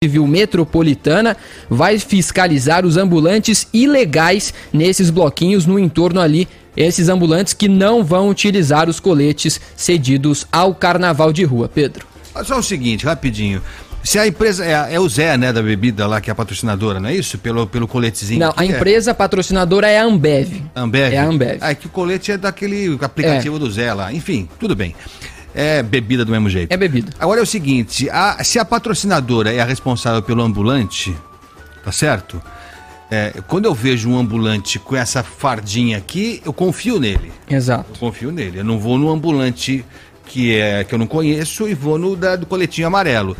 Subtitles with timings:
[0.00, 1.36] Civil Metropolitana
[1.68, 6.46] vai fiscalizar os ambulantes ilegais nesses bloquinhos no entorno ali.
[6.76, 11.68] Esses ambulantes que não vão utilizar os coletes cedidos ao carnaval de rua.
[11.68, 12.06] Pedro.
[12.44, 13.60] Só o seguinte, rapidinho.
[14.04, 14.64] Se a empresa.
[14.64, 17.36] É, é, o Zé, né, da bebida lá, que é a patrocinadora, não é isso?
[17.36, 18.38] Pelo, pelo coletezinho.
[18.38, 18.68] Não, a é?
[18.68, 20.62] empresa patrocinadora é a Ambev.
[20.76, 21.12] Ambev?
[21.12, 21.58] É a Ambev.
[21.60, 23.58] Ah, é que o colete é daquele aplicativo é.
[23.58, 24.12] do Zé lá.
[24.12, 24.94] Enfim, tudo bem.
[25.60, 26.72] É bebida do mesmo jeito.
[26.72, 27.12] É bebida.
[27.18, 31.12] Agora é o seguinte: a, se a patrocinadora é a responsável pelo ambulante,
[31.84, 32.40] tá certo?
[33.10, 37.32] É, quando eu vejo um ambulante com essa fardinha aqui, eu confio nele.
[37.50, 37.90] Exato.
[37.92, 38.60] Eu confio nele.
[38.60, 39.84] Eu não vou no ambulante
[40.26, 43.36] que é que eu não conheço e vou no da, do coletinho amarelo.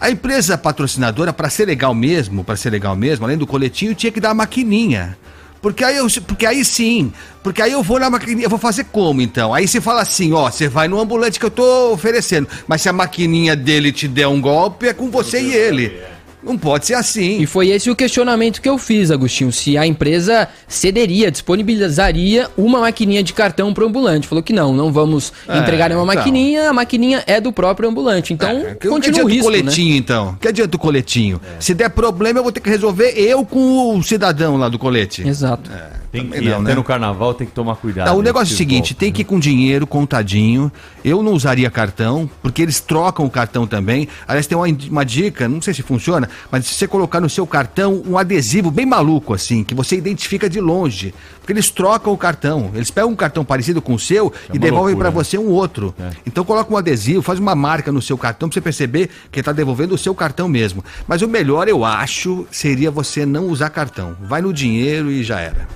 [0.00, 4.10] A empresa patrocinadora, para ser legal mesmo, para ser legal mesmo, além do coletinho, tinha
[4.10, 5.16] que dar a maquininha.
[5.62, 8.84] Porque aí, eu, porque aí sim, porque aí eu vou na maquininha, eu vou fazer
[8.90, 9.54] como então?
[9.54, 12.88] Aí você fala assim, ó, você vai no ambulante que eu tô oferecendo, mas se
[12.88, 16.02] a maquininha dele te der um golpe, é com você e ele.
[16.42, 17.40] Não pode ser assim.
[17.40, 19.52] E foi esse o questionamento que eu fiz, Agostinho.
[19.52, 24.26] Se a empresa cederia, disponibilizaria uma maquininha de cartão para o ambulante.
[24.26, 26.06] Falou que não, não vamos é, entregar uma então.
[26.06, 28.32] maquininha, a maquininha é do próprio ambulante.
[28.32, 29.96] Então, é, continua o risco, o coletinho, né?
[29.98, 30.36] então?
[30.40, 31.40] Que adianta o coletinho?
[31.56, 31.60] É.
[31.60, 35.26] Se der problema, eu vou ter que resolver eu com o cidadão lá do colete.
[35.26, 35.70] Exato.
[35.70, 36.01] É.
[36.12, 36.74] Tem que, não, até né?
[36.74, 38.08] no carnaval tem que tomar cuidado.
[38.08, 39.14] Não, o negócio é o seguinte, tem né?
[39.14, 40.70] que ir com dinheiro contadinho.
[41.02, 44.06] Eu não usaria cartão, porque eles trocam o cartão também.
[44.28, 47.46] Aliás, tem uma, uma dica, não sei se funciona, mas se você colocar no seu
[47.46, 51.14] cartão um adesivo bem maluco, assim, que você identifica de longe.
[51.40, 52.70] Porque eles trocam o cartão.
[52.74, 55.94] Eles pegam um cartão parecido com o seu é e devolvem para você um outro.
[55.98, 56.10] É.
[56.26, 59.50] Então coloca um adesivo, faz uma marca no seu cartão para você perceber que está
[59.50, 60.84] devolvendo o seu cartão mesmo.
[61.08, 64.14] Mas o melhor, eu acho, seria você não usar cartão.
[64.20, 65.66] Vai no dinheiro e já era.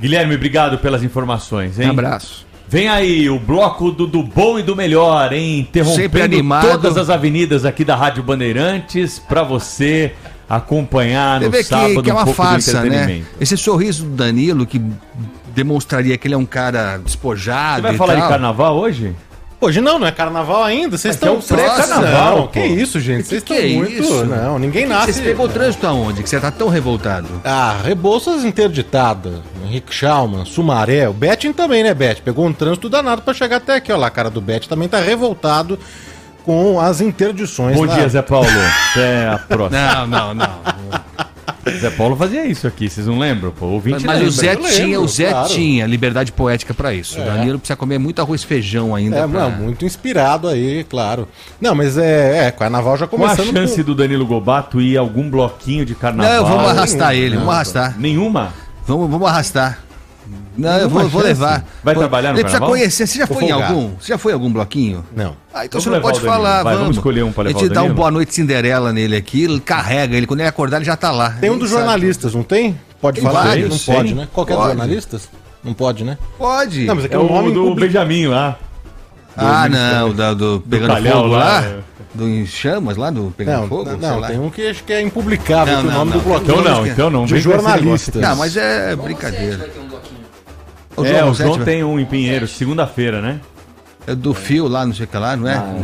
[0.00, 1.88] Guilherme, obrigado pelas informações, hein?
[1.88, 2.46] Um abraço.
[2.66, 5.60] Vem aí o bloco do, do bom e do melhor, hein?
[5.60, 10.12] Interrompendo todas as avenidas aqui da Rádio Bandeirantes para você
[10.48, 13.22] acompanhar no sábado que, que é uma um farsa, né?
[13.40, 14.80] Esse sorriso do Danilo que
[15.54, 17.76] demonstraria que ele é um cara despojado.
[17.76, 18.22] Você vai falar tal.
[18.22, 19.14] de carnaval hoje?
[19.64, 20.98] Hoje não, não é carnaval ainda.
[20.98, 21.38] Vocês estão.
[21.38, 22.48] É pré-carnaval.
[22.48, 23.26] Que isso, gente?
[23.26, 23.92] Vocês estão muito.
[23.92, 24.26] Isso?
[24.26, 25.14] Não, ninguém nasce.
[25.14, 26.22] Você pegou o trânsito aonde?
[26.22, 27.26] Que você tá tão revoltado?
[27.42, 29.42] Ah, Rebouças interditada.
[29.64, 31.08] Henrique Schalman, Sumaré.
[31.08, 32.20] O Betin também, né, Bet?
[32.20, 33.90] Pegou um trânsito danado para chegar até aqui.
[33.90, 35.78] Olha lá, a cara do Bet também tá revoltado
[36.44, 37.74] com as interdições.
[37.74, 37.94] Bom lá.
[37.94, 38.46] dia, Zé Paulo.
[38.92, 39.80] Até a próxima.
[39.80, 40.60] Não, não, não.
[41.80, 43.50] Zé Paulo fazia isso aqui, vocês não lembram?
[43.50, 45.48] Pô, o mas, mas o Zé tinha, o Zé claro.
[45.48, 47.18] tinha liberdade poética para isso.
[47.18, 47.22] É.
[47.22, 49.16] O Danilo precisa comer muito arroz e feijão ainda.
[49.16, 49.40] É, pra...
[49.40, 51.28] não, muito inspirado aí, claro.
[51.60, 53.36] Não, mas é, é carnaval já começando.
[53.36, 53.82] Qual a chance com...
[53.82, 56.34] do Danilo Gobato ir a algum bloquinho de carnaval?
[56.34, 57.98] Não, vamos arrastar ele, vamos arrastar.
[57.98, 58.52] Nenhuma?
[58.86, 59.78] Vamos, vamos arrastar.
[60.56, 61.64] Não, eu vou, vou, levar.
[61.82, 63.06] Vai vou, trabalhar no Ele precisa conhecer.
[63.06, 63.90] Você já foi em algum?
[63.96, 65.04] Você já foi em algum bloquinho?
[65.14, 65.36] Não.
[65.52, 66.62] Ah, então vamos você não pode falar.
[66.62, 66.80] Vai, vamos.
[66.80, 69.60] vamos escolher um para levar A gente dá um boa noite Cinderela nele aqui, ele
[69.60, 70.26] carrega ele.
[70.26, 71.30] Quando ele acordar, ele já tá lá.
[71.30, 72.36] Tem um dos jornalistas, sabe.
[72.36, 72.80] não tem?
[73.00, 73.44] Pode tem falar?
[73.44, 74.28] Vários, não pode, né?
[74.32, 75.28] Qualquer dos jornalistas?
[75.62, 76.18] Não pode, né?
[76.38, 76.84] Pode.
[76.84, 78.58] Não, mas é, é o nome do Benjamin lá.
[79.36, 81.60] Ah, não, do, do Pegando do Fogo lá.
[81.60, 81.74] lá.
[82.14, 83.96] Do em chamas lá do Pegando não, Fogo?
[83.96, 86.60] Não, não tem um que acho que é impublicável não, o nome não, do bloquinho.
[86.60, 87.24] Então não, então não.
[87.26, 88.22] De jornalistas.
[88.22, 89.68] Não, mas é brincadeira.
[90.96, 93.40] O é, o João tem um em Pinheiro, segunda-feira, né?
[94.06, 95.54] É do Fio lá, não sei o que lá, não é?
[95.54, 95.74] Ah,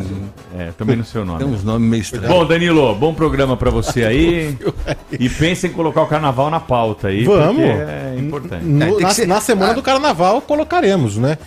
[0.58, 1.38] é, também no seu nome.
[1.38, 2.28] Tem uns nomes meio estranhos.
[2.28, 4.58] Bom, Danilo, bom programa para você aí.
[5.10, 7.24] e pense em colocar o carnaval na pauta aí.
[7.24, 7.64] Vamos.
[7.64, 8.64] É importante.
[8.64, 9.26] No, é, na, ser...
[9.26, 9.74] na, semana ah.
[9.74, 11.38] do carnaval colocaremos, né?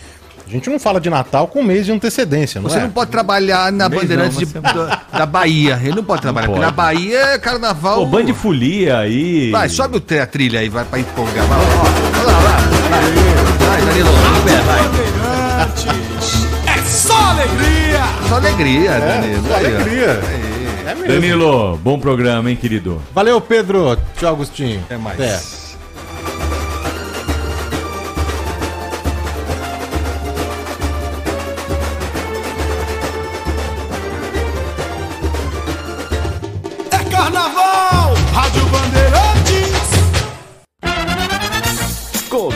[0.46, 2.82] A gente não fala de Natal com um mês de antecedência, não Você é?
[2.82, 5.80] não pode trabalhar na Bandeirantes de, da, da, Bahia.
[5.82, 6.66] Ele não pode trabalhar, não pode.
[6.66, 8.00] porque na Bahia é carnaval.
[8.00, 9.52] Pô, band de folia aí.
[9.52, 11.46] Vai, sobe o a trilha aí, vai pra empolgar.
[11.46, 12.58] Vai, ó, lá, lá,
[12.90, 13.02] vai.
[13.68, 14.12] Vai, Danilo,
[14.66, 14.82] vai.
[16.76, 18.04] É só alegria!
[18.28, 19.48] Só alegria, é, Danilo.
[19.48, 20.20] Só alegria.
[20.86, 21.08] É mesmo.
[21.08, 23.02] Danilo, bom programa, hein, querido?
[23.16, 23.98] Valeu, Pedro.
[24.20, 24.82] Tchau, Agostinho.
[24.86, 25.20] Até mais.
[25.20, 25.63] Até.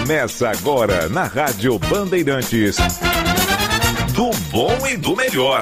[0.08, 2.78] Começa agora na Rádio Bandeirantes.
[4.16, 5.62] Do bom e do melhor.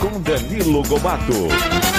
[0.00, 1.95] Com Danilo Gobato.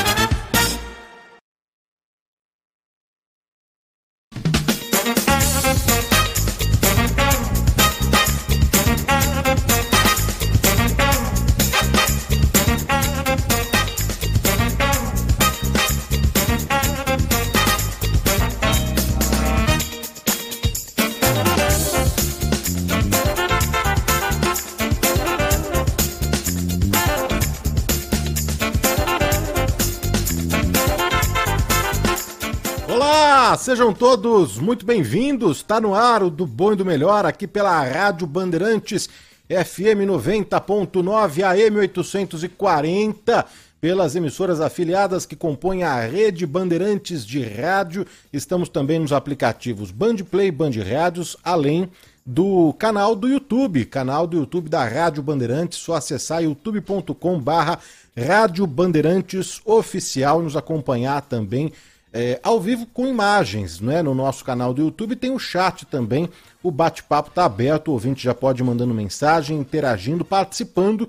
[33.88, 35.58] Sejam todos muito bem-vindos.
[35.58, 39.08] Está no ar o do bom e do melhor aqui pela Rádio Bandeirantes
[39.48, 43.46] FM 90.9 AM 840
[43.80, 48.06] pelas emissoras afiliadas que compõem a rede Bandeirantes de rádio.
[48.34, 51.90] Estamos também nos aplicativos Bandplay, Band Rádios, além
[52.26, 57.80] do canal do YouTube, canal do YouTube da Rádio Bandeirantes, só acessar youtube.com barra
[58.18, 61.72] Rádio Bandeirantes Oficial e nos acompanhar também
[62.14, 64.02] é, ao vivo com imagens, né?
[64.02, 66.30] No nosso canal do YouTube tem o chat também,
[66.64, 71.08] o bate-papo está aberto, o ouvinte já pode ir mandando mensagem, interagindo, participando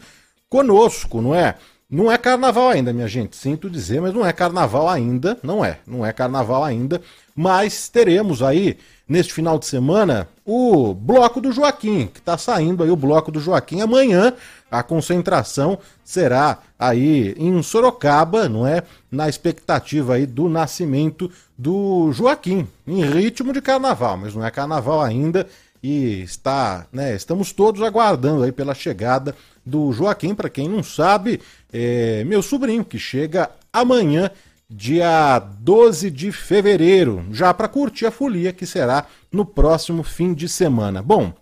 [0.48, 1.54] conosco, não é?
[1.90, 5.78] Não é carnaval ainda, minha gente, sinto dizer, mas não é carnaval ainda, não é,
[5.86, 7.00] não é carnaval ainda,
[7.34, 8.76] mas teremos aí,
[9.08, 13.40] neste final de semana, o Bloco do Joaquim, que está saindo aí o Bloco do
[13.40, 14.34] Joaquim amanhã,
[14.70, 18.82] a concentração será aí em Sorocaba, não é?
[19.10, 25.00] Na expectativa aí do nascimento do Joaquim, em ritmo de carnaval, mas não é carnaval
[25.00, 25.46] ainda
[25.82, 29.34] e está, né, estamos todos aguardando aí pela chegada
[29.64, 31.40] do Joaquim, para quem não sabe,
[31.72, 34.30] é meu sobrinho que chega amanhã,
[34.68, 40.48] dia 12 de fevereiro, já para curtir a folia que será no próximo fim de
[40.48, 41.02] semana.
[41.02, 41.32] Bom,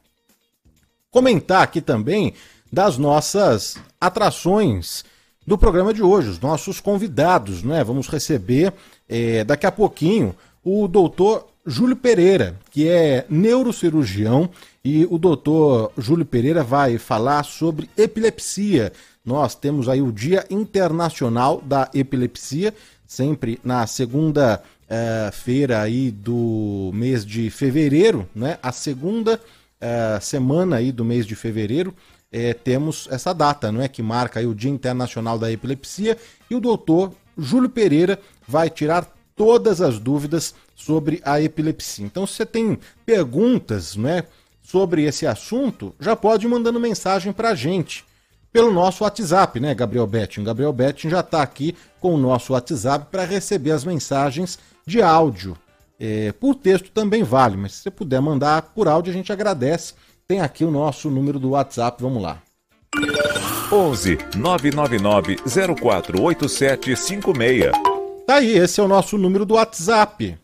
[1.11, 2.35] comentar aqui também
[2.77, 5.03] das nossas atrações
[5.47, 7.83] do programa de hoje, os nossos convidados, né?
[7.83, 8.71] Vamos receber
[9.09, 14.51] é, daqui a pouquinho o doutor Júlio Pereira, que é neurocirurgião,
[14.85, 18.93] e o doutor Júlio Pereira vai falar sobre epilepsia.
[19.25, 22.75] Nós temos aí o Dia Internacional da Epilepsia,
[23.07, 28.59] sempre na segunda uh, feira aí do mês de fevereiro, né?
[28.63, 29.41] A segunda
[29.81, 31.95] uh, semana aí do mês de fevereiro,
[32.37, 33.89] eh, temos essa data, não é?
[33.89, 36.19] Que marca o Dia Internacional da Epilepsia
[36.51, 42.05] e o doutor Júlio Pereira vai tirar todas as dúvidas sobre a epilepsia.
[42.05, 44.25] Então, se você tem perguntas né,
[44.63, 48.05] sobre esse assunto, já pode ir mandando mensagem para a gente
[48.53, 50.45] pelo nosso WhatsApp, né, Gabriel Betting?
[50.45, 55.57] Gabriel Betting já está aqui com o nosso WhatsApp para receber as mensagens de áudio.
[55.99, 59.95] É, por texto também vale, mas se você puder mandar por áudio, a gente agradece.
[60.29, 62.43] Tem aqui o nosso número do WhatsApp, vamos lá.
[63.71, 67.71] 11 999 048756
[68.27, 70.37] Tá aí, esse é o nosso número do WhatsApp.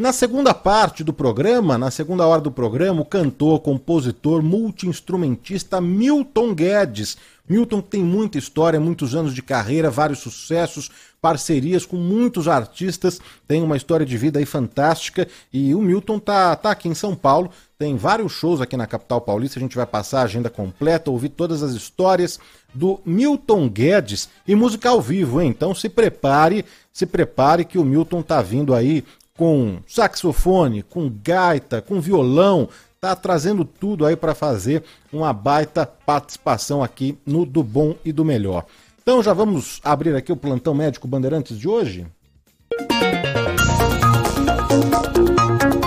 [0.00, 6.54] Na segunda parte do programa, na segunda hora do programa, o cantor, compositor, multiinstrumentista Milton
[6.54, 7.18] Guedes.
[7.46, 13.62] Milton tem muita história, muitos anos de carreira, vários sucessos, parcerias com muitos artistas, tem
[13.62, 17.50] uma história de vida aí fantástica e o Milton tá, tá aqui em São Paulo,
[17.78, 21.30] tem vários shows aqui na capital paulista, a gente vai passar a agenda completa, ouvir
[21.30, 22.38] todas as histórias
[22.72, 25.48] do Milton Guedes e música ao vivo, hein?
[25.50, 29.04] Então se prepare, se prepare que o Milton tá vindo aí
[29.40, 32.68] com saxofone, com gaita, com violão,
[33.00, 38.22] tá trazendo tudo aí para fazer uma baita participação aqui no do bom e do
[38.22, 38.66] melhor.
[39.02, 42.06] Então já vamos abrir aqui o plantão médico Bandeirantes de hoje?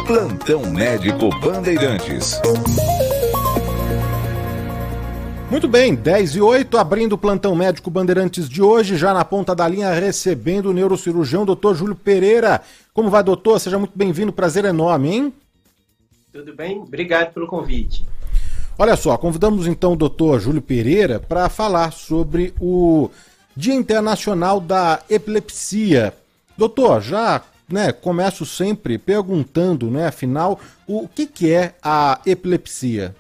[0.08, 2.42] Plantão médico Bandeirantes.
[5.54, 9.54] Muito bem, 10 e 8, abrindo o plantão médico Bandeirantes de hoje, já na ponta
[9.54, 12.60] da linha, recebendo o neurocirurgião doutor Júlio Pereira.
[12.92, 13.60] Como vai, doutor?
[13.60, 15.34] Seja muito bem-vindo, prazer enorme, hein?
[16.32, 16.80] Tudo bem?
[16.80, 18.04] Obrigado pelo convite.
[18.80, 23.12] Olha só, convidamos então o doutor Júlio Pereira para falar sobre o
[23.56, 26.16] Dia Internacional da Epilepsia.
[26.58, 33.16] Doutor, já né, começo sempre perguntando, né, afinal, o que, que é a epilepsia?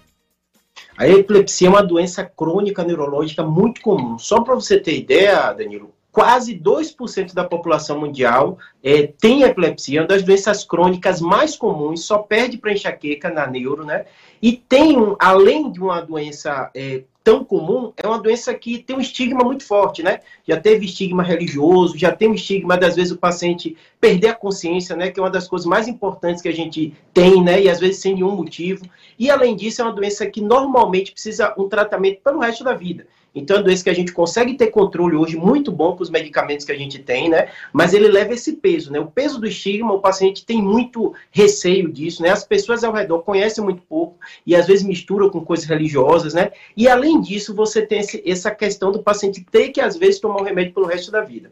[0.97, 4.17] A epilepsia é uma doença crônica neurológica muito comum.
[4.19, 10.01] Só para você ter ideia, Danilo, quase 2% da população mundial é, tem epilepsia, é
[10.03, 14.05] uma das doenças crônicas mais comuns, só perde para enxaqueca na neuro, né?
[14.39, 18.95] E tem, um, além de uma doença é, tão comum, é uma doença que tem
[18.95, 20.19] um estigma muito forte, né?
[20.47, 24.95] Já teve estigma religioso, já tem um estigma, das vezes, o paciente perder a consciência,
[24.95, 25.09] né?
[25.09, 27.61] Que é uma das coisas mais importantes que a gente tem, né?
[27.63, 28.85] E às vezes sem nenhum motivo.
[29.17, 33.07] E além disso, é uma doença que normalmente precisa um tratamento pelo resto da vida.
[33.35, 36.09] Então, é uma doença que a gente consegue ter controle hoje muito bom com os
[36.09, 37.49] medicamentos que a gente tem, né?
[37.71, 38.99] Mas ele leva esse peso, né?
[38.99, 42.29] O peso do estigma, o paciente tem muito receio disso, né?
[42.29, 46.51] As pessoas ao redor conhecem muito pouco e às vezes misturam com coisas religiosas, né?
[46.77, 50.39] E além disso, você tem esse, essa questão do paciente ter que às vezes tomar
[50.39, 51.51] um remédio pelo resto da vida.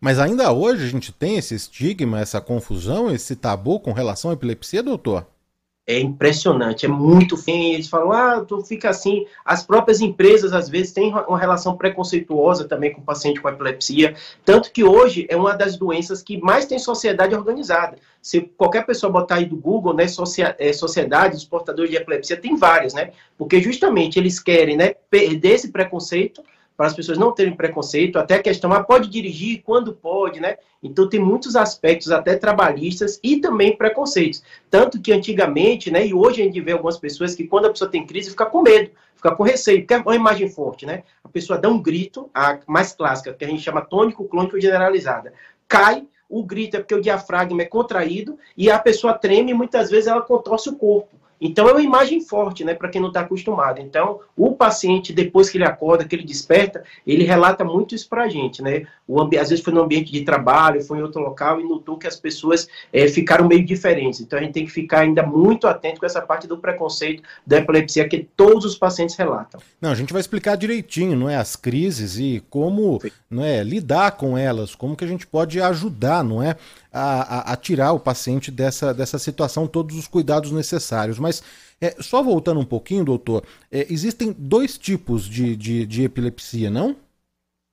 [0.00, 4.34] Mas ainda hoje a gente tem esse estigma, essa confusão, esse tabu com relação à
[4.34, 5.26] epilepsia, doutor?
[5.90, 7.74] É impressionante, é muito feio.
[7.74, 9.26] Eles falam, ah, tu fica assim.
[9.44, 14.14] As próprias empresas, às vezes, têm uma relação preconceituosa também com o paciente com epilepsia.
[14.44, 17.96] Tanto que hoje é uma das doenças que mais tem sociedade organizada.
[18.22, 20.06] Se qualquer pessoa botar aí do Google, né,
[20.58, 23.10] é, sociedade, os portadores de epilepsia, tem vários, né?
[23.36, 26.42] Porque justamente eles querem, né, perder esse preconceito
[26.80, 30.56] para as pessoas não terem preconceito, até a questão, ah, pode dirigir quando pode, né?
[30.82, 34.42] Então tem muitos aspectos até trabalhistas e também preconceitos.
[34.70, 37.90] Tanto que antigamente, né, e hoje a gente vê algumas pessoas que quando a pessoa
[37.90, 41.02] tem crise fica com medo, fica com receio, porque é uma imagem forte, né?
[41.22, 45.34] A pessoa dá um grito, a mais clássica, que a gente chama tônico clônico generalizada.
[45.68, 49.90] Cai, o grito é porque o diafragma é contraído e a pessoa treme e muitas
[49.90, 51.19] vezes ela contorce o corpo.
[51.40, 53.80] Então é uma imagem forte, né, para quem não está acostumado.
[53.80, 58.24] Então, o paciente, depois que ele acorda, que ele desperta, ele relata muito isso para
[58.24, 58.86] a gente, né?
[59.08, 62.06] O às vezes foi no ambiente de trabalho, foi em outro local e notou que
[62.06, 64.20] as pessoas é, ficaram meio diferentes.
[64.20, 67.58] Então a gente tem que ficar ainda muito atento com essa parte do preconceito da
[67.58, 69.60] epilepsia que todos os pacientes relatam.
[69.80, 74.12] Não, a gente vai explicar direitinho, não é, as crises e como, não é, lidar
[74.12, 76.56] com elas, como que a gente pode ajudar, não é,
[76.92, 81.18] a, a, a tirar o paciente dessa, dessa situação, todos os cuidados necessários.
[81.18, 81.42] Mas
[81.80, 86.96] é, só voltando um pouquinho, doutor, é, existem dois tipos de, de, de epilepsia, não?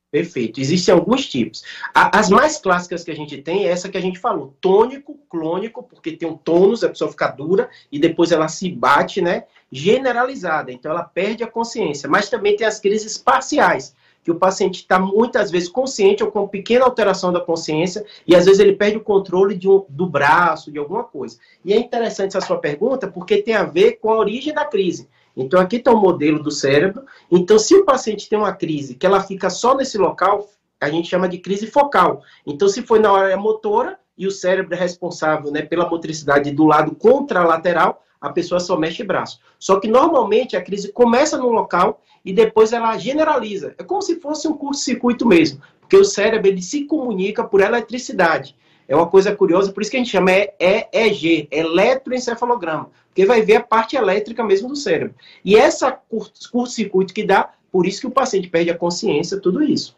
[0.10, 0.62] Perfeito.
[0.62, 1.64] Existem alguns tipos.
[1.94, 5.84] as mais clássicas que a gente tem é essa que a gente falou, tônico, clônico,
[5.84, 9.44] porque tem um tônus, a pessoa fica dura e depois ela se bate, né?
[9.70, 12.08] Generalizada, então ela perde a consciência.
[12.08, 13.94] Mas também tem as crises parciais,
[14.28, 18.44] que o paciente está muitas vezes consciente ou com pequena alteração da consciência e às
[18.44, 21.38] vezes ele perde o controle um, do braço, de alguma coisa.
[21.64, 25.08] E é interessante essa sua pergunta porque tem a ver com a origem da crise.
[25.34, 27.06] Então aqui está o modelo do cérebro.
[27.32, 30.50] Então se o paciente tem uma crise que ela fica só nesse local,
[30.82, 32.22] a gente chama de crise focal.
[32.46, 36.66] Então se foi na área motora e o cérebro é responsável né, pela motricidade do
[36.66, 39.40] lado contralateral, a pessoa só mexe braço.
[39.60, 43.76] Só que normalmente a crise começa no local e depois ela generaliza.
[43.78, 48.56] É como se fosse um curto-circuito mesmo, porque o cérebro ele se comunica por eletricidade.
[48.88, 53.58] É uma coisa curiosa, por isso que a gente chama EEG, eletroencefalograma, porque vai ver
[53.58, 55.14] a parte elétrica mesmo do cérebro.
[55.44, 59.97] E essa curto-circuito que dá, por isso que o paciente perde a consciência, tudo isso.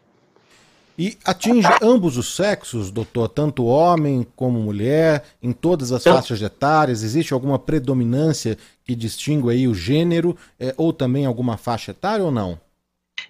[0.98, 6.42] E atinge ambos os sexos, doutor, tanto homem como mulher, em todas as então, faixas
[6.42, 7.02] etárias?
[7.02, 12.30] Existe alguma predominância que distingue aí o gênero, é, ou também alguma faixa etária ou
[12.30, 12.58] não?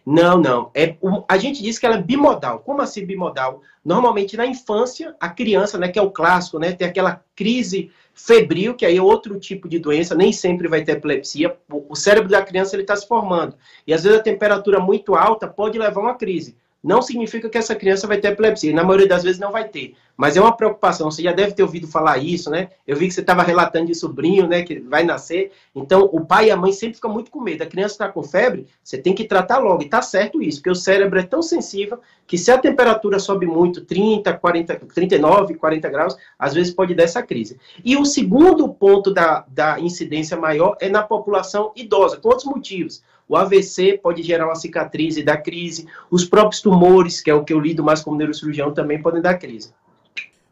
[0.04, 0.70] Não, não.
[0.74, 0.96] É,
[1.28, 2.60] a gente diz que ela é bimodal.
[2.60, 3.62] Como assim bimodal?
[3.84, 8.74] Normalmente na infância, a criança, né, que é o clássico, né, tem aquela crise febril,
[8.74, 11.56] que aí é outro tipo de doença, nem sempre vai ter epilepsia.
[11.70, 13.54] O cérebro da criança ele está se formando.
[13.86, 17.58] E às vezes a temperatura muito alta pode levar a uma crise não significa que
[17.58, 18.72] essa criança vai ter epilepsia.
[18.72, 19.94] Na maioria das vezes não vai ter.
[20.16, 21.10] Mas é uma preocupação.
[21.10, 22.70] Você já deve ter ouvido falar isso, né?
[22.86, 24.62] Eu vi que você estava relatando de sobrinho, né?
[24.62, 25.52] Que vai nascer.
[25.74, 27.62] Então, o pai e a mãe sempre ficam muito com medo.
[27.62, 29.82] A criança está com febre, você tem que tratar logo.
[29.82, 33.46] E tá certo isso, porque o cérebro é tão sensível que se a temperatura sobe
[33.46, 37.58] muito, 30, 40, 39, 40 graus, às vezes pode dar essa crise.
[37.84, 43.02] E o segundo ponto da, da incidência maior é na população idosa, com outros motivos.
[43.30, 45.86] O AVC pode gerar uma cicatriz e dar crise.
[46.10, 49.38] Os próprios tumores, que é o que eu lido mais como neurocirurgião, também podem dar
[49.38, 49.70] crise.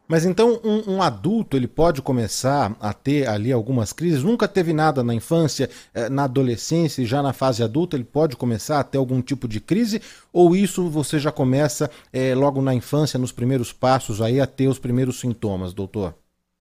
[0.07, 4.23] Mas então um, um, adulto ele pode começar a ter ali algumas crises?
[4.23, 8.37] Nunca teve nada na infância, eh, na adolescência e já na fase adulta ele pode
[8.37, 10.01] começar a ter algum tipo de crise?
[10.31, 14.69] Ou isso você já começa é, logo na infância, nos primeiros passos aí a ter
[14.69, 16.15] os primeiros sintomas, doutor?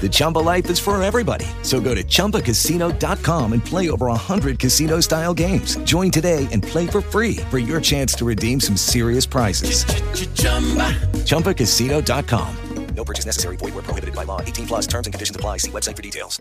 [0.00, 1.44] The Chumba life is for everybody.
[1.62, 5.76] So go to ChumbaCasino.com and play over 100 casino style games.
[5.84, 9.84] Join today and play for free for your chance to redeem some serious prizes.
[9.84, 10.96] Ch-ch-chumba.
[11.28, 12.56] ChumbaCasino.com.
[12.94, 13.56] No purchase necessary.
[13.56, 14.40] Void where prohibited by law.
[14.40, 15.58] 18 plus terms and conditions apply.
[15.58, 16.40] See website for details.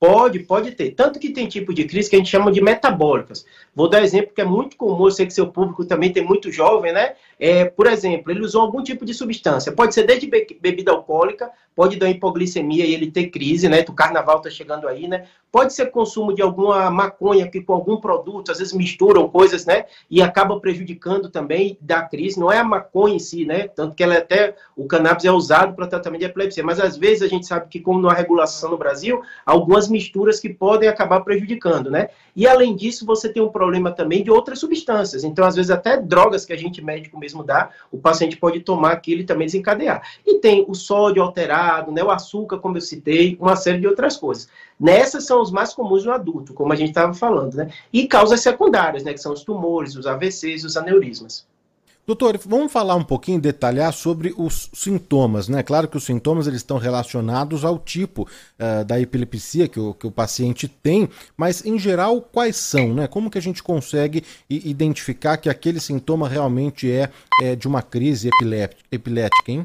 [0.00, 0.92] Pode, pode ter.
[0.92, 3.44] Tanto que tem tipo de crise que a gente chama de metabólicas.
[3.74, 6.50] Vou dar exemplo que é muito comum, eu sei que seu público também tem muito
[6.50, 7.16] jovem, né?
[7.40, 9.72] É, por exemplo, ele usou algum tipo de substância.
[9.72, 10.28] Pode ser desde
[10.60, 13.82] bebida alcoólica, pode dar hipoglicemia e ele ter crise, né?
[13.88, 15.24] O carnaval tá chegando aí, né?
[15.50, 19.86] Pode ser consumo de alguma maconha que com algum produto, às vezes misturam coisas, né?
[20.10, 22.38] E acaba prejudicando também da crise.
[22.38, 23.66] Não é a maconha em si, né?
[23.68, 26.98] Tanto que ela é até o cannabis é usado para tratamento de epilepsia, mas às
[26.98, 30.88] vezes a gente sabe que como não há regulação no Brasil, algumas misturas que podem
[30.88, 32.10] acabar prejudicando, né?
[32.36, 35.24] E além disso, você tem um problema também de outras substâncias.
[35.24, 39.20] Então, às vezes, até drogas que a gente médico dá, o paciente pode tomar aquilo
[39.20, 40.02] e também desencadear.
[40.26, 44.16] E tem o sódio alterado, né, o açúcar, como eu citei, uma série de outras
[44.16, 44.48] coisas.
[44.78, 47.70] Nessas são os mais comuns no adulto, como a gente estava falando, né?
[47.92, 51.46] E causas secundárias, né, que são os tumores, os AVCs, os aneurismas.
[52.10, 55.62] Doutor, vamos falar um pouquinho, detalhar sobre os sintomas, né?
[55.62, 60.08] Claro que os sintomas eles estão relacionados ao tipo uh, da epilepsia que o, que
[60.08, 63.06] o paciente tem, mas em geral quais são, né?
[63.06, 67.10] Como que a gente consegue identificar que aquele sintoma realmente é,
[67.42, 68.28] é de uma crise
[68.90, 69.64] epilética, hein?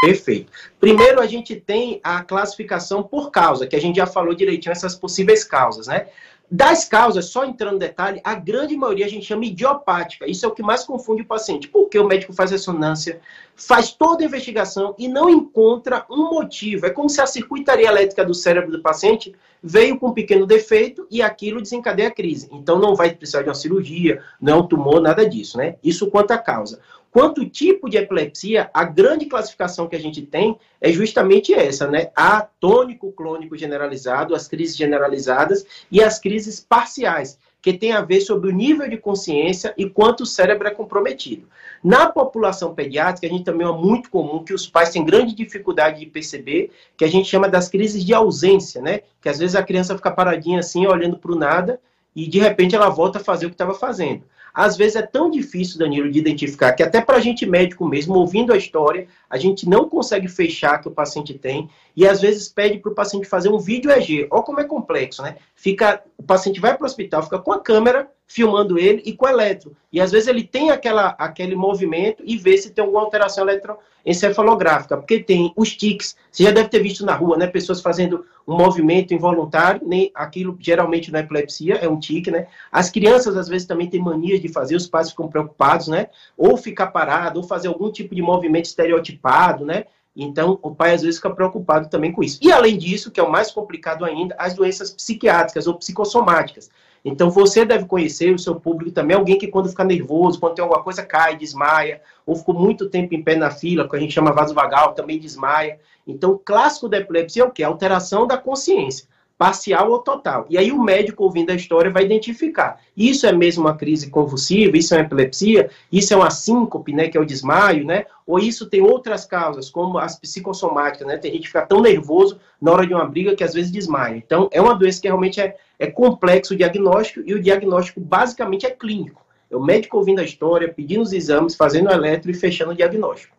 [0.00, 0.50] Perfeito.
[0.80, 4.94] Primeiro, a gente tem a classificação por causa, que a gente já falou direitinho essas
[4.94, 6.06] possíveis causas, né?
[6.48, 10.30] Das causas, só entrando no detalhe, a grande maioria a gente chama idiopática.
[10.30, 11.66] Isso é o que mais confunde o paciente.
[11.66, 13.20] Porque o médico faz ressonância,
[13.56, 16.86] faz toda a investigação e não encontra um motivo.
[16.86, 21.06] É como se a circuitaria elétrica do cérebro do paciente veio com um pequeno defeito
[21.10, 22.48] e aquilo desencadeia a crise.
[22.52, 25.74] Então não vai precisar de uma cirurgia, não é um tumor, nada disso, né?
[25.82, 26.80] Isso quanto à causa.
[27.16, 32.10] Quanto tipo de epilepsia, a grande classificação que a gente tem é justamente essa, né?
[32.14, 38.50] A tônico-clônico generalizado, as crises generalizadas e as crises parciais, que tem a ver sobre
[38.50, 41.48] o nível de consciência e quanto o cérebro é comprometido.
[41.82, 46.00] Na população pediátrica, a gente também é muito comum que os pais têm grande dificuldade
[46.00, 49.00] de perceber, que a gente chama das crises de ausência, né?
[49.22, 51.80] Que às vezes a criança fica paradinha assim, olhando para o nada,
[52.14, 54.22] e de repente ela volta a fazer o que estava fazendo.
[54.56, 58.14] Às vezes é tão difícil, Danilo, de identificar que até para a gente médico mesmo,
[58.14, 62.48] ouvindo a história, a gente não consegue fechar que o paciente tem e às vezes
[62.48, 64.26] pede para o paciente fazer um vídeo EG.
[64.30, 65.36] Olha como é complexo, né?
[65.54, 69.28] Fica, o paciente vai para o hospital, fica com a câmera filmando ele e com
[69.28, 69.76] eletro.
[69.92, 74.96] E às vezes ele tem aquela, aquele movimento e vê se tem alguma alteração eletroencefalográfica,
[74.96, 76.16] porque tem os tics.
[76.30, 77.46] Você já deve ter visto na rua, né?
[77.46, 82.48] Pessoas fazendo um movimento involuntário, nem aquilo geralmente na epilepsia é um tique, né?
[82.70, 86.08] As crianças às vezes também têm mania de fazer, os pais ficam preocupados, né?
[86.36, 89.84] Ou ficar parado, ou fazer algum tipo de movimento estereotipado, né?
[90.16, 92.38] Então, o pai às vezes fica preocupado também com isso.
[92.40, 96.70] E além disso, que é o mais complicado ainda, as doenças psiquiátricas ou psicossomáticas.
[97.08, 100.62] Então, você deve conhecer o seu público também, alguém que quando fica nervoso, quando tem
[100.64, 104.12] alguma coisa, cai, desmaia, ou ficou muito tempo em pé na fila, que a gente
[104.12, 105.78] chama vasovagal, também desmaia.
[106.04, 107.62] Então, o clássico da epilepsia é o quê?
[107.62, 109.06] Alteração da consciência
[109.38, 110.46] parcial ou total.
[110.48, 112.80] E aí o médico, ouvindo a história, vai identificar.
[112.96, 117.08] Isso é mesmo uma crise convulsiva, isso é uma epilepsia, isso é uma síncope, né,
[117.08, 118.06] que é o desmaio, né?
[118.26, 121.18] Ou isso tem outras causas, como as psicossomáticas, né?
[121.18, 124.16] Tem gente que fica tão nervoso na hora de uma briga que às vezes desmaia.
[124.16, 128.66] Então, é uma doença que realmente é, é complexo o diagnóstico e o diagnóstico basicamente
[128.66, 129.24] é clínico.
[129.50, 132.74] É o médico ouvindo a história, pedindo os exames, fazendo o eletro e fechando o
[132.74, 133.36] diagnóstico.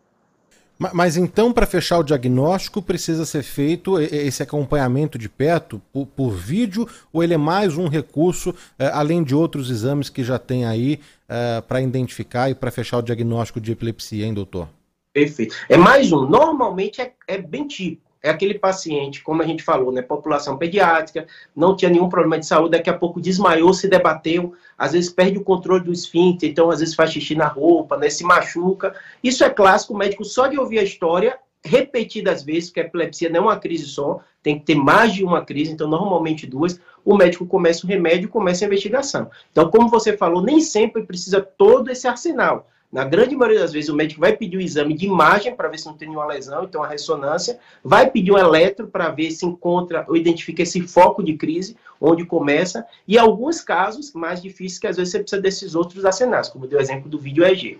[0.93, 6.29] Mas então, para fechar o diagnóstico, precisa ser feito esse acompanhamento de perto por, por
[6.29, 10.65] vídeo ou ele é mais um recurso, eh, além de outros exames que já tem
[10.65, 14.69] aí eh, para identificar e para fechar o diagnóstico de epilepsia, hein, doutor?
[15.11, 15.55] Perfeito.
[15.67, 16.27] É mais um.
[16.29, 21.27] Normalmente é, é bem típico é aquele paciente, como a gente falou, né, população pediátrica,
[21.55, 25.37] não tinha nenhum problema de saúde, daqui a pouco desmaiou, se debateu, às vezes perde
[25.37, 28.95] o controle do esfíncter, então às vezes faz xixi na roupa, né, se machuca.
[29.23, 33.29] Isso é clássico, o médico só de ouvir a história, repetidas vezes, porque a epilepsia
[33.29, 36.79] não é uma crise só, tem que ter mais de uma crise, então normalmente duas,
[37.03, 39.29] o médico começa o remédio começa a investigação.
[39.51, 42.67] Então, como você falou, nem sempre precisa todo esse arsenal.
[42.91, 45.77] Na grande maioria das vezes, o médico vai pedir o exame de imagem para ver
[45.77, 49.45] se não tem nenhuma lesão, então a ressonância, vai pedir um eletro para ver se
[49.45, 54.87] encontra ou identifica esse foco de crise, onde começa, e alguns casos mais difíceis que
[54.87, 57.77] às vezes você precisa desses outros arsenais, como deu o exemplo do vídeo EG.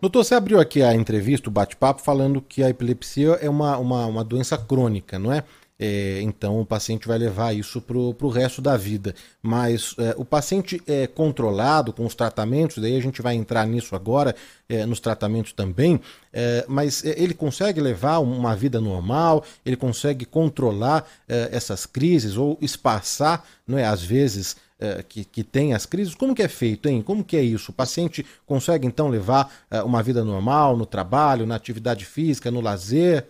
[0.00, 4.06] Doutor, você abriu aqui a entrevista, o bate-papo, falando que a epilepsia é uma, uma,
[4.06, 5.42] uma doença crônica, não é?
[5.78, 9.14] É, então o paciente vai levar isso para o resto da vida.
[9.42, 13.96] Mas é, o paciente é controlado com os tratamentos, daí a gente vai entrar nisso
[13.96, 14.34] agora,
[14.68, 16.00] é, nos tratamentos também,
[16.32, 22.36] é, mas é, ele consegue levar uma vida normal, ele consegue controlar é, essas crises
[22.36, 24.56] ou espaçar, não é, às vezes,
[25.08, 27.00] que, que tem as crises, como que é feito, hein?
[27.00, 27.70] Como que é isso?
[27.70, 29.50] O paciente consegue então levar
[29.86, 33.24] uma vida normal no trabalho, na atividade física, no lazer?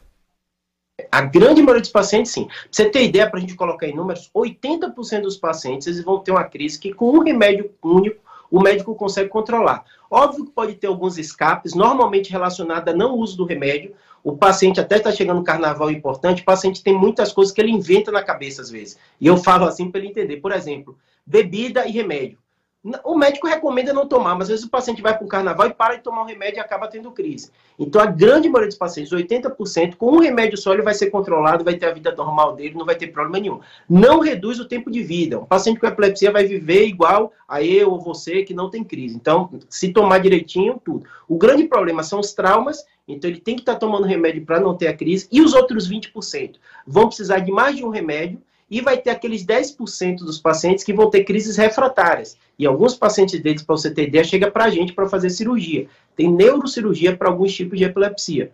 [1.11, 2.47] A grande maioria dos pacientes, sim.
[2.47, 6.21] Pra você ter ideia, para a gente colocar em números, 80% dos pacientes eles vão
[6.21, 9.85] ter uma crise que com um remédio único o médico consegue controlar.
[10.09, 13.93] Óbvio que pode ter alguns escapes, normalmente relacionados a não uso do remédio.
[14.23, 17.73] O paciente até está chegando no carnaval importante, o paciente tem muitas coisas que ele
[17.73, 18.97] inventa na cabeça às vezes.
[19.21, 20.37] E eu falo assim para ele entender.
[20.37, 22.39] Por exemplo, bebida e remédio.
[23.03, 25.73] O médico recomenda não tomar, mas às vezes o paciente vai para o carnaval e
[25.73, 27.51] para de tomar o remédio e acaba tendo crise.
[27.79, 31.65] Então, a grande maioria dos pacientes, 80%, com um remédio só, ele vai ser controlado,
[31.65, 33.61] vai ter a vida normal dele, não vai ter problema nenhum.
[33.89, 35.39] Não reduz o tempo de vida.
[35.39, 39.17] Um paciente com epilepsia vai viver igual a eu ou você que não tem crise.
[39.17, 41.07] Então, se tomar direitinho, tudo.
[41.27, 44.61] O grande problema são os traumas, então ele tem que estar tá tomando remédio para
[44.61, 48.43] não ter a crise, e os outros 20% vão precisar de mais de um remédio
[48.71, 52.37] e vai ter aqueles 10% dos pacientes que vão ter crises refratárias.
[52.59, 55.89] E alguns pacientes deles, para você ter ideia, chega para a gente para fazer cirurgia.
[56.17, 58.53] Tem neurocirurgia para alguns tipos de epilepsia.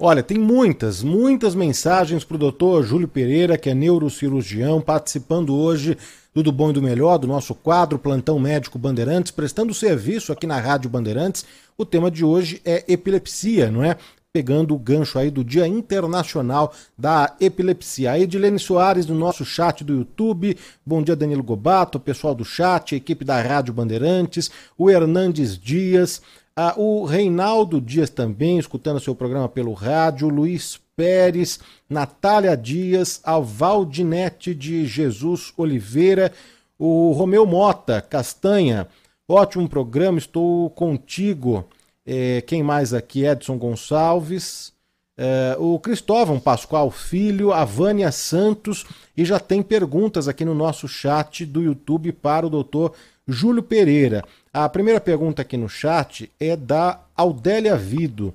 [0.00, 5.98] Olha, tem muitas, muitas mensagens para o doutor Júlio Pereira, que é neurocirurgião, participando hoje
[6.32, 10.46] do Do Bom e do Melhor, do nosso quadro Plantão Médico Bandeirantes, prestando serviço aqui
[10.46, 11.44] na Rádio Bandeirantes.
[11.76, 13.96] O tema de hoje é epilepsia, não é?
[14.32, 18.12] Pegando o gancho aí do Dia Internacional da Epilepsia.
[18.12, 20.56] A Edilene Soares no nosso chat do YouTube.
[20.84, 26.20] Bom dia, Danilo Gobato, pessoal do chat, equipe da Rádio Bandeirantes, o Hernandes Dias,
[26.54, 33.38] ah, o Reinaldo Dias também, escutando seu programa pelo rádio, Luiz Pérez, Natália Dias, a
[33.38, 36.32] Valdinete de Jesus Oliveira,
[36.78, 38.88] o Romeu Mota, Castanha,
[39.26, 41.64] ótimo programa, estou contigo.
[42.10, 43.26] É, quem mais aqui?
[43.26, 44.72] Edson Gonçalves.
[45.14, 50.88] É, o Cristóvão Pascoal Filho, a Vânia Santos, e já tem perguntas aqui no nosso
[50.88, 52.94] chat do YouTube para o doutor
[53.26, 54.24] Júlio Pereira.
[54.54, 58.32] A primeira pergunta aqui no chat é da Aldélia Vido,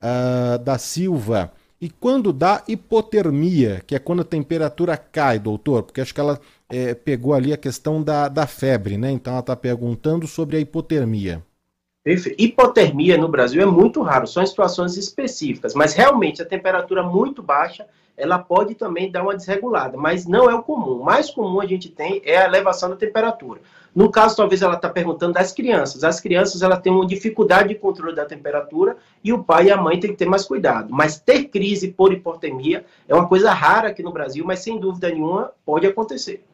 [0.00, 1.50] uh, da Silva.
[1.80, 5.82] E quando dá hipotermia, que é quando a temperatura cai, doutor?
[5.82, 9.10] Porque acho que ela é, pegou ali a questão da, da febre, né?
[9.10, 11.42] Então ela está perguntando sobre a hipotermia.
[12.38, 17.84] Hipotermia no Brasil é muito raro, são situações específicas, mas realmente a temperatura muito baixa,
[18.16, 21.00] ela pode também dar uma desregulada, mas não é o comum.
[21.00, 23.60] O mais comum a gente tem é a elevação da temperatura.
[23.94, 26.04] No caso, talvez ela está perguntando das crianças.
[26.04, 29.76] As crianças ela têm uma dificuldade de controle da temperatura e o pai e a
[29.76, 30.92] mãe têm que ter mais cuidado.
[30.92, 35.10] Mas ter crise por hipotermia é uma coisa rara aqui no Brasil, mas sem dúvida
[35.10, 36.44] nenhuma pode acontecer.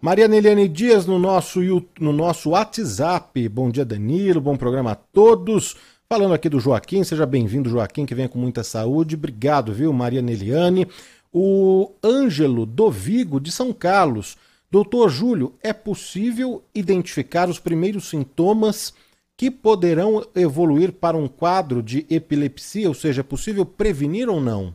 [0.00, 1.60] Maria Neliane Dias no nosso,
[1.98, 3.48] no nosso WhatsApp.
[3.48, 4.40] Bom dia, Danilo.
[4.40, 5.74] Bom programa a todos.
[6.08, 9.16] Falando aqui do Joaquim, seja bem-vindo, Joaquim, que venha com muita saúde.
[9.16, 10.86] Obrigado, viu, Maria Neliane.
[11.32, 14.36] O Ângelo Dovigo, de São Carlos.
[14.70, 18.92] Doutor Júlio, é possível identificar os primeiros sintomas
[19.34, 22.88] que poderão evoluir para um quadro de epilepsia?
[22.88, 24.74] Ou seja, é possível prevenir ou não?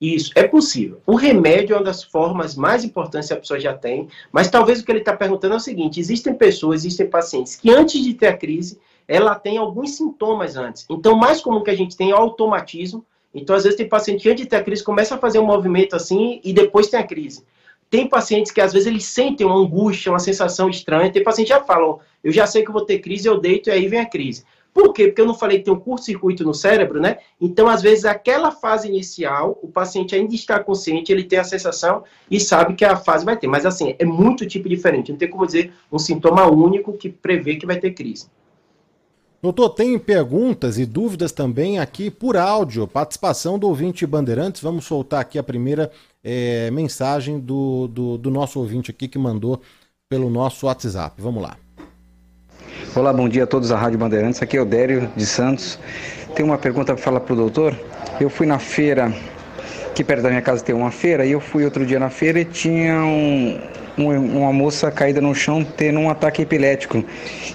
[0.00, 1.00] Isso, é possível.
[1.06, 4.80] O remédio é uma das formas mais importantes que a pessoa já tem, mas talvez
[4.80, 8.12] o que ele está perguntando é o seguinte: existem pessoas, existem pacientes que antes de
[8.12, 8.78] ter a crise,
[9.08, 10.84] ela tem alguns sintomas antes.
[10.90, 13.04] Então, mais comum que a gente tem é o automatismo.
[13.34, 15.46] Então, às vezes, tem paciente que antes de ter a crise começa a fazer um
[15.46, 17.44] movimento assim e depois tem a crise.
[17.88, 21.10] Tem pacientes que às vezes eles sentem uma angústia, uma sensação estranha.
[21.10, 23.72] Tem pacientes que já falam: eu já sei que vou ter crise, eu deito e
[23.72, 24.44] aí vem a crise.
[24.76, 25.06] Por quê?
[25.06, 27.16] Porque eu não falei que tem um curto-circuito no cérebro, né?
[27.40, 32.04] Então, às vezes, aquela fase inicial, o paciente ainda está consciente, ele tem a sensação
[32.30, 33.46] e sabe que a fase vai ter.
[33.46, 35.10] Mas, assim, é muito tipo diferente.
[35.10, 38.26] Não tem como dizer um sintoma único que prevê que vai ter crise.
[39.40, 42.86] Doutor, tem perguntas e dúvidas também aqui por áudio.
[42.86, 44.60] Participação do ouvinte Bandeirantes.
[44.60, 45.90] Vamos soltar aqui a primeira
[46.22, 49.58] é, mensagem do, do, do nosso ouvinte aqui que mandou
[50.06, 51.22] pelo nosso WhatsApp.
[51.22, 51.56] Vamos lá.
[52.96, 54.40] Olá, bom dia a todos da Rádio Bandeirantes.
[54.40, 55.78] Aqui é o Dério de Santos.
[56.34, 57.78] Tem uma pergunta para falar para o doutor.
[58.18, 59.12] Eu fui na feira,
[59.90, 62.40] aqui perto da minha casa tem uma feira, e eu fui outro dia na feira
[62.40, 63.60] e tinha um,
[63.98, 67.04] uma moça caída no chão tendo um ataque epilético.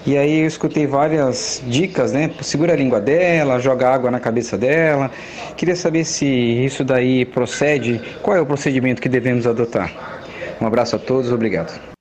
[0.06, 2.30] E aí eu escutei várias dicas, né?
[2.42, 5.10] Segura a língua dela, joga água na cabeça dela.
[5.58, 9.92] Queria saber se isso daí procede, qual é o procedimento que devemos adotar.
[10.62, 11.92] Um abraço a todos, obrigado.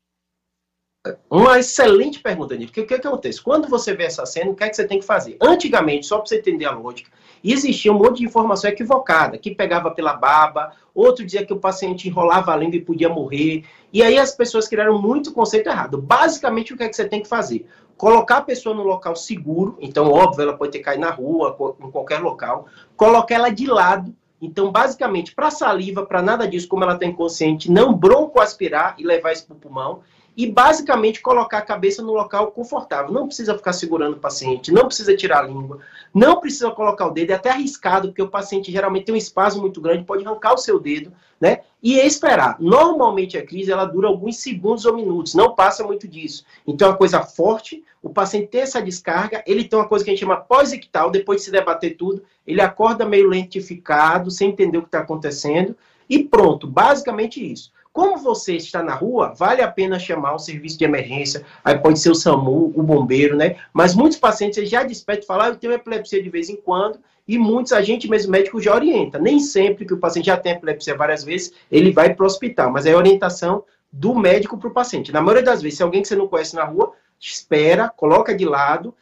[1.30, 2.54] Uma excelente pergunta.
[2.54, 3.40] Porque o que, que acontece?
[3.40, 5.38] Quando você vê essa cena, o que é que você tem que fazer?
[5.40, 7.10] Antigamente, só para você entender a lógica,
[7.42, 12.06] existia um monte de informação equivocada, que pegava pela baba, outro dizia que o paciente
[12.06, 13.64] enrolava a língua e podia morrer.
[13.90, 15.96] E aí as pessoas criaram muito conceito errado.
[15.96, 17.66] Basicamente, o que é que você tem que fazer?
[17.96, 21.90] Colocar a pessoa no local seguro, então, óbvio, ela pode ter caído na rua, em
[21.90, 22.66] qualquer local.
[22.94, 24.14] Colocar ela de lado.
[24.40, 29.32] Então, basicamente, para saliva, para nada disso, como ela está inconsciente, não broncoaspirar e levar
[29.32, 30.00] isso para o pulmão
[30.40, 33.12] e basicamente colocar a cabeça no local confortável.
[33.12, 35.80] Não precisa ficar segurando o paciente, não precisa tirar a língua,
[36.14, 39.60] não precisa colocar o dedo, é até arriscado, porque o paciente geralmente tem um espaço
[39.60, 41.60] muito grande, pode arrancar o seu dedo, né?
[41.82, 42.56] E esperar.
[42.58, 46.42] Normalmente a crise ela dura alguns segundos ou minutos, não passa muito disso.
[46.66, 50.10] Então é uma coisa forte, o paciente tem essa descarga, ele tem uma coisa que
[50.10, 54.78] a gente chama pós-ictal, depois de se debater tudo, ele acorda meio lentificado, sem entender
[54.78, 55.76] o que está acontecendo,
[56.08, 57.70] e pronto, basicamente isso.
[57.92, 61.98] Como você está na rua, vale a pena chamar um serviço de emergência, aí pode
[61.98, 63.56] ser o SAMU, o bombeiro, né?
[63.72, 67.00] Mas muitos pacientes já despertam e falam, ah, eu tenho epilepsia de vez em quando,
[67.26, 69.18] e muitos, a gente mesmo médico já orienta.
[69.18, 72.70] Nem sempre que o paciente já tem epilepsia várias vezes, ele vai para o hospital,
[72.70, 75.12] mas é a orientação do médico para o paciente.
[75.12, 78.44] Na maioria das vezes, se alguém que você não conhece na rua, espera, coloca de
[78.44, 78.94] lado,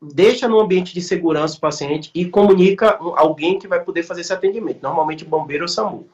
[0.00, 4.32] deixa no ambiente de segurança o paciente e comunica alguém que vai poder fazer esse
[4.32, 6.08] atendimento, normalmente bombeiro ou SAMU.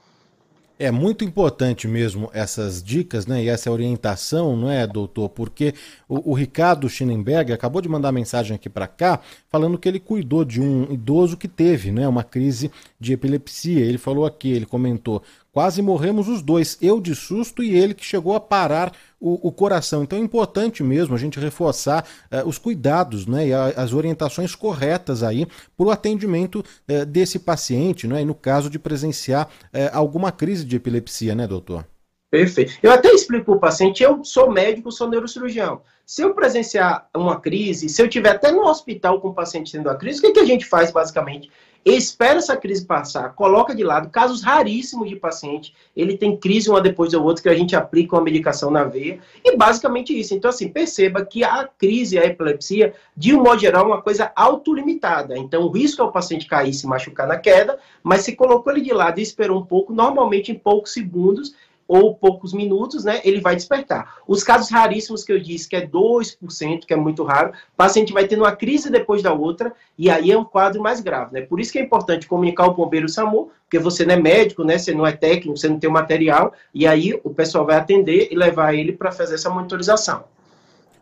[0.82, 3.44] É muito importante mesmo essas dicas, né?
[3.44, 5.28] E essa orientação, não é, doutor?
[5.28, 5.74] Porque
[6.08, 10.44] o, o Ricardo Schinenberg acabou de mandar mensagem aqui para cá, falando que ele cuidou
[10.44, 12.68] de um idoso que teve, né, uma crise
[12.98, 13.78] de epilepsia.
[13.78, 18.04] Ele falou aqui, ele comentou: Quase morremos os dois, eu de susto e ele que
[18.04, 18.92] chegou a parar
[19.22, 20.02] o, o coração.
[20.02, 24.56] Então é importante mesmo a gente reforçar uh, os cuidados né, e a, as orientações
[24.56, 26.56] corretas aí para o atendimento
[26.90, 31.46] uh, desse paciente, né, e no caso de presenciar uh, alguma crise de epilepsia, né,
[31.46, 31.86] doutor?
[32.32, 32.72] Perfeito.
[32.82, 35.82] Eu até explico para o paciente, eu sou médico, sou neurocirurgião.
[36.06, 39.90] Se eu presenciar uma crise, se eu estiver até no hospital com o paciente tendo
[39.90, 41.50] a crise, o que, que a gente faz basicamente?
[41.84, 46.80] Espera essa crise passar, coloca de lado, casos raríssimos de paciente, ele tem crise uma
[46.80, 50.34] depois da outra, que a gente aplica uma medicação na veia, e basicamente isso.
[50.34, 54.30] Então, assim, perceba que a crise, a epilepsia, de um modo geral, é uma coisa
[54.36, 55.36] autolimitada.
[55.36, 58.72] Então, o risco é o paciente cair e se machucar na queda, mas se colocou
[58.72, 61.54] ele de lado e esperou um pouco, normalmente em poucos segundos,
[61.86, 64.16] ou poucos minutos, né, ele vai despertar.
[64.26, 68.12] Os casos raríssimos que eu disse, que é 2%, que é muito raro, o paciente
[68.12, 71.40] vai tendo uma crise depois da outra, e aí é um quadro mais grave, né?
[71.42, 74.78] Por isso que é importante comunicar o bombeiro SAMU, porque você não é médico, né,
[74.78, 78.28] você não é técnico, você não tem o material, e aí o pessoal vai atender
[78.30, 80.24] e levar ele para fazer essa monitorização.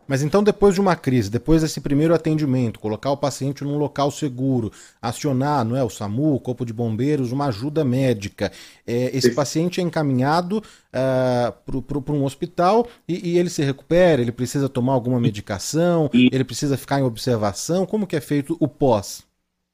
[0.07, 4.11] Mas então, depois de uma crise, depois desse primeiro atendimento, colocar o paciente num local
[4.11, 8.51] seguro, acionar não é, o SAMU, o Corpo de Bombeiros, uma ajuda médica,
[8.85, 9.35] é, esse Sim.
[9.35, 14.67] paciente é encaminhado uh, ah, para um hospital e, e, ele se recupera, ele precisa
[14.67, 19.23] tomar alguma medicação, ele precisa ficar em observação, como que é feito o pós?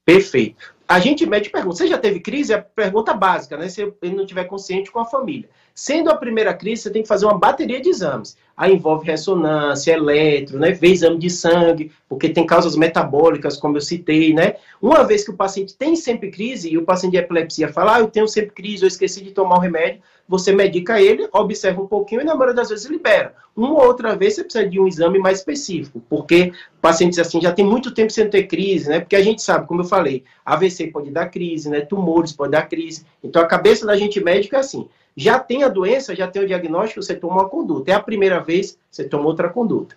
[0.04, 0.78] Perfeito.
[0.88, 2.54] A gente mede pergunta, você já teve crise?
[2.54, 3.68] É a pergunta básica, né?
[3.68, 5.46] Se ele não estiver consciente com a família.
[5.80, 8.36] Sendo a primeira crise, você tem que fazer uma bateria de exames.
[8.56, 10.72] Aí envolve ressonância, eletro, né?
[10.72, 14.56] Ver exame de sangue, porque tem causas metabólicas, como eu citei, né?
[14.82, 18.00] Uma vez que o paciente tem sempre crise e o paciente de epilepsia fala, ah,
[18.00, 21.86] eu tenho sempre crise, eu esqueci de tomar o remédio, você medica ele, observa um
[21.86, 23.32] pouquinho e na maioria das vezes libera.
[23.56, 27.52] Uma ou outra vez você precisa de um exame mais específico, porque pacientes assim já
[27.52, 28.98] tem muito tempo sem ter crise, né?
[28.98, 31.82] Porque a gente sabe, como eu falei, AVC pode dar crise, né?
[31.82, 33.06] Tumores pode dar crise.
[33.22, 34.88] Então a cabeça da gente médica é assim:
[35.18, 37.90] já tem a doença, já tem o diagnóstico, você toma uma conduta.
[37.90, 39.96] É a primeira vez, você toma outra conduta.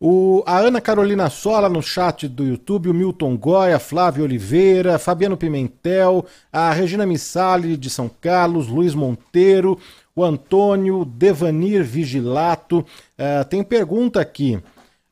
[0.00, 5.36] O, a Ana Carolina Sola no chat do YouTube, o Milton Goya, Flávio Oliveira, Fabiano
[5.36, 9.78] Pimentel, a Regina Missali de São Carlos, Luiz Monteiro,
[10.16, 12.78] o Antônio Devanir Vigilato.
[12.78, 14.58] Uh, tem pergunta aqui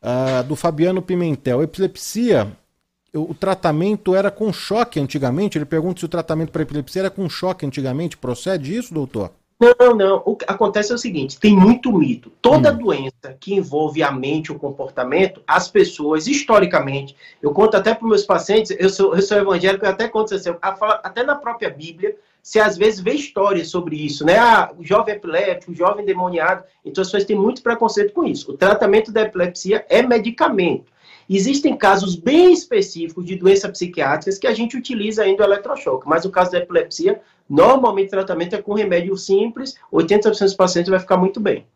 [0.01, 1.63] uh, do Fabiano Pimentel.
[1.63, 2.51] Epilepsia
[3.14, 5.57] o tratamento era com choque antigamente?
[5.57, 8.16] Ele pergunta se o tratamento para epilepsia era com choque antigamente.
[8.16, 9.33] Procede isso, doutor?
[9.59, 10.23] Não, não.
[10.27, 12.31] O que acontece é o seguinte: tem muito mito.
[12.42, 12.77] Toda hum.
[12.77, 18.25] doença que envolve a mente, o comportamento, as pessoas, historicamente, eu conto até para meus
[18.25, 22.61] pacientes, eu sou, eu sou evangélico, eu até conto assim, até na própria Bíblia, se
[22.61, 24.38] às vezes vê histórias sobre isso, né?
[24.38, 26.62] Ah, o jovem epilético, o jovem demoniado.
[26.85, 28.53] Então as pessoas têm muito preconceito com isso.
[28.53, 30.92] O tratamento da epilepsia é medicamento.
[31.29, 36.25] Existem casos bem específicos de doenças psiquiátricas que a gente utiliza ainda o eletrochoque, mas
[36.25, 41.01] o caso da epilepsia, normalmente o tratamento é com remédio simples, 80% dos pacientes vai
[41.01, 41.67] ficar muito bem.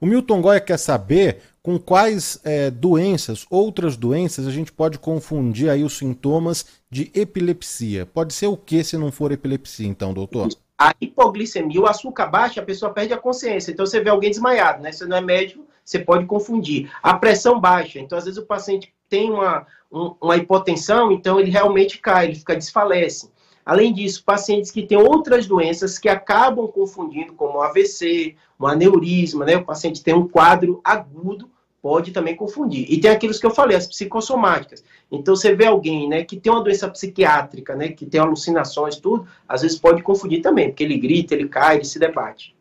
[0.00, 5.70] O Milton Goya quer saber com quais é, doenças, outras doenças, a gente pode confundir
[5.70, 8.04] aí os sintomas de epilepsia.
[8.04, 10.48] Pode ser o que se não for epilepsia, então, doutor?
[10.76, 13.70] A hipoglicemia, o açúcar baixo, a pessoa perde a consciência.
[13.70, 14.90] Então você vê alguém desmaiado, né?
[14.90, 16.90] Você não é médico, você pode confundir.
[17.02, 21.50] A pressão baixa, então às vezes o paciente tem uma, um, uma hipotensão, então ele
[21.50, 23.30] realmente cai, ele fica desfalece.
[23.64, 29.56] Além disso, pacientes que têm outras doenças que acabam confundindo, como AVC, um aneurisma, né?
[29.56, 31.50] O paciente tem um quadro agudo,
[31.84, 32.86] pode também confundir.
[32.88, 34.82] E tem aqueles que eu falei, as psicossomáticas.
[35.12, 39.26] Então, você vê alguém, né, que tem uma doença psiquiátrica, né, que tem alucinações, tudo,
[39.46, 42.56] às vezes pode confundir também, porque ele grita, ele cai, ele se debate.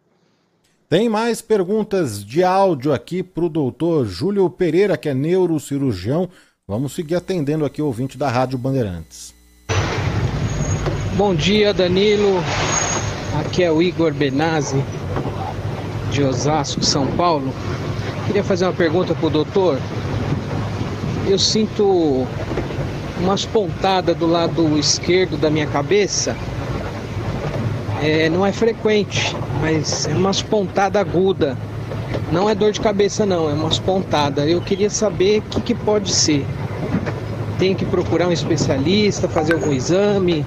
[0.89, 6.27] Tem mais perguntas de áudio aqui para o doutor Júlio Pereira, que é neurocirurgião.
[6.67, 9.33] Vamos seguir atendendo aqui o ouvinte da Rádio Bandeirantes.
[11.15, 12.41] Bom dia, Danilo.
[13.39, 14.83] Aqui é o Igor Benazzi,
[16.11, 17.53] de Osasco, São Paulo.
[18.25, 19.77] Queria fazer uma pergunta para o doutor.
[21.27, 22.25] Eu sinto
[23.19, 26.35] umas pontadas do lado esquerdo da minha cabeça.
[28.01, 31.57] É, não é frequente, mas é umas pontadas aguda.
[32.31, 34.47] Não é dor de cabeça não, é umas pontadas.
[34.47, 36.45] Eu queria saber o que, que pode ser.
[37.59, 40.45] Tem que procurar um especialista, fazer algum exame.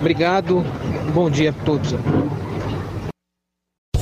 [0.00, 0.64] Obrigado,
[1.12, 1.94] bom dia a todos.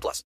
[0.00, 0.24] plus.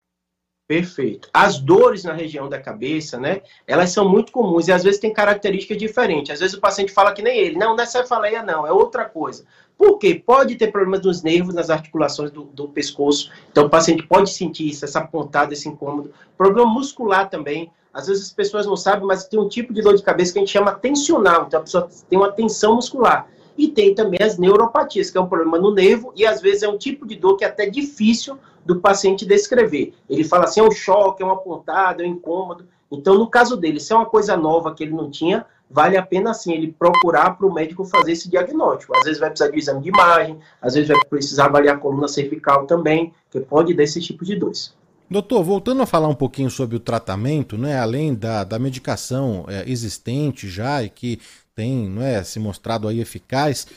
[0.67, 1.29] Perfeito.
[1.31, 3.41] As dores na região da cabeça, né?
[3.67, 6.31] Elas são muito comuns e às vezes tem características diferentes.
[6.31, 7.55] Às vezes o paciente fala que nem ele.
[7.55, 9.45] Não, não é cefaleia não, é outra coisa.
[9.77, 10.15] Por quê?
[10.25, 13.31] Pode ter problemas nos nervos, nas articulações do, do pescoço.
[13.51, 16.11] Então o paciente pode sentir isso, essa pontada, esse incômodo.
[16.35, 17.71] Problema muscular também.
[17.93, 20.39] Às vezes as pessoas não sabem, mas tem um tipo de dor de cabeça que
[20.39, 21.45] a gente chama tensional.
[21.45, 23.27] Então a pessoa tem uma tensão muscular.
[23.55, 26.67] E tem também as neuropatias, que é um problema no nervo, e às vezes é
[26.67, 29.93] um tipo de dor que é até difícil do paciente descrever.
[30.09, 32.67] Ele fala assim, é um choque, é uma pontada, é um incômodo.
[32.91, 36.01] Então, no caso dele, se é uma coisa nova que ele não tinha, vale a
[36.01, 38.95] pena, sim, ele procurar para o médico fazer esse diagnóstico.
[38.97, 41.79] Às vezes vai precisar de um exame de imagem, às vezes vai precisar avaliar a
[41.79, 44.73] coluna cervical também, que pode dar esse tipo de dores.
[45.09, 49.69] Doutor, voltando a falar um pouquinho sobre o tratamento, né, além da, da medicação é,
[49.69, 51.19] existente já e que
[51.55, 53.67] tem não é, se mostrado aí eficaz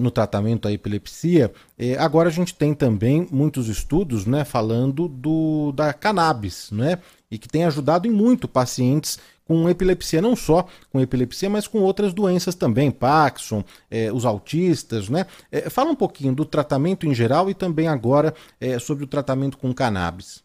[0.00, 5.70] no tratamento da epilepsia, é, agora a gente tem também muitos estudos né, falando do,
[5.72, 6.98] da cannabis, né,
[7.30, 11.78] e que tem ajudado em muito pacientes com epilepsia, não só com epilepsia, mas com
[11.80, 15.26] outras doenças também, Parkinson, é, os autistas, né?
[15.52, 18.34] É, fala um pouquinho do tratamento em geral e também agora
[18.80, 20.42] sobre o tratamento com cannabis.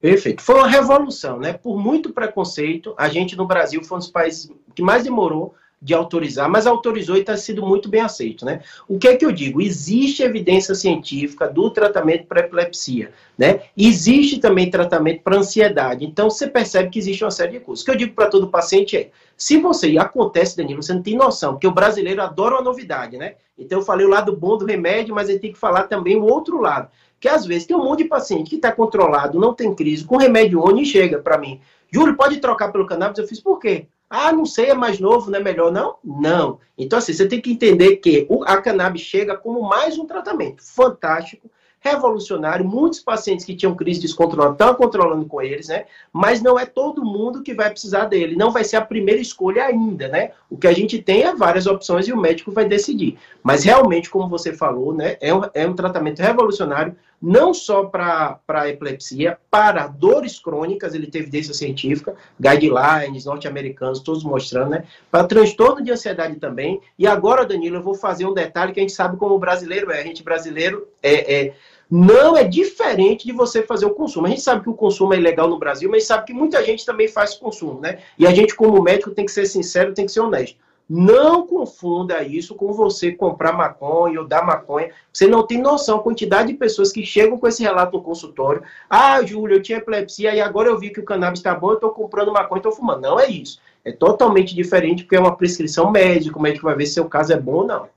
[0.00, 0.42] Perfeito.
[0.42, 1.52] Foi uma revolução, né?
[1.52, 5.94] Por muito preconceito, a gente no Brasil foi um dos países que mais demorou de
[5.94, 8.60] autorizar, mas autorizou e está sendo muito bem aceito, né?
[8.88, 9.62] O que é que eu digo?
[9.62, 13.62] Existe evidência científica do tratamento para epilepsia, né?
[13.76, 16.04] Existe também tratamento para ansiedade.
[16.04, 17.82] Então você percebe que existe uma série de coisas.
[17.82, 21.16] O que eu digo para todo paciente é: se você, acontece, Danilo, você não tem
[21.16, 23.34] noção, porque o brasileiro adora uma novidade, né?
[23.56, 26.24] Então eu falei o lado bom do remédio, mas ele tem que falar também o
[26.24, 26.88] outro lado.
[27.20, 30.16] Que às vezes tem um monte de paciente que está controlado, não tem crise, com
[30.16, 31.60] remédio ONI chega para mim.
[31.90, 33.18] Júlio, pode trocar pelo cannabis?
[33.18, 33.86] Eu fiz, por quê?
[34.10, 35.96] Ah, não sei, é mais novo, não é melhor, não?
[36.02, 36.58] Não.
[36.76, 41.50] Então, assim, você tem que entender que a cannabis chega como mais um tratamento fantástico,
[41.80, 42.64] revolucionário.
[42.64, 45.84] Muitos pacientes que tinham crise descontrolada estão controlando com eles, né?
[46.12, 48.36] Mas não é todo mundo que vai precisar dele.
[48.36, 50.32] Não vai ser a primeira escolha ainda, né?
[50.50, 53.18] O que a gente tem é várias opções e o médico vai decidir.
[53.42, 55.16] Mas realmente, como você falou, né?
[55.20, 61.24] É um, é um tratamento revolucionário, não só para epilepsia, para dores crônicas, ele teve
[61.24, 64.84] evidência científica, guidelines norte-americanos, todos mostrando, né?
[65.10, 66.80] Para transtorno de ansiedade também.
[66.98, 69.90] E agora, Danilo, eu vou fazer um detalhe que a gente sabe como o brasileiro
[69.90, 70.00] é.
[70.00, 71.54] A gente brasileiro é, é
[71.90, 74.26] não é diferente de você fazer o consumo.
[74.26, 76.84] A gente sabe que o consumo é ilegal no Brasil, mas sabe que muita gente
[76.84, 77.98] também faz consumo, né?
[78.18, 80.58] E a gente, como médico, tem que ser sincero, tem que ser honesto.
[80.88, 84.90] Não confunda isso com você comprar maconha ou dar maconha.
[85.12, 88.62] Você não tem noção a quantidade de pessoas que chegam com esse relato no consultório.
[88.88, 91.74] Ah, Júlio, eu tinha epilepsia e agora eu vi que o cannabis está bom, eu
[91.74, 93.02] estou comprando maconha e estou fumando.
[93.02, 93.60] Não é isso.
[93.84, 96.38] É totalmente diferente porque é uma prescrição médica.
[96.38, 97.88] O médico vai ver se seu caso é bom ou não.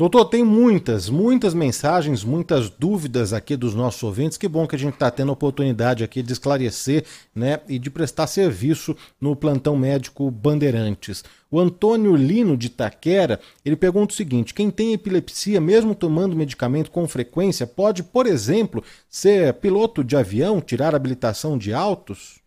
[0.00, 4.38] Doutor, tem muitas, muitas mensagens, muitas dúvidas aqui dos nossos ouvintes.
[4.38, 7.90] Que bom que a gente está tendo a oportunidade aqui de esclarecer né, e de
[7.90, 11.22] prestar serviço no plantão médico Bandeirantes.
[11.50, 16.90] O Antônio Lino de Taquera, ele pergunta o seguinte: quem tem epilepsia, mesmo tomando medicamento
[16.90, 22.40] com frequência, pode, por exemplo, ser piloto de avião, tirar habilitação de autos?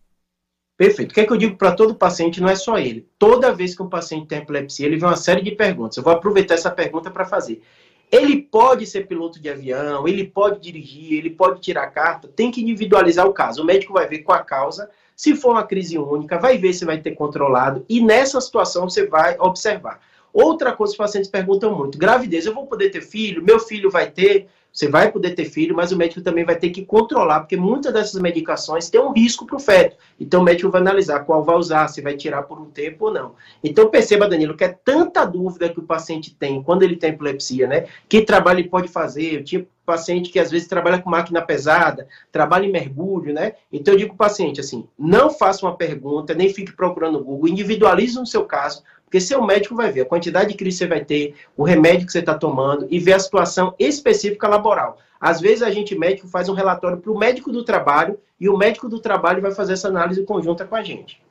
[0.76, 1.12] Perfeito.
[1.12, 3.08] O que é que eu digo para todo paciente, não é só ele.
[3.18, 5.96] Toda vez que um paciente tem epilepsia, ele vê uma série de perguntas.
[5.96, 7.62] Eu vou aproveitar essa pergunta para fazer.
[8.10, 12.62] Ele pode ser piloto de avião, ele pode dirigir, ele pode tirar carta, tem que
[12.62, 13.62] individualizar o caso.
[13.62, 16.84] O médico vai ver qual a causa, se for uma crise única, vai ver se
[16.84, 20.00] vai ter controlado, e nessa situação você vai observar.
[20.32, 23.42] Outra coisa que os pacientes perguntam muito: gravidez, eu vou poder ter filho?
[23.42, 24.48] Meu filho vai ter?
[24.74, 27.92] Você vai poder ter filho, mas o médico também vai ter que controlar, porque muitas
[27.92, 29.96] dessas medicações têm um risco para o feto.
[30.18, 33.12] Então o médico vai analisar qual vai usar, se vai tirar por um tempo ou
[33.12, 33.36] não.
[33.62, 37.68] Então perceba, Danilo, que é tanta dúvida que o paciente tem quando ele tem epilepsia,
[37.68, 37.86] né?
[38.08, 39.34] Que trabalho ele pode fazer?
[39.34, 43.52] Eu tinha paciente que às vezes trabalha com máquina pesada, trabalha em mergulho, né?
[43.72, 47.24] Então eu digo para o paciente assim: não faça uma pergunta, nem fique procurando no
[47.24, 48.82] Google, individualize no seu caso,
[49.14, 52.04] porque seu médico vai ver a quantidade de crise que você vai ter, o remédio
[52.04, 54.98] que você está tomando e ver a situação específica laboral.
[55.20, 58.56] Às vezes a gente médico faz um relatório para o médico do trabalho e o
[58.56, 61.22] médico do trabalho vai fazer essa análise conjunta com a gente.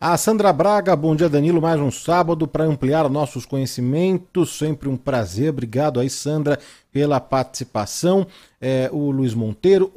[0.00, 4.96] A Sandra Braga, bom dia Danilo, mais um sábado para ampliar nossos conhecimentos, sempre um
[4.96, 6.58] prazer, obrigado aí Sandra
[6.90, 8.26] pela participação.
[8.60, 9.92] É, o Luiz Monteiro,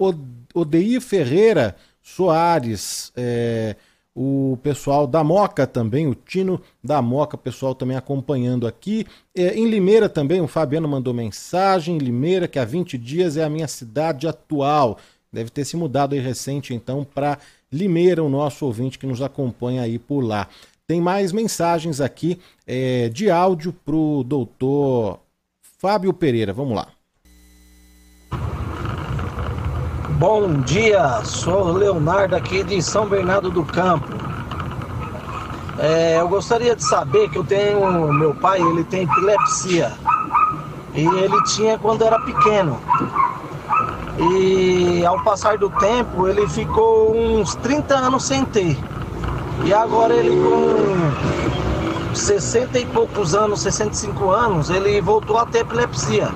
[0.54, 3.76] Odeir Ferreira Soares, é,
[4.16, 9.06] o pessoal da Moca também, o Tino da Moca, pessoal também acompanhando aqui.
[9.36, 11.98] É, em Limeira também, o Fabiano mandou mensagem.
[11.98, 14.98] Limeira, que há 20 dias é a minha cidade atual.
[15.34, 17.38] Deve ter se mudado aí recente, então, para
[17.70, 20.48] Limeira, o nosso ouvinte que nos acompanha aí por lá.
[20.88, 25.20] Tem mais mensagens aqui é, de áudio para o doutor
[25.78, 26.54] Fábio Pereira.
[26.54, 26.88] Vamos lá.
[30.18, 34.08] Bom dia, sou Leonardo aqui de São Bernardo do Campo.
[35.78, 38.14] É, eu gostaria de saber que eu tenho.
[38.14, 39.92] Meu pai ele tem epilepsia.
[40.94, 42.80] E ele tinha quando era pequeno.
[44.18, 48.78] E ao passar do tempo ele ficou uns 30 anos sem ter.
[49.66, 56.30] E agora ele com 60 e poucos anos, 65 anos, ele voltou a ter epilepsia.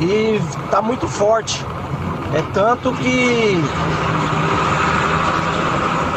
[0.00, 1.64] E tá muito forte.
[2.34, 3.56] É tanto que,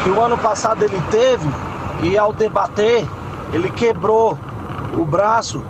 [0.04, 1.48] que o ano passado ele teve
[2.02, 3.06] e ao debater
[3.52, 4.38] ele quebrou
[4.96, 5.64] o braço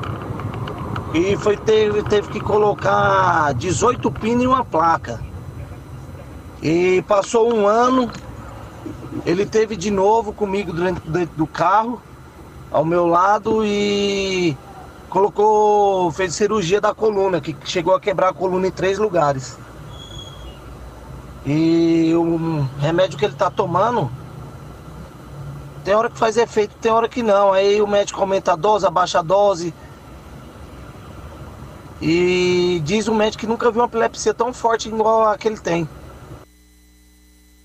[1.14, 5.20] e foi teve, teve que colocar 18 pinos em uma placa.
[6.62, 8.10] E passou um ano,
[9.26, 12.00] ele teve de novo comigo dentro, dentro do carro,
[12.70, 14.56] ao meu lado e
[15.10, 19.58] colocou, fez cirurgia da coluna, que chegou a quebrar a coluna em três lugares.
[21.44, 24.10] E o remédio que ele está tomando,
[25.84, 27.52] tem hora que faz efeito, tem hora que não.
[27.52, 29.74] Aí o médico aumenta a dose, abaixa a dose.
[32.00, 35.58] E diz o médico que nunca viu uma epilepsia tão forte igual a que ele
[35.58, 35.88] tem.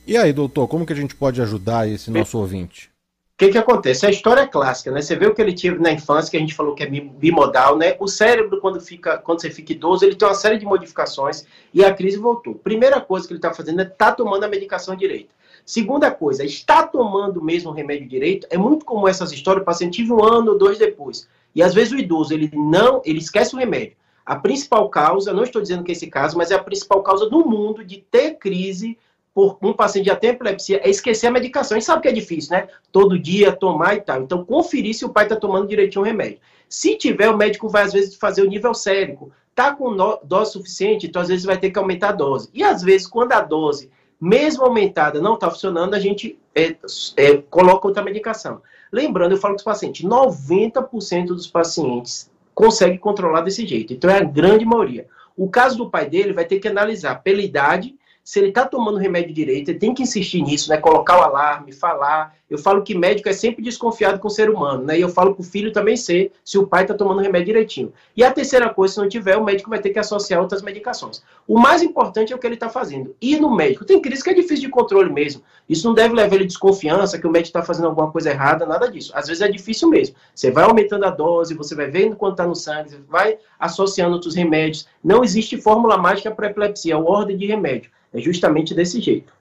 [0.06, 2.90] E aí, doutor, como que a gente pode ajudar esse nosso ouvinte?
[3.38, 4.04] O que, que acontece?
[4.04, 5.00] A história é clássica, né?
[5.00, 7.78] Você vê o que ele teve na infância, que a gente falou que é bimodal,
[7.78, 7.96] né?
[8.00, 11.86] O cérebro, quando, fica, quando você fica idoso, ele tem uma série de modificações e
[11.86, 12.56] a crise voltou.
[12.56, 15.30] Primeira coisa que ele está fazendo é estar tá tomando a medicação direita.
[15.64, 18.48] Segunda coisa, está tomando mesmo o remédio direito.
[18.50, 21.30] É muito comum essas histórias, o paciente tive um ano ou dois depois.
[21.54, 23.96] E às vezes o idoso, ele não, ele esquece o remédio.
[24.26, 27.30] A principal causa, não estou dizendo que é esse caso, mas é a principal causa
[27.30, 28.98] do mundo de ter crise
[29.38, 31.78] por um paciente já tem epilepsia é esquecer a medicação.
[31.78, 32.68] E sabe que é difícil, né?
[32.92, 34.24] Todo dia tomar e tal.
[34.24, 36.40] Então, conferir se o pai está tomando direitinho o remédio.
[36.68, 39.32] Se tiver, o médico vai, às vezes, fazer o nível sérico.
[39.54, 42.50] Tá com dose suficiente, então, às vezes, vai ter que aumentar a dose.
[42.52, 46.76] E, às vezes, quando a dose, mesmo aumentada, não está funcionando, a gente é,
[47.16, 48.60] é, coloca outra medicação.
[48.92, 53.94] Lembrando, eu falo com os pacientes, 90% dos pacientes consegue controlar desse jeito.
[53.94, 55.06] Então, é a grande maioria.
[55.38, 57.96] O caso do pai dele vai ter que analisar pela idade
[58.28, 60.76] se ele está tomando remédio direito, ele tem que insistir nisso, né?
[60.76, 62.36] Colocar o alarme, falar.
[62.50, 64.98] Eu falo que médico é sempre desconfiado com o ser humano, né?
[64.98, 67.94] E eu falo para o filho também ser se o pai está tomando remédio direitinho.
[68.18, 71.24] E a terceira coisa, se não tiver, o médico vai ter que associar outras medicações.
[71.48, 73.16] O mais importante é o que ele está fazendo.
[73.22, 73.86] Ir no médico.
[73.86, 75.42] Tem crise que é difícil de controle mesmo.
[75.70, 78.92] Isso não deve levar ele desconfiança, que o médico está fazendo alguma coisa errada, nada
[78.92, 79.14] disso.
[79.16, 80.18] Às vezes é difícil mesmo.
[80.36, 84.36] Você vai aumentando a dose, você vai vendo quanto está no sangue, vai associando outros
[84.36, 84.86] remédios.
[85.02, 87.90] Não existe fórmula mágica para epilepsia, é ordem de remédio.
[88.18, 89.32] É justamente desse jeito.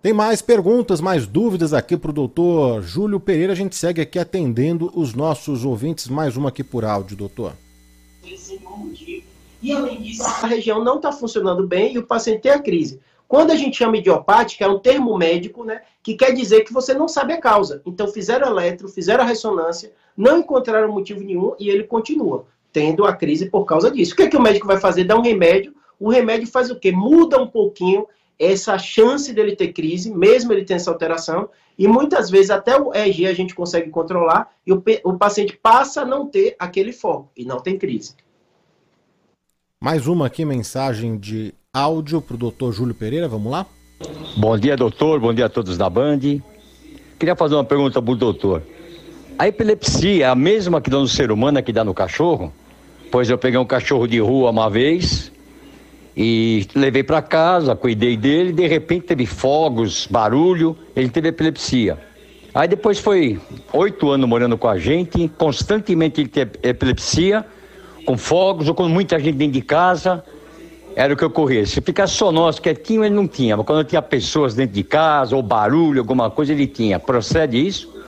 [0.00, 3.52] Tem mais perguntas, mais dúvidas aqui para o doutor Júlio Pereira.
[3.52, 6.08] A gente segue aqui atendendo os nossos ouvintes.
[6.08, 7.54] Mais uma aqui por áudio, doutor.
[9.60, 13.00] E além disso, a região não está funcionando bem e o paciente tem a crise.
[13.26, 16.94] Quando a gente chama idiopática, é um termo médico, né, que quer dizer que você
[16.94, 17.82] não sabe a causa.
[17.84, 23.12] Então fizeram eletro, fizeram a ressonância, não encontraram motivo nenhum e ele continua tendo a
[23.12, 24.14] crise por causa disso.
[24.14, 25.04] O que, é que o médico vai fazer?
[25.04, 25.74] Dar um remédio.
[26.00, 26.90] O remédio faz o quê?
[26.90, 28.06] Muda um pouquinho
[28.38, 32.94] essa chance dele ter crise, mesmo ele tendo essa alteração, e muitas vezes até o
[32.94, 37.30] EEG a gente consegue controlar e o, o paciente passa a não ter aquele foco
[37.36, 38.14] e não tem crise.
[39.78, 43.66] Mais uma aqui, mensagem de áudio para o doutor Júlio Pereira, vamos lá?
[44.36, 46.20] Bom dia, doutor, bom dia a todos da Band.
[47.18, 48.62] Queria fazer uma pergunta para o doutor.
[49.38, 52.52] A epilepsia é a mesma que dá no ser humano, que dá no cachorro?
[53.10, 55.30] Pois eu peguei um cachorro de rua uma vez,
[56.22, 61.96] e levei para casa, cuidei dele, de repente teve fogos, barulho, ele teve epilepsia.
[62.54, 63.40] Aí depois foi
[63.72, 67.42] oito anos morando com a gente, constantemente ele teve epilepsia,
[68.04, 70.22] com fogos ou com muita gente dentro de casa,
[70.94, 71.64] era o que ocorria.
[71.64, 75.34] Se ficasse só nós quietinho, ele não tinha, mas quando tinha pessoas dentro de casa,
[75.34, 76.98] ou barulho, alguma coisa, ele tinha.
[76.98, 77.99] Procede isso?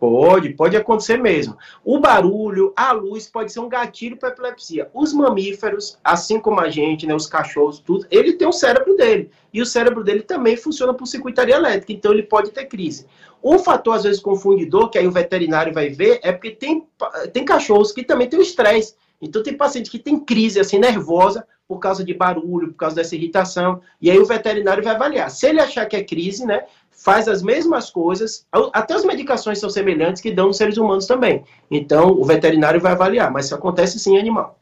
[0.00, 1.58] Pode, pode acontecer mesmo.
[1.84, 4.90] O barulho, a luz pode ser um gatilho para epilepsia.
[4.94, 9.30] Os mamíferos, assim como a gente, né, os cachorros, tudo, ele tem o cérebro dele.
[9.52, 13.04] E o cérebro dele também funciona por circuitaria elétrica, então ele pode ter crise.
[13.44, 16.86] Um fator, às vezes, confundidor, que aí o veterinário vai ver, é porque tem,
[17.34, 18.94] tem cachorros que também têm o estresse.
[19.20, 23.14] Então tem paciente que tem crise assim nervosa por causa de barulho, por causa dessa
[23.14, 25.30] irritação, e aí o veterinário vai avaliar.
[25.30, 29.70] Se ele achar que é crise, né, faz as mesmas coisas, até as medicações são
[29.70, 31.44] semelhantes que dão nos seres humanos também.
[31.70, 34.58] Então, o veterinário vai avaliar, mas isso acontece sim em animal.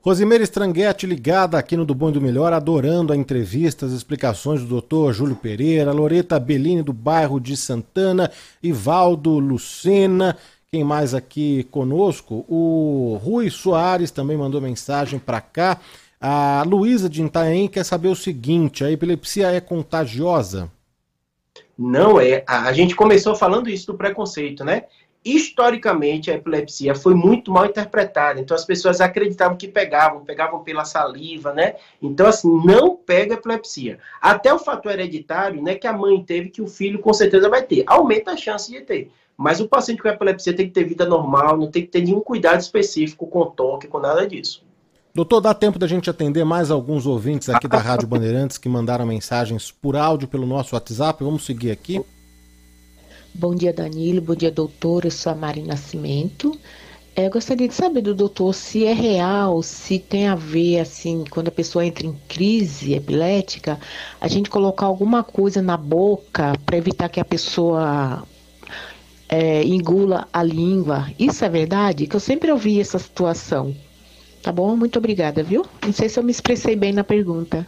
[0.00, 4.62] Rosimeira Stranguete ligada aqui no Do Bom e do Melhor, adorando a entrevista, as explicações
[4.62, 8.30] do doutor Júlio Pereira, Loreta Bellini do bairro de Santana,
[8.62, 10.36] Ivaldo Lucena,
[10.70, 12.44] quem mais aqui conosco?
[12.46, 15.80] O Rui Soares também mandou mensagem para cá.
[16.20, 20.70] A Luísa de Itaém quer saber o seguinte: a epilepsia é contagiosa?
[21.78, 22.44] Não é.
[22.46, 24.84] A gente começou falando isso do preconceito, né?
[25.24, 28.38] Historicamente, a epilepsia foi muito mal interpretada.
[28.38, 31.76] Então, as pessoas acreditavam que pegavam, pegavam pela saliva, né?
[32.00, 33.98] Então, assim, não pega epilepsia.
[34.20, 37.62] Até o fator hereditário, né, que a mãe teve, que o filho com certeza vai
[37.62, 37.84] ter.
[37.86, 39.10] Aumenta a chance de ter.
[39.38, 42.20] Mas o paciente com epilepsia tem que ter vida normal, não tem que ter nenhum
[42.20, 44.64] cuidado específico com toque, com nada disso.
[45.14, 49.06] Doutor, dá tempo da gente atender mais alguns ouvintes aqui da Rádio Bandeirantes que mandaram
[49.06, 51.22] mensagens por áudio pelo nosso WhatsApp.
[51.22, 52.04] Vamos seguir aqui.
[53.32, 54.20] Bom dia, Danilo.
[54.20, 55.04] Bom dia, doutor.
[55.04, 56.58] Eu sou a Mari Nascimento.
[57.14, 61.24] É, eu gostaria de saber do doutor se é real, se tem a ver, assim,
[61.30, 63.78] quando a pessoa entra em crise epilética,
[64.20, 68.24] a gente colocar alguma coisa na boca para evitar que a pessoa
[69.28, 71.10] é, engula a língua.
[71.18, 72.06] Isso é verdade?
[72.06, 73.74] Que eu sempre ouvi essa situação.
[74.42, 74.76] Tá bom?
[74.76, 75.64] Muito obrigada, viu?
[75.84, 77.66] Não sei se eu me expressei bem na pergunta.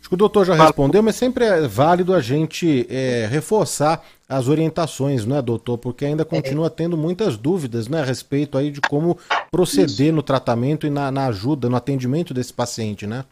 [0.00, 4.48] Acho que o doutor já respondeu, mas sempre é válido a gente é, reforçar as
[4.48, 5.76] orientações, não é, doutor?
[5.76, 9.18] Porque ainda continua tendo muitas dúvidas né, a respeito aí de como
[9.50, 10.12] proceder Isso.
[10.12, 13.24] no tratamento e na, na, ajuda, no atendimento desse paciente, né?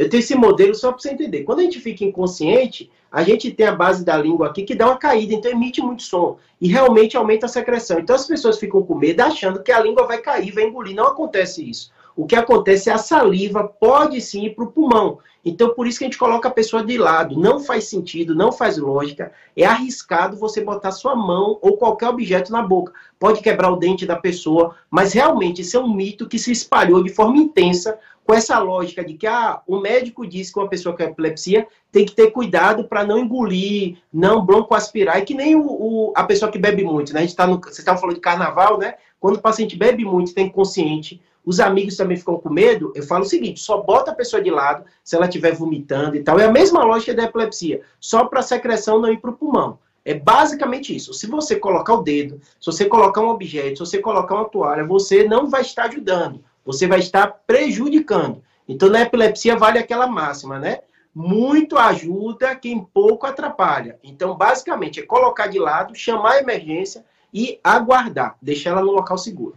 [0.00, 1.42] Eu tenho esse modelo só para você entender.
[1.42, 4.86] Quando a gente fica inconsciente, a gente tem a base da língua aqui que dá
[4.86, 6.38] uma caída, então emite muito som.
[6.58, 7.98] E realmente aumenta a secreção.
[7.98, 10.96] Então as pessoas ficam com medo achando que a língua vai cair, vai engolir.
[10.96, 15.18] Não acontece isso o que acontece é a saliva pode sim ir para o pulmão.
[15.44, 17.38] Então, por isso que a gente coloca a pessoa de lado.
[17.38, 19.32] Não faz sentido, não faz lógica.
[19.56, 22.92] É arriscado você botar sua mão ou qualquer objeto na boca.
[23.18, 27.02] Pode quebrar o dente da pessoa, mas realmente isso é um mito que se espalhou
[27.02, 27.98] de forma intensa
[28.30, 32.06] com essa lógica de que ah, o médico disse que uma pessoa com epilepsia tem
[32.06, 36.50] que ter cuidado para não engolir, não broncoaspirar, e que nem o, o, a pessoa
[36.50, 37.20] que bebe muito, né?
[37.20, 38.94] A gente tá no, vocês estavam falando de carnaval, né?
[39.20, 43.22] Quando o paciente bebe muito, tem consciente, os amigos também ficam com medo, eu falo
[43.22, 46.40] o seguinte: só bota a pessoa de lado se ela estiver vomitando e tal.
[46.40, 49.78] É a mesma lógica da epilepsia, só para a secreção não ir para o pulmão.
[50.04, 51.12] É basicamente isso.
[51.12, 54.84] Se você colocar o dedo, se você colocar um objeto, se você colocar uma toalha,
[54.86, 58.42] você não vai estar ajudando, você vai estar prejudicando.
[58.66, 60.80] Então, na epilepsia vale aquela máxima, né?
[61.14, 63.98] Muito ajuda quem pouco atrapalha.
[64.02, 69.18] Então, basicamente, é colocar de lado, chamar a emergência e aguardar, deixar ela no local
[69.18, 69.54] seguro.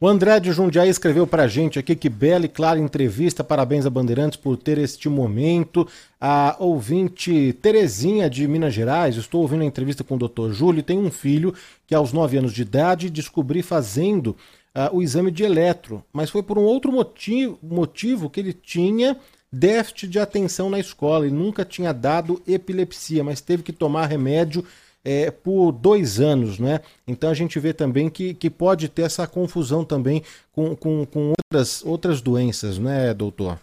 [0.00, 3.42] O André de Jundiaí escreveu para a gente aqui que bela e clara entrevista.
[3.42, 5.88] Parabéns a Bandeirantes por ter este momento.
[6.20, 10.52] A ouvinte Terezinha de Minas Gerais, estou ouvindo a entrevista com o Dr.
[10.52, 10.82] Júlio.
[10.82, 11.54] Tem um filho
[11.86, 14.36] que, aos 9 anos de idade, descobri fazendo
[14.74, 19.16] uh, o exame de eletro, mas foi por um outro motivo, motivo que ele tinha
[19.50, 21.24] déficit de atenção na escola.
[21.24, 24.64] Ele nunca tinha dado epilepsia, mas teve que tomar remédio
[25.04, 26.80] é, por dois anos, né?
[27.06, 31.32] Então a gente vê também que, que pode ter essa confusão também com, com, com
[31.38, 33.58] outras, outras doenças, né, doutor?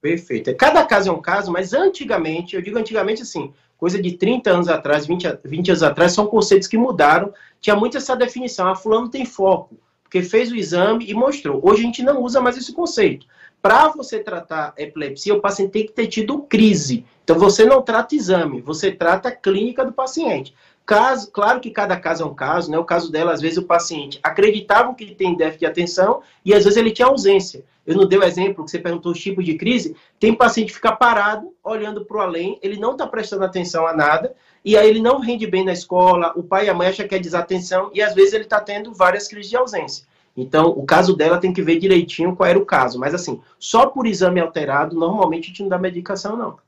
[0.00, 0.54] Perfeito.
[0.56, 4.68] Cada caso é um caso, mas antigamente, eu digo antigamente assim, coisa de 30 anos
[4.68, 7.32] atrás, 20, 20 anos atrás, são conceitos que mudaram.
[7.60, 11.60] Tinha muito essa definição, ah, fulano tem foco, porque fez o exame e mostrou.
[11.62, 13.26] Hoje a gente não usa mais esse conceito.
[13.60, 17.04] Para você tratar epilepsia, o paciente tem que ter tido crise.
[17.24, 20.54] Então você não trata exame, você trata a clínica do paciente.
[20.86, 22.78] Caso, claro que cada caso é um caso, né?
[22.78, 26.62] O caso dela, às vezes o paciente acreditava que tem déficit de atenção e às
[26.62, 27.64] vezes ele tinha ausência.
[27.84, 29.96] Eu não dei o exemplo que você perguntou os tipos de crise.
[30.20, 33.92] Tem paciente que fica parado, olhando para o além, ele não está prestando atenção a
[33.92, 34.32] nada,
[34.64, 37.14] e aí ele não rende bem na escola, o pai e a mãe acham que
[37.16, 40.06] é desatenção, e às vezes ele está tendo várias crises de ausência.
[40.36, 42.98] Então, o caso dela tem que ver direitinho qual era o caso.
[42.98, 46.58] Mas assim, só por exame alterado, normalmente a gente não dá medicação, não.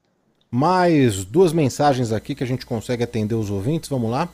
[0.50, 3.88] Mais duas mensagens aqui que a gente consegue atender os ouvintes.
[3.88, 4.28] Vamos lá.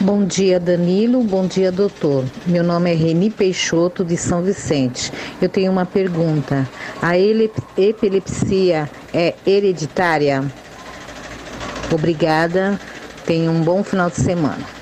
[0.00, 1.22] Bom dia, Danilo.
[1.22, 2.24] Bom dia, doutor.
[2.44, 5.12] Meu nome é Reni Peixoto, de São Vicente.
[5.40, 6.68] Eu tenho uma pergunta.
[7.00, 10.44] A epilepsia é hereditária?
[11.92, 12.80] Obrigada.
[13.24, 14.81] Tenha um bom final de semana.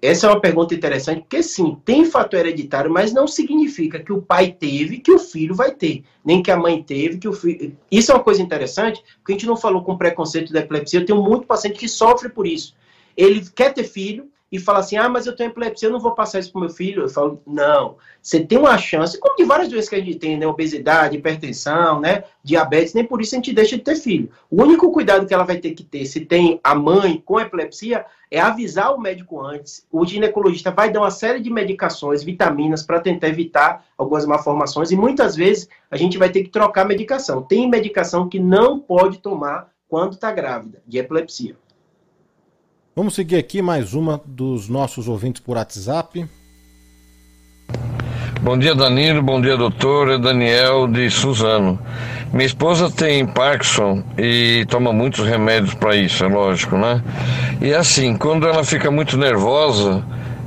[0.00, 4.22] Essa é uma pergunta interessante, porque sim, tem fator hereditário, mas não significa que o
[4.22, 6.04] pai teve, que o filho vai ter.
[6.24, 7.76] Nem que a mãe teve, que o filho.
[7.90, 11.00] Isso é uma coisa interessante, porque a gente não falou com preconceito da epilepsia.
[11.00, 12.74] Eu tenho muito paciente que sofre por isso.
[13.16, 16.14] Ele quer ter filho, e fala assim: ah, mas eu tenho epilepsia, eu não vou
[16.14, 17.02] passar isso para meu filho.
[17.02, 20.38] Eu falo: não, você tem uma chance, como de várias doenças que a gente tem,
[20.38, 20.46] né?
[20.46, 22.22] Obesidade, hipertensão, né?
[22.44, 24.30] Diabetes, nem por isso a gente deixa de ter filho.
[24.48, 28.06] O único cuidado que ela vai ter que ter, se tem a mãe com epilepsia,
[28.30, 29.84] é avisar o médico antes.
[29.90, 34.96] O ginecologista vai dar uma série de medicações, vitaminas, para tentar evitar algumas malformações, e
[34.96, 37.42] muitas vezes a gente vai ter que trocar medicação.
[37.42, 41.56] Tem medicação que não pode tomar quando está grávida, de epilepsia.
[42.96, 46.24] Vamos seguir aqui mais uma dos nossos ouvintes por WhatsApp.
[48.40, 49.20] Bom dia, Danilo.
[49.20, 50.12] Bom dia, doutor.
[50.12, 51.76] É Daniel de Suzano.
[52.32, 57.02] Minha esposa tem Parkinson e toma muitos remédios para isso, é lógico, né?
[57.60, 60.00] E assim, quando ela fica muito nervosa,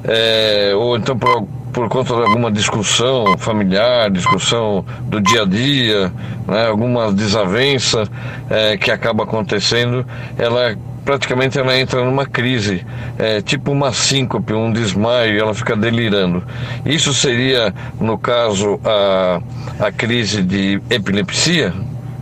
[0.06, 6.14] é, ou então por, por conta de alguma discussão familiar, discussão do dia a dia,
[6.48, 8.08] né, alguma desavença
[8.50, 10.06] é, que acaba acontecendo,
[10.38, 10.78] ela
[11.08, 12.86] praticamente ela entra numa crise,
[13.18, 16.46] é, tipo uma síncope, um desmaio, e ela fica delirando.
[16.86, 19.42] Isso seria, no caso, a,
[19.80, 21.74] a crise de epilepsia?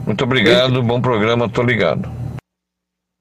[0.06, 2.08] Muito obrigado, bom programa, tô ligado.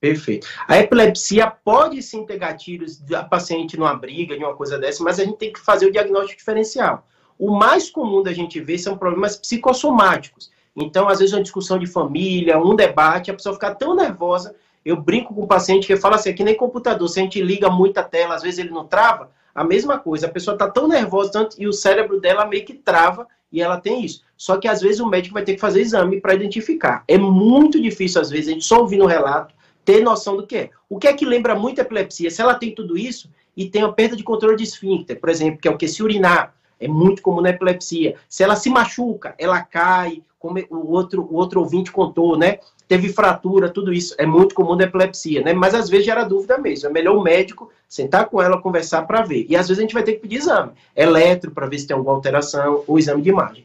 [0.03, 0.47] Perfeito.
[0.69, 5.19] A epilepsia pode sim ter gatilhos da paciente numa briga, de uma coisa dessa, mas
[5.19, 7.09] a gente tem que fazer o diagnóstico diferencial.
[7.39, 10.53] O mais comum da gente ver são problemas psicossomáticos.
[10.77, 14.55] Então, às vezes, uma discussão de família, um debate, a pessoa fica tão nervosa
[14.85, 17.41] eu brinco com o paciente que fala assim, é que nem computador, se a gente
[17.41, 20.69] liga muito a tela, às vezes ele não trava, a mesma coisa, a pessoa está
[20.69, 24.23] tão nervosa tanto, e o cérebro dela meio que trava e ela tem isso.
[24.37, 27.05] Só que às vezes o médico vai ter que fazer exame para identificar.
[27.07, 29.55] É muito difícil, às vezes, a gente só ouvindo o relato,
[29.85, 30.71] ter noção do que é.
[30.89, 32.31] O que é que lembra muito a epilepsia?
[32.31, 35.61] Se ela tem tudo isso e tem uma perda de controle de esfíncter, por exemplo,
[35.61, 38.17] que é o que se urinar, é muito comum na epilepsia.
[38.29, 42.59] Se ela se machuca, ela cai, como o outro, o outro ouvinte contou, né?
[42.87, 45.53] Teve fratura, tudo isso é muito comum da epilepsia, né?
[45.53, 46.89] Mas às vezes gera dúvida mesmo.
[46.89, 49.47] É melhor o médico sentar com ela, conversar para ver.
[49.49, 51.97] E às vezes a gente vai ter que pedir exame, eletro para ver se tem
[51.97, 53.65] alguma alteração, ou exame de imagem.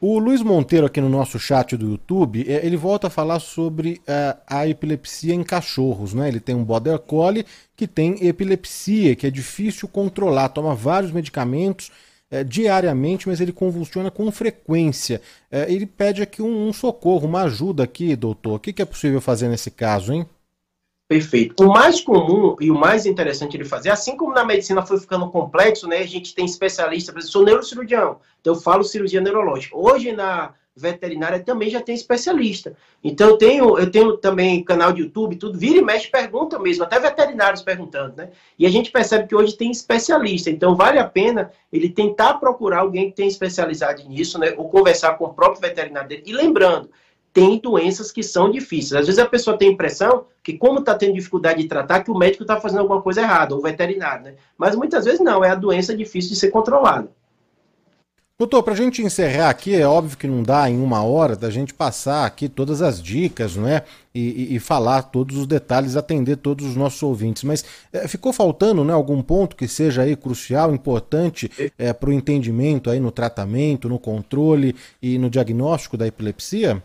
[0.00, 4.02] O Luiz Monteiro aqui no nosso chat do YouTube, é, ele volta a falar sobre
[4.02, 6.28] uh, a epilepsia em cachorros, né?
[6.28, 11.90] Ele tem um border collie que tem epilepsia, que é difícil controlar, toma vários medicamentos
[12.30, 15.20] é, diariamente, mas ele convulsiona com frequência.
[15.50, 18.54] É, ele pede aqui um, um, socorro, uma ajuda aqui, doutor.
[18.54, 20.26] O que, que é possível fazer nesse caso, hein?
[21.06, 21.62] Perfeito.
[21.62, 25.30] O mais comum e o mais interessante de fazer, assim como na medicina foi ficando
[25.30, 25.98] complexo, né?
[25.98, 29.76] A gente tem especialista, exemplo, sou neurocirurgião, então eu falo cirurgia neurológica.
[29.76, 32.76] Hoje na veterinária também já tem especialista.
[33.02, 36.82] Então eu tenho, eu tenho também canal de YouTube, tudo, vira e mexe, pergunta mesmo,
[36.82, 38.30] até veterinários perguntando, né?
[38.58, 42.80] E a gente percebe que hoje tem especialista, então vale a pena ele tentar procurar
[42.80, 44.54] alguém que tem especialidade nisso, né?
[44.56, 46.24] Ou conversar com o próprio veterinário dele.
[46.26, 46.90] E lembrando,
[47.32, 48.92] tem doenças que são difíceis.
[48.92, 52.10] Às vezes a pessoa tem a impressão que, como está tendo dificuldade de tratar, que
[52.10, 54.34] o médico está fazendo alguma coisa errada, ou o veterinário, né?
[54.56, 57.10] Mas muitas vezes não, é a doença difícil de ser controlada.
[58.36, 61.50] Doutor, para a gente encerrar aqui, é óbvio que não dá em uma hora da
[61.50, 63.84] gente passar aqui todas as dicas, não é?
[64.12, 67.44] E, e, e falar todos os detalhes, atender todos os nossos ouvintes.
[67.44, 72.12] Mas é, ficou faltando né, algum ponto que seja aí crucial, importante é, para o
[72.12, 76.82] entendimento aí no tratamento, no controle e no diagnóstico da epilepsia?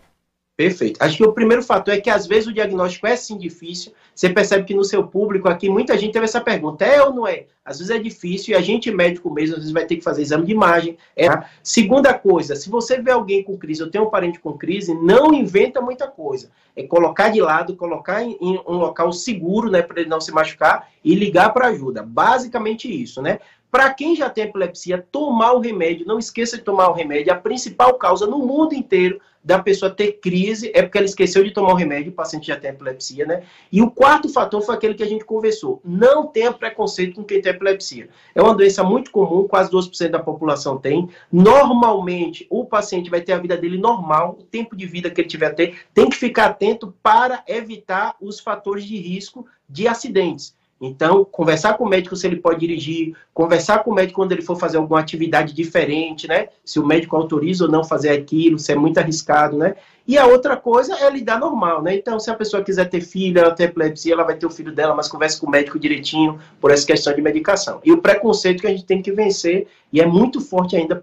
[0.59, 1.01] Perfeito.
[1.01, 3.93] Acho que o primeiro fator é que às vezes o diagnóstico é sim difícil.
[4.13, 7.25] Você percebe que no seu público aqui muita gente teve essa pergunta: é ou não
[7.25, 7.45] é?
[7.63, 10.21] Às vezes é difícil e a gente médico mesmo às vezes vai ter que fazer
[10.21, 10.97] exame de imagem.
[11.15, 11.29] É.
[11.63, 15.33] Segunda coisa, se você vê alguém com crise ou tem um parente com crise, não
[15.33, 16.51] inventa muita coisa.
[16.75, 20.33] É colocar de lado, colocar em, em um local seguro, né, para ele não se
[20.33, 22.03] machucar e ligar para ajuda.
[22.03, 23.39] Basicamente isso, né?
[23.71, 27.31] Para quem já tem epilepsia, tomar o remédio, não esqueça de tomar o remédio.
[27.31, 31.51] A principal causa no mundo inteiro da pessoa ter crise é porque ela esqueceu de
[31.51, 33.43] tomar o remédio, o paciente já tem epilepsia, né?
[33.71, 35.81] E o quarto fator foi aquele que a gente conversou.
[35.83, 38.09] Não tenha preconceito com quem tem epilepsia.
[38.35, 41.09] É uma doença muito comum, quase 12% da população tem.
[41.31, 45.29] Normalmente, o paciente vai ter a vida dele normal, o tempo de vida que ele
[45.29, 50.57] tiver a ter, tem que ficar atento para evitar os fatores de risco de acidentes.
[50.81, 54.41] Então, conversar com o médico se ele pode dirigir, conversar com o médico quando ele
[54.41, 56.47] for fazer alguma atividade diferente, né?
[56.63, 59.75] Se o médico autoriza ou não fazer aquilo, se é muito arriscado, né?
[60.07, 61.95] E a outra coisa é lidar normal, né?
[61.95, 64.71] Então, se a pessoa quiser ter filho, ela tem epilepsia, ela vai ter o filho
[64.71, 67.79] dela, mas converse com o médico direitinho por essa questão de medicação.
[67.83, 70.99] E o preconceito que a gente tem que vencer, e é muito forte ainda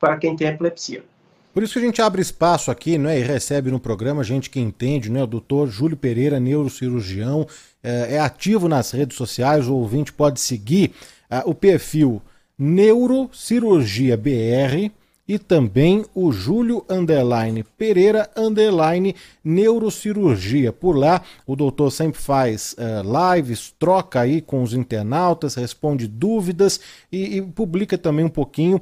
[0.00, 1.04] para quem tem epilepsia.
[1.52, 4.60] Por isso que a gente abre espaço aqui, né, e recebe no programa gente que
[4.60, 7.46] entende, né, o doutor Júlio Pereira, neurocirurgião,
[7.82, 10.92] é, é ativo nas redes sociais, o ouvinte pode seguir
[11.30, 12.20] uh, o perfil
[12.58, 14.90] Neurocirurgia BR
[15.28, 19.14] e também o Júlio Underline Pereira Underline
[19.44, 20.72] Neurocirurgia.
[20.72, 26.80] Por lá, o doutor sempre faz uh, lives, troca aí com os internautas, responde dúvidas
[27.12, 28.80] e, e publica também um pouquinho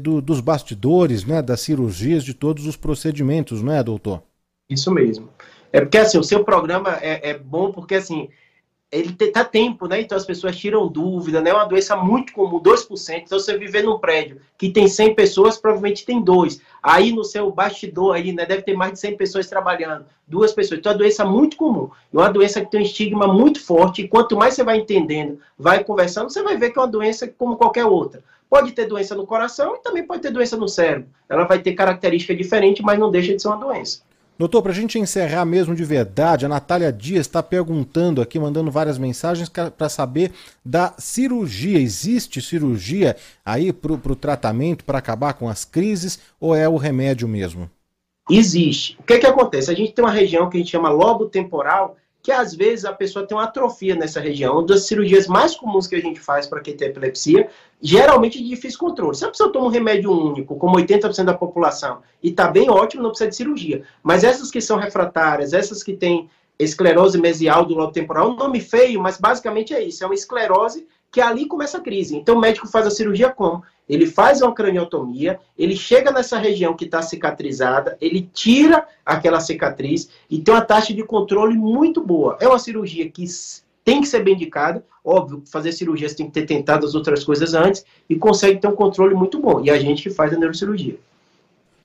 [0.00, 4.22] do, dos bastidores, né, das cirurgias, de todos os procedimentos, não é, doutor?
[4.70, 5.28] Isso mesmo.
[5.72, 8.28] É porque assim, o seu programa é, é bom porque assim,
[8.90, 10.00] ele tá tempo, né?
[10.00, 11.50] Então as pessoas tiram dúvida, né?
[11.50, 13.22] É uma doença muito comum, 2%.
[13.22, 16.60] Então você viver num prédio que tem 100 pessoas, provavelmente tem dois.
[16.82, 20.80] Aí no seu bastidor aí, né, deve ter mais de 100 pessoas trabalhando, duas pessoas.
[20.80, 21.90] Então é uma doença muito comum.
[22.12, 25.38] É uma doença que tem um estigma muito forte e quanto mais você vai entendendo,
[25.58, 28.24] vai conversando, você vai ver que é uma doença como qualquer outra.
[28.48, 31.10] Pode ter doença no coração e também pode ter doença no cérebro.
[31.28, 34.07] Ela vai ter característica diferente, mas não deixa de ser uma doença.
[34.38, 38.70] Doutor, para a gente encerrar mesmo de verdade, a Natália Dias está perguntando aqui, mandando
[38.70, 40.30] várias mensagens para saber
[40.64, 41.80] da cirurgia.
[41.80, 47.26] Existe cirurgia aí para o tratamento, para acabar com as crises, ou é o remédio
[47.26, 47.68] mesmo?
[48.30, 48.96] Existe.
[49.00, 49.72] O que, é que acontece?
[49.72, 52.92] A gente tem uma região que a gente chama lobo temporal, que às vezes a
[52.92, 54.54] pessoa tem uma atrofia nessa região.
[54.54, 57.48] Uma das cirurgias mais comuns que a gente faz para quem tem epilepsia,
[57.80, 59.16] geralmente de difícil controle.
[59.16, 63.02] Se a pessoa toma um remédio único, como 80% da população, e está bem ótimo,
[63.02, 63.82] não precisa de cirurgia.
[64.02, 68.60] Mas essas que são refratárias, essas que têm esclerose mesial do lobo temporal, um nome
[68.60, 72.16] feio, mas basicamente é isso, é uma esclerose que ali começa a crise.
[72.16, 73.62] Então o médico faz a cirurgia como?
[73.88, 80.10] Ele faz uma craniotomia, ele chega nessa região que está cicatrizada, ele tira aquela cicatriz
[80.28, 82.36] e tem uma taxa de controle muito boa.
[82.40, 83.24] É uma cirurgia que
[83.82, 87.24] tem que ser bem indicada, óbvio, fazer cirurgia você tem que ter tentado as outras
[87.24, 89.62] coisas antes e consegue ter um controle muito bom.
[89.64, 90.98] E a gente que faz a neurocirurgia.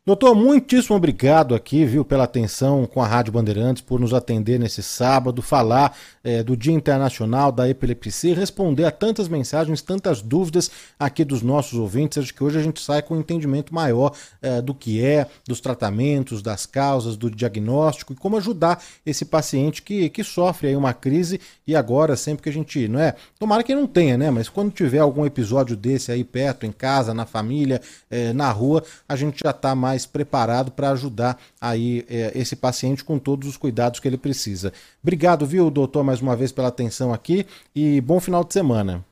[0.06, 4.84] Doutor, muitíssimo obrigado aqui, viu, pela atenção com a Rádio Bandeirantes, por nos atender nesse
[4.84, 11.24] sábado, falar é, do Dia Internacional da Epilepsia responder a tantas mensagens, tantas dúvidas aqui
[11.24, 12.18] dos nossos ouvintes.
[12.18, 15.62] Acho que hoje a gente sai com um entendimento maior é, do que é, dos
[15.62, 20.94] tratamentos, das causas, do diagnóstico e como ajudar esse paciente que, que sofre aí uma
[20.94, 23.16] crise e agora, sempre que a gente, não é?
[23.40, 24.30] Tomara que não tenha, né?
[24.30, 27.80] Mas quando tiver algum episódio desse aí perto, em casa, na família,
[28.12, 32.56] é, na rua, a gente já está mais mais preparado para ajudar aí é, esse
[32.56, 34.74] paciente com todos os cuidados que ele precisa.
[35.02, 39.06] Obrigado, viu, doutor, mais uma vez pela atenção aqui e bom final de semana.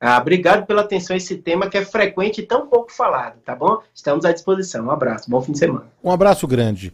[0.00, 3.54] Ah, obrigado pela atenção a esse tema que é frequente e tão pouco falado, tá
[3.54, 3.80] bom?
[3.94, 4.86] Estamos à disposição.
[4.86, 5.86] Um abraço, bom fim de semana.
[6.02, 6.92] Um abraço grande.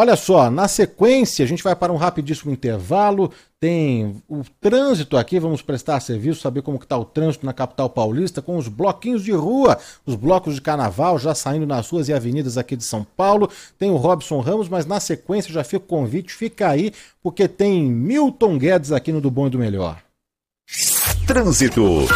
[0.00, 3.32] Olha só, na sequência, a gente vai para um rapidíssimo intervalo.
[3.58, 8.40] Tem o trânsito aqui, vamos prestar serviço, saber como está o trânsito na capital paulista,
[8.40, 9.76] com os bloquinhos de rua,
[10.06, 13.50] os blocos de carnaval já saindo nas ruas e avenidas aqui de São Paulo.
[13.76, 17.82] Tem o Robson Ramos, mas na sequência já fica o convite, fica aí, porque tem
[17.82, 20.00] Milton Guedes aqui no Do Bom e do Melhor.
[21.26, 22.06] Trânsito.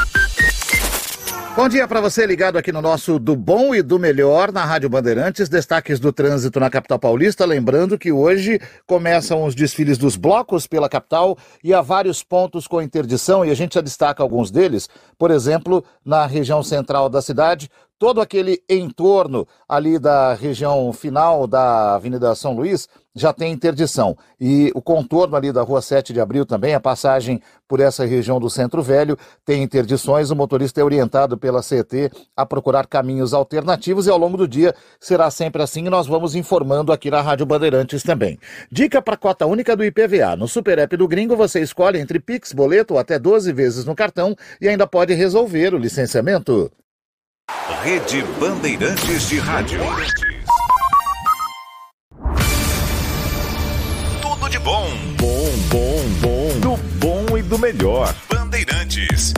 [1.54, 4.88] Bom dia para você ligado aqui no nosso Do Bom e do Melhor na Rádio
[4.88, 5.50] Bandeirantes.
[5.50, 7.44] Destaques do trânsito na capital paulista.
[7.44, 12.80] Lembrando que hoje começam os desfiles dos blocos pela capital e há vários pontos com
[12.80, 14.88] interdição e a gente já destaca alguns deles.
[15.18, 17.68] Por exemplo, na região central da cidade,
[18.02, 24.16] todo aquele entorno ali da região final da Avenida São Luís já tem interdição.
[24.40, 28.40] E o contorno ali da Rua 7 de Abril também, a passagem por essa região
[28.40, 30.30] do Centro Velho, tem interdições.
[30.30, 34.74] O motorista é orientado pela CET a procurar caminhos alternativos e ao longo do dia
[34.98, 38.36] será sempre assim e nós vamos informando aqui na Rádio Bandeirantes também.
[38.68, 40.34] Dica para cota única do IPVA.
[40.34, 43.94] No Super App do Gringo você escolhe entre Pix, boleto ou até 12 vezes no
[43.94, 46.68] cartão e ainda pode resolver o licenciamento.
[47.82, 49.80] Rede Bandeirantes de Rádio.
[54.20, 54.88] Tudo de bom.
[55.18, 56.60] Bom, bom, bom.
[56.60, 58.14] Do bom e do melhor.
[58.28, 59.34] Bandeirantes.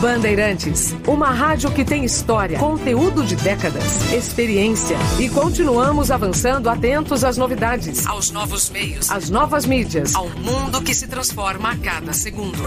[0.00, 7.38] Bandeirantes, uma rádio que tem história, conteúdo de décadas, experiência e continuamos avançando atentos às
[7.38, 12.58] novidades, aos novos meios, às novas mídias, ao mundo que se transforma a cada segundo.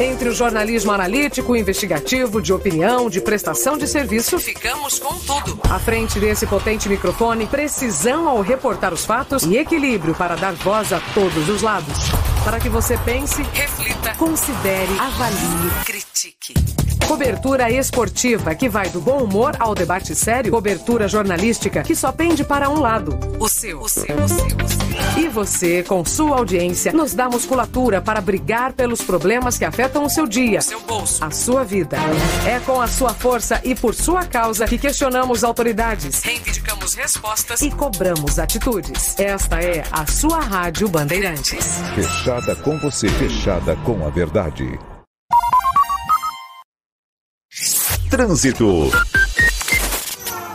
[0.00, 5.58] Entre o jornalismo analítico, investigativo, de opinião, de prestação de serviço, ficamos com tudo.
[5.68, 10.92] À frente desse potente microfone, precisão ao reportar os fatos e equilíbrio para dar voz
[10.92, 12.10] a todos os lados.
[12.44, 16.77] Para que você pense, reflita, considere, avalie, critique.
[17.06, 20.52] Cobertura esportiva que vai do bom humor ao debate sério.
[20.52, 23.18] Cobertura jornalística que só pende para um lado.
[23.38, 24.88] O seu, o seu, o seu, o seu.
[25.18, 30.10] E você, com sua audiência, nos dá musculatura para brigar pelos problemas que afetam o
[30.10, 31.96] seu dia, seu bolso, a sua vida.
[32.46, 37.70] É com a sua força e por sua causa que questionamos autoridades, reivindicamos respostas e
[37.70, 39.18] cobramos atitudes.
[39.18, 41.80] Esta é a sua Rádio Bandeirantes.
[41.94, 44.78] Fechada com você, fechada com a verdade.
[48.10, 48.90] Trânsito.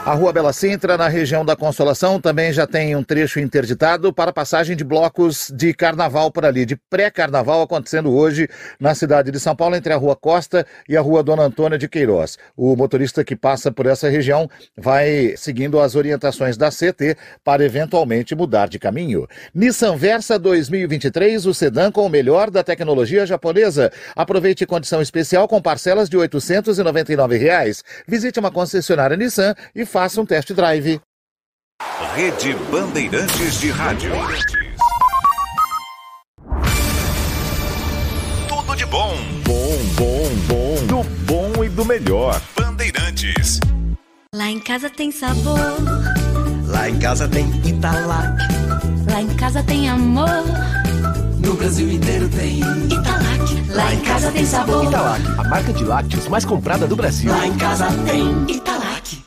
[0.06, 4.34] A Rua Bela Sintra, na região da Consolação, também já tem um trecho interditado para
[4.34, 9.56] passagem de blocos de carnaval por ali, de pré-carnaval acontecendo hoje na cidade de São
[9.56, 12.38] Paulo, entre a Rua Costa e a Rua Dona Antônia de Queiroz.
[12.54, 18.36] O motorista que passa por essa região vai seguindo as orientações da CT para eventualmente
[18.36, 19.26] mudar de caminho.
[19.56, 23.90] Nissan Versa 2023, o sedã com o melhor da tecnologia japonesa.
[24.18, 27.86] Aproveite condição especial com parcelas de 899 reais.
[28.06, 31.00] Visite uma concessionária Nissan e faça um test drive.
[32.16, 34.12] Rede Bandeirantes de Rádio.
[38.48, 39.16] Tudo de bom.
[39.46, 40.86] Bom, bom, bom.
[40.88, 42.42] Do bom e do melhor.
[42.60, 43.60] Bandeirantes.
[44.34, 45.60] Lá em casa tem sabor.
[46.66, 48.38] Lá em casa tem Italac.
[49.12, 50.44] Lá em casa tem amor.
[51.38, 53.72] No Brasil inteiro tem Italac.
[53.72, 54.86] Lá em casa tem sabor.
[54.86, 57.30] Italac, a marca de lácteos mais comprada do Brasil.
[57.30, 59.23] Lá em casa tem Italac.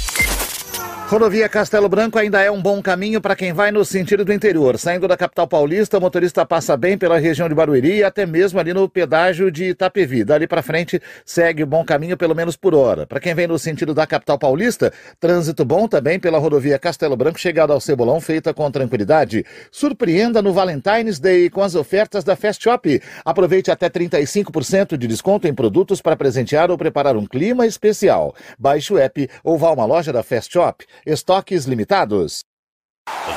[1.11, 4.79] Rodovia Castelo Branco ainda é um bom caminho para quem vai no sentido do interior.
[4.79, 8.57] Saindo da capital paulista, o motorista passa bem pela região de Barueri e até mesmo
[8.57, 10.23] ali no pedágio de Itapevi.
[10.23, 13.05] Dali para frente, segue o bom caminho pelo menos por hora.
[13.05, 17.37] Para quem vem no sentido da capital paulista, trânsito bom também pela rodovia Castelo Branco,
[17.37, 19.45] chegada ao Cebolão, feita com tranquilidade.
[19.69, 23.01] Surpreenda no Valentine's Day com as ofertas da Fast Shop.
[23.25, 28.33] Aproveite até 35% de desconto em produtos para presentear ou preparar um clima especial.
[28.57, 30.85] Baixe o app ou vá a uma loja da Fast Shop.
[31.05, 32.41] Estoques limitados.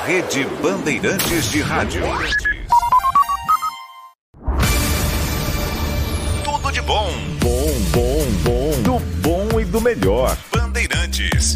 [0.05, 2.03] Rede Bandeirantes de Rádio.
[6.43, 7.11] Tudo de bom.
[7.41, 8.81] Bom, bom, bom.
[8.83, 10.37] Do bom e do melhor.
[10.53, 11.55] Bandeirantes.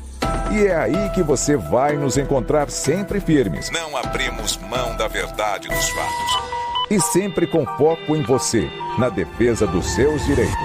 [0.51, 3.69] E é aí que você vai nos encontrar sempre firmes.
[3.71, 6.61] Não abrimos mão da verdade dos fatos.
[6.89, 10.55] E sempre com foco em você, na defesa dos seus direitos.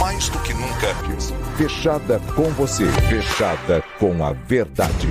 [0.00, 1.32] Mais do que nunca antes.
[1.56, 5.08] Fechada com você, fechada com a verdade.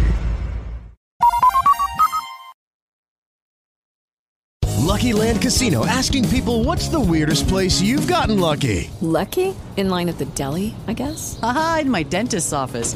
[4.89, 8.89] Lucky Land Casino asking people what's the weirdest place you've gotten lucky?
[8.99, 9.55] Lucky?
[9.77, 11.39] In line at the deli, I guess?
[11.41, 12.95] Aha, in my dentist's office.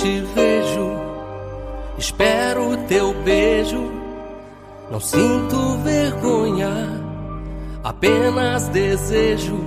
[0.00, 0.92] Te vejo,
[1.98, 3.90] espero teu beijo.
[4.90, 6.72] Não sinto vergonha,
[7.82, 9.58] apenas desejo.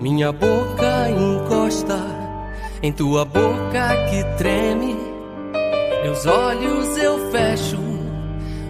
[0.00, 1.98] Minha boca encosta
[2.82, 4.96] em tua boca que treme.
[6.02, 7.78] Meus olhos eu fecho,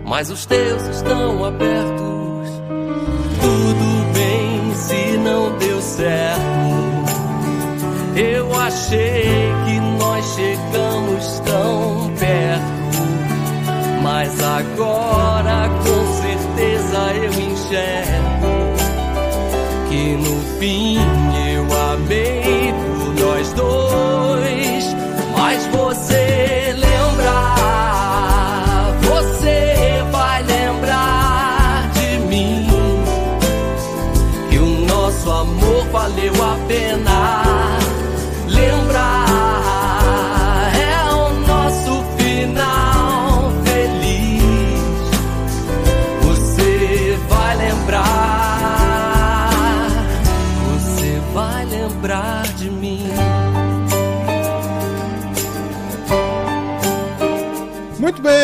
[0.07, 2.49] mas os teus estão abertos.
[3.41, 6.63] Tudo bem se não deu certo.
[8.15, 9.23] Eu achei
[9.65, 9.92] que nós
[14.23, 18.53] mas agora com certeza eu enxergo
[19.89, 20.97] que no fim
[21.53, 22.42] eu amei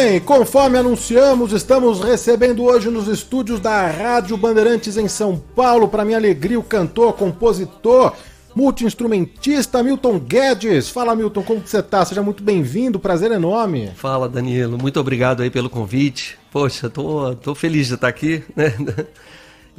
[0.00, 6.04] bem, conforme anunciamos, estamos recebendo hoje nos estúdios da Rádio Bandeirantes em São Paulo, para
[6.04, 8.14] minha alegria, o cantor, compositor,
[8.54, 10.88] multi-instrumentista Milton Guedes.
[10.88, 12.04] Fala, Milton, como que você tá?
[12.04, 13.90] Seja muito bem-vindo, prazer enorme.
[13.96, 14.78] Fala, Danilo.
[14.78, 16.38] Muito obrigado aí pelo convite.
[16.52, 18.72] Poxa, tô, tô feliz de estar aqui, né?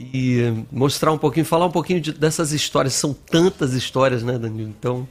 [0.02, 2.94] E mostrar um pouquinho, falar um pouquinho de- dessas histórias.
[2.94, 4.70] São tantas histórias, né, Danilo?
[4.70, 5.06] Então,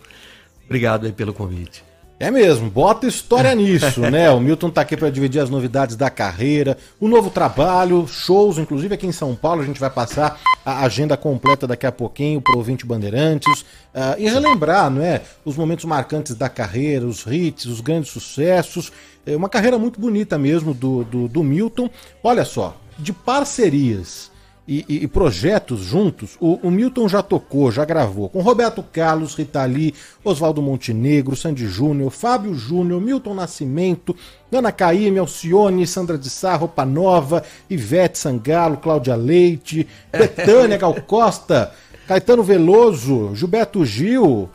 [0.64, 1.84] obrigado aí pelo convite.
[2.20, 4.28] É mesmo, bota história nisso, né?
[4.30, 8.94] O Milton tá aqui para dividir as novidades da carreira, o novo trabalho, shows, inclusive
[8.94, 12.58] aqui em São Paulo, a gente vai passar a agenda completa daqui a pouquinho pro
[12.58, 13.64] ouvinte Bandeirantes
[13.94, 15.22] ah, e relembrar, não é?
[15.44, 18.92] Os momentos marcantes da carreira, os hits, os grandes sucessos.
[19.24, 21.88] É uma carreira muito bonita mesmo do, do, do Milton.
[22.22, 24.30] Olha só, de parcerias
[24.68, 29.34] e, e- e projetos juntos, o, o Milton já tocou, já gravou com Roberto Carlos,
[29.34, 34.14] Rita Lee, Oswaldo Montenegro, Sandy Júnior, Fábio Júnior, Milton Nascimento,
[34.52, 41.72] Ana Caymmi, Alcione, Sandra de Sá, Roupa Nova, Ivete Sangalo, Cláudia Leite, Betânia Gal Costa,
[42.06, 44.50] Caetano Veloso, Gilberto Gil.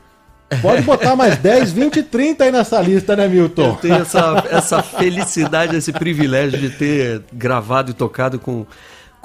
[0.61, 3.69] Pode botar mais 10, 20 e 30 aí nessa lista, né, Milton?
[3.69, 8.63] Eu tenho essa, essa felicidade, esse privilégio de ter gravado e tocado com,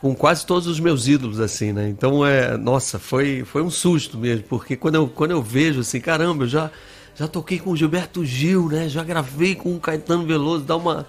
[0.01, 1.89] com quase todos os meus ídolos, assim, né?
[1.89, 6.01] Então, é, nossa, foi, foi um susto mesmo, porque quando eu, quando eu vejo assim,
[6.01, 6.71] caramba, eu já,
[7.17, 8.89] já toquei com o Gilberto Gil, né?
[8.89, 11.05] Já gravei com o Caetano Veloso, dá uma,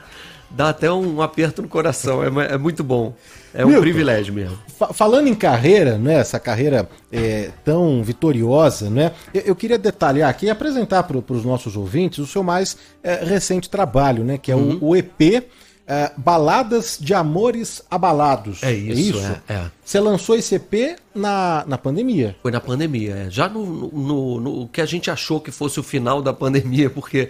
[0.49, 2.23] dá até um aperto no coração.
[2.23, 3.13] É, é muito bom.
[3.53, 4.57] É um Milton, privilégio mesmo.
[4.75, 10.29] Fa- falando em carreira, né, essa carreira é, tão vitoriosa, né, eu, eu queria detalhar
[10.31, 14.51] aqui e apresentar para os nossos ouvintes o seu mais é, recente trabalho, né, que
[14.51, 14.79] é Uhum.
[14.81, 15.43] o, o EP
[15.89, 18.61] é, Baladas de Amores Abalados.
[18.61, 19.71] É isso, é, é.
[19.83, 22.35] Você lançou esse EP na, na pandemia.
[22.43, 23.29] Foi na pandemia, é.
[23.31, 27.29] já no, no, no- que a gente achou que fosse o final da pandemia, porque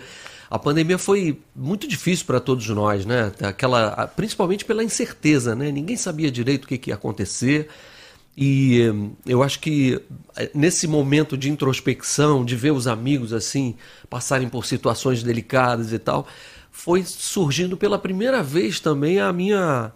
[0.52, 3.32] a pandemia foi muito difícil para todos nós, né?
[3.42, 5.72] Aquela, principalmente pela incerteza, né?
[5.72, 7.70] Ninguém sabia direito o que, que ia acontecer.
[8.36, 10.02] E hum, eu acho que
[10.36, 13.76] eh, nesse momento de introspecção, de ver os amigos assim
[14.10, 16.26] passarem por situações delicadas e tal,
[16.72, 19.92] foi surgindo pela primeira vez também a minha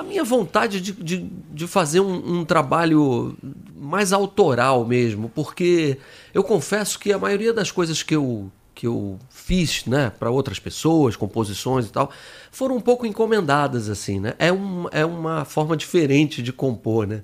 [0.00, 3.36] a minha vontade de, de, de fazer um, um trabalho
[3.76, 5.98] mais autoral mesmo, porque
[6.32, 10.58] eu confesso que a maioria das coisas que eu, que eu fiz né, para outras
[10.58, 12.10] pessoas, composições e tal,
[12.50, 14.32] foram um pouco encomendadas, assim, né?
[14.38, 17.22] É, um, é uma forma diferente de compor, né?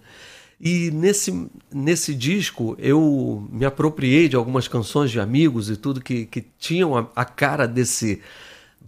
[0.61, 6.26] E nesse, nesse disco eu me apropriei de algumas canções de amigos e tudo que,
[6.26, 8.20] que tinham a, a cara desse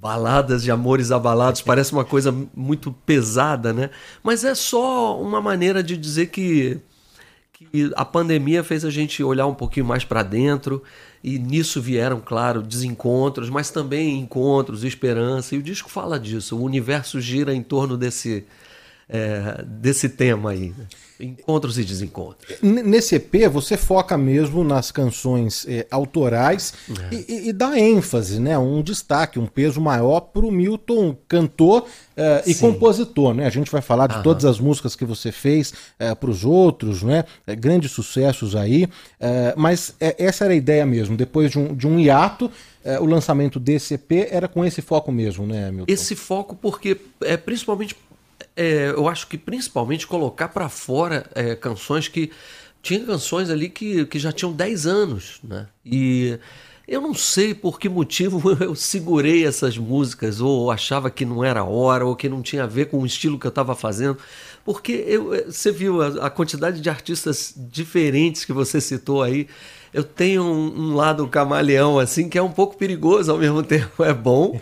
[0.01, 3.91] baladas de amores abalados, parece uma coisa muito pesada, né?
[4.23, 6.79] Mas é só uma maneira de dizer que,
[7.53, 10.83] que a pandemia fez a gente olhar um pouquinho mais para dentro
[11.23, 15.55] e nisso vieram, claro, desencontros, mas também encontros, esperança.
[15.55, 16.57] E o disco fala disso.
[16.57, 18.45] O universo gira em torno desse
[19.09, 20.75] é, desse tema aí,
[21.21, 22.61] encontros e desencontros.
[22.63, 26.73] Nesse EP você foca mesmo nas canções eh, autorais
[27.11, 27.15] É.
[27.15, 28.57] e, e- dá ênfase, né?
[28.57, 31.87] Um destaque, um peso maior pro Milton cantor
[32.17, 33.47] eh, e compositor, né?
[33.47, 34.23] A gente vai falar de Aham.
[34.23, 37.25] todas as músicas que você fez para pros outros, né?
[37.49, 38.87] Eh, grandes sucessos aí,
[39.57, 41.17] mas essa era a ideia mesmo.
[41.17, 42.49] Depois de um, de um hiato,
[43.01, 45.93] o lançamento desse EP era com esse foco mesmo, né, Milton?
[45.93, 47.95] Esse foco porque é principalmente
[48.59, 52.33] é, eu acho que principalmente colocar para fora é, canções que
[52.83, 55.69] tinha canções ali que, que já tinham 10 anos, né?
[55.87, 56.39] E
[56.89, 61.63] eu não sei por que motivo eu segurei essas músicas ou achava que não era
[61.63, 64.19] hora ou que não tinha a ver com o estilo que eu estava fazendo,
[64.65, 69.47] porque eu, eh, você viu a, a quantidade de artistas diferentes que você citou aí.
[69.93, 74.05] Eu tenho um, um lado camaleão assim que é um pouco perigoso ao mesmo tempo
[74.05, 74.61] é bom.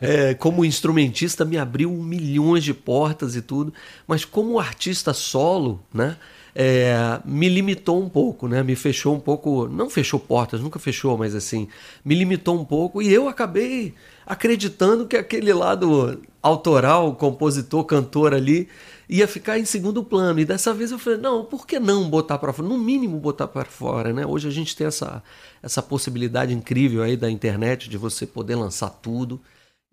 [0.00, 3.72] É, como instrumentista me abriu milhões de portas e tudo,
[4.06, 6.16] mas como artista solo, né?
[6.58, 8.62] é, me limitou um pouco, né?
[8.62, 11.68] Me fechou um pouco, não fechou portas, nunca fechou, mas assim,
[12.02, 13.92] me limitou um pouco e eu acabei
[14.24, 18.68] acreditando que aquele lado autoral, compositor, cantor ali
[19.08, 20.40] ia ficar em segundo plano.
[20.40, 22.68] E dessa vez eu falei, não, por que não botar para fora?
[22.68, 24.26] No mínimo botar para fora, né?
[24.26, 25.22] Hoje a gente tem essa
[25.62, 29.40] essa possibilidade incrível aí da internet de você poder lançar tudo.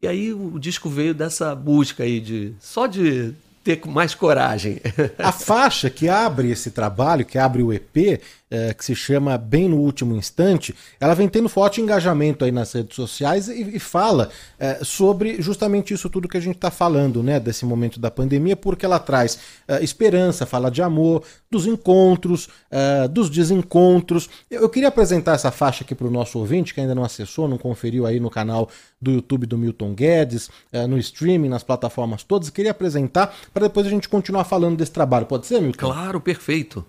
[0.02, 3.34] E aí o disco veio dessa busca aí de só de
[3.64, 4.80] ter mais coragem.
[5.18, 8.22] A faixa que abre esse trabalho, que abre o EP,
[8.54, 12.72] eh, que se chama Bem no Último Instante, ela vem tendo forte engajamento aí nas
[12.72, 14.30] redes sociais e, e fala
[14.60, 18.56] eh, sobre justamente isso tudo que a gente está falando, né, desse momento da pandemia,
[18.56, 24.30] porque ela traz eh, esperança, fala de amor, dos encontros, eh, dos desencontros.
[24.52, 27.48] Eu, eu queria apresentar essa faixa aqui para o nosso ouvinte, que ainda não acessou,
[27.48, 28.70] não conferiu aí no canal
[29.02, 32.52] do YouTube do Milton Guedes, eh, no streaming, nas plataformas todas.
[32.52, 35.26] Queria apresentar para depois a gente continuar falando desse trabalho.
[35.26, 35.88] Pode ser, Milton?
[35.88, 36.86] Claro, perfeito.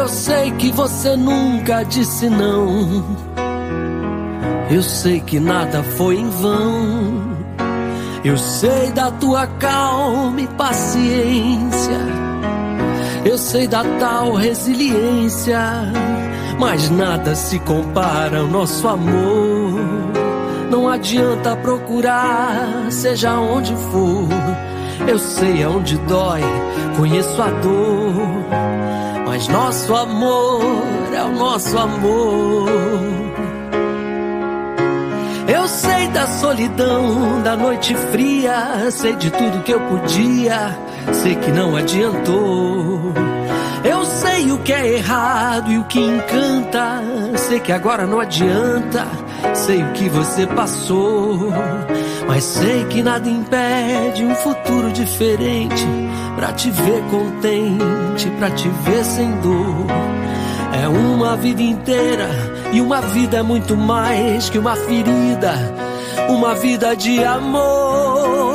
[0.00, 3.04] Eu sei que você nunca disse não.
[4.70, 7.36] Eu sei que nada foi em vão.
[8.24, 11.98] Eu sei da tua calma e paciência.
[13.26, 15.60] Eu sei da tal resiliência.
[16.58, 19.80] Mas nada se compara ao nosso amor.
[20.70, 24.26] Não adianta procurar, seja onde for.
[25.06, 26.40] Eu sei aonde dói,
[26.96, 28.79] conheço a dor.
[29.30, 30.60] Mas nosso amor
[31.14, 32.68] é o nosso amor.
[35.46, 40.76] Eu sei da solidão, da noite fria, sei de tudo que eu podia,
[41.12, 43.00] sei que não adiantou.
[43.84, 47.00] Eu sei o que é errado e o que encanta,
[47.36, 49.06] sei que agora não adianta,
[49.54, 51.50] sei o que você passou,
[52.26, 55.86] mas sei que nada impede um futuro diferente
[56.36, 59.86] pra te ver contente, pra te ver sem dor.
[60.82, 62.28] É uma vida inteira
[62.72, 65.54] e uma vida é muito mais que uma ferida,
[66.28, 68.49] uma vida de amor.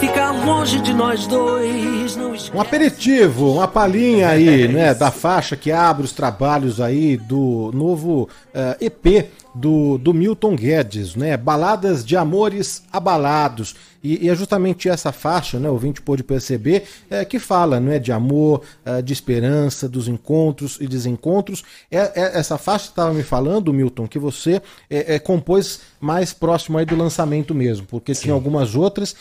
[0.00, 2.16] Ficar longe de nós dois.
[2.54, 8.28] Um aperitivo, uma palhinha aí, né, da faixa que abre os trabalhos aí do novo
[8.54, 11.36] eh, EP do, do Milton Guedes, né?
[11.36, 13.74] Baladas de amores abalados.
[14.02, 15.68] E, e é justamente essa faixa, né?
[15.68, 17.98] O ouvinte pôde perceber, é, que fala, não é?
[17.98, 21.62] De amor, é, de esperança, dos encontros e desencontros.
[21.90, 26.78] É, é, essa faixa estava me falando, Milton, que você é, é, compôs mais próximo
[26.78, 28.22] aí do lançamento mesmo, porque Sim.
[28.22, 29.14] tinha algumas outras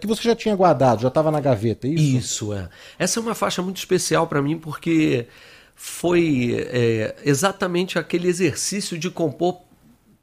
[0.00, 2.16] que você já tinha guardado, já estava na gaveta, é isso?
[2.16, 2.68] Isso, é.
[2.98, 5.26] Essa é uma faixa muito especial para mim, porque
[5.74, 9.60] foi é, exatamente aquele exercício de compor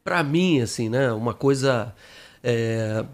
[0.03, 1.11] para mim, assim, né?
[1.11, 1.93] Uma coisa
[2.43, 3.05] é,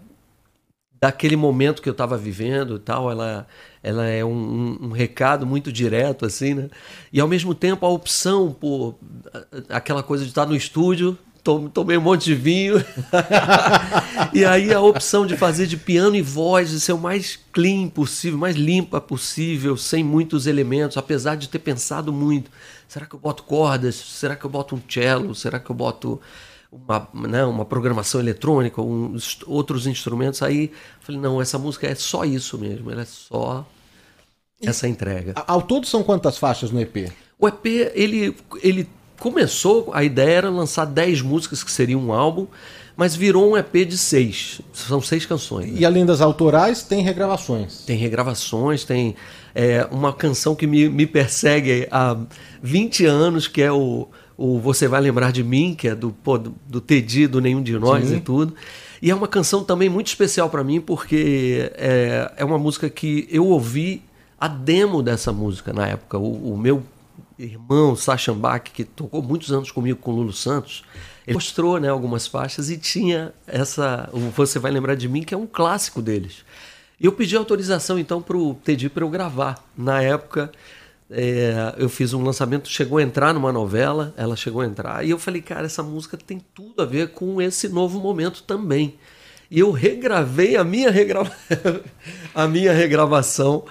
[1.00, 3.10] daquele momento que eu estava vivendo e tal.
[3.10, 3.46] Ela,
[3.82, 6.68] ela é um, um, um, recado muito direto, assim, né?
[7.12, 8.96] E ao mesmo tempo a opção por
[9.68, 11.16] aquela coisa de estar no estúdio.
[11.72, 12.74] Tomei um monte de vinho.
[14.34, 17.88] e aí a opção de fazer de piano e voz, de ser o mais clean
[17.88, 22.50] possível, mais limpa possível, sem muitos elementos, apesar de ter pensado muito.
[22.86, 23.94] Será que eu boto cordas?
[23.94, 25.34] Será que eu boto um cello?
[25.34, 26.20] Será que eu boto
[26.70, 30.42] uma, né, uma programação eletrônica, uns, outros instrumentos.
[30.42, 30.70] Aí
[31.00, 33.66] falei, não, essa música é só isso mesmo, ela é só
[34.62, 35.34] essa entrega.
[35.46, 37.10] Ao todo são quantas faixas no EP?
[37.38, 38.88] O EP, ele, ele
[39.18, 42.46] começou, a ideia era lançar 10 músicas, que seria um álbum,
[42.96, 44.60] mas virou um EP de seis.
[44.74, 45.72] São seis canções.
[45.72, 45.80] Né?
[45.80, 47.78] E além das autorais, tem regravações.
[47.86, 49.16] Tem regravações, tem
[49.54, 52.16] é, uma canção que me, me persegue há
[52.62, 54.06] 20 anos, que é o
[54.40, 57.62] o Você Vai Lembrar de Mim, que é do, pô, do, do Teddy, do Nenhum
[57.62, 58.16] de Nós Sim.
[58.16, 58.54] e tudo.
[59.02, 63.28] E é uma canção também muito especial para mim, porque é, é uma música que
[63.30, 64.02] eu ouvi
[64.40, 66.16] a demo dessa música na época.
[66.16, 66.82] O, o meu
[67.38, 70.84] irmão, Sachan Bach, que tocou muitos anos comigo com o Lulu Santos,
[71.26, 74.08] ele mostrou né, algumas faixas e tinha essa.
[74.10, 76.46] O Você Vai Lembrar de Mim, que é um clássico deles.
[76.98, 79.62] E eu pedi autorização então para o Teddy para eu gravar.
[79.76, 80.50] Na época
[81.10, 85.10] é, eu fiz um lançamento, chegou a entrar numa novela, ela chegou a entrar, e
[85.10, 88.94] eu falei, cara, essa música tem tudo a ver com esse novo momento também.
[89.50, 91.32] E eu regravei a minha, regrava...
[92.32, 93.64] a minha regravação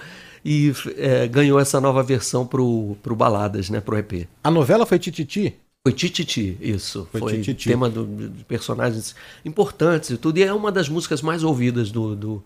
[0.44, 4.28] e é, ganhou essa nova versão pro, pro Baladas, né, pro EP.
[4.44, 5.54] A novela foi Tititi?
[5.82, 7.08] Foi Tititi, isso.
[7.10, 7.70] Foi, foi tititi.
[7.70, 10.36] tema do, de personagens importantes e tudo.
[10.36, 12.44] E é uma das músicas mais ouvidas do, do,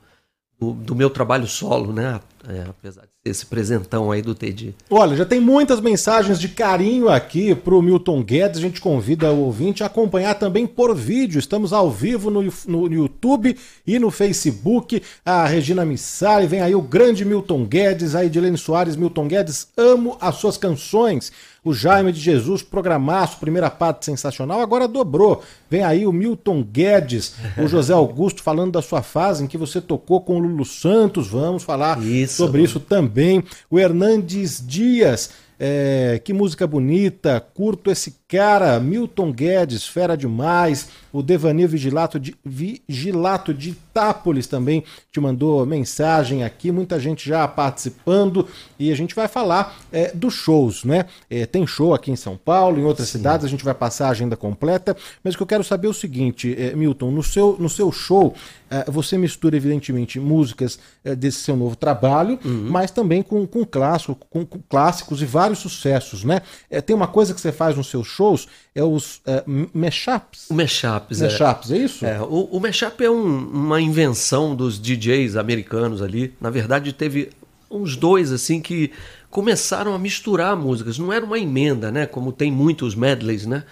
[0.73, 2.21] do, meu trabalho solo, né?
[2.49, 4.75] É, apesar de esse presentão aí do Teddy.
[4.91, 8.59] Olha, já tem muitas mensagens de carinho aqui pro Milton Guedes.
[8.59, 11.39] A gente convida o ouvinte a acompanhar também por vídeo.
[11.39, 15.03] Estamos ao vivo no, no YouTube e no Facebook.
[15.25, 18.95] A Regina Missari, vem aí o grande Milton Guedes, a Edilene Soares.
[18.95, 21.33] Milton Guedes, amo as suas canções.
[21.65, 25.43] O Jaime de Jesus, programaço, primeira parte sensacional, agora dobrou.
[25.71, 29.81] Vem aí o Milton Guedes, o José Augusto falando da sua fase em que você
[29.81, 31.29] tocou com o Lulu Santos.
[31.29, 33.43] Vamos falar isso, sobre isso também.
[33.71, 40.89] O Hernandes Dias, é, que música bonita, curto esse cara, Milton Guedes, fera demais.
[41.13, 44.83] O Devanil Vigilato de, Vigilato de Itápolis também
[45.13, 50.35] te mandou mensagem aqui, muita gente já participando e a gente vai falar é, dos
[50.35, 51.05] shows, né?
[51.31, 53.19] É, tem show aqui em São Paulo, em outras Sim.
[53.19, 55.91] cidades, a gente vai passar a agenda completa, mas o que eu quero saber é
[55.91, 58.35] o seguinte, é, Milton, no seu, no seu show,
[58.69, 62.67] é, você mistura evidentemente músicas é, desse seu novo trabalho, uhum.
[62.69, 66.43] mas também com, com, clássico, com, com, clássicos e vários sucessos, né?
[66.69, 70.49] É, tem uma coisa que você faz no seu shows é os uh, mashups.
[70.51, 71.25] O mashups, é.
[71.25, 71.75] mashups é.
[71.75, 72.07] é isso?
[72.07, 76.35] É, o, o mashup é um, uma invenção dos DJs americanos ali.
[76.41, 77.31] Na verdade, teve
[77.71, 78.91] uns dois assim que
[79.31, 80.99] começaram a misturar músicas.
[80.99, 82.07] Não era uma emenda, né?
[82.07, 83.65] Como tem muitos medleys, né?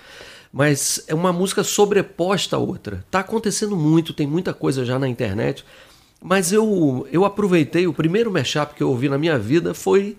[0.53, 3.05] Mas é uma música sobreposta a outra.
[3.11, 5.65] Tá acontecendo muito, tem muita coisa já na internet.
[6.23, 10.17] Mas eu, eu aproveitei, o primeiro mashup que eu ouvi na minha vida foi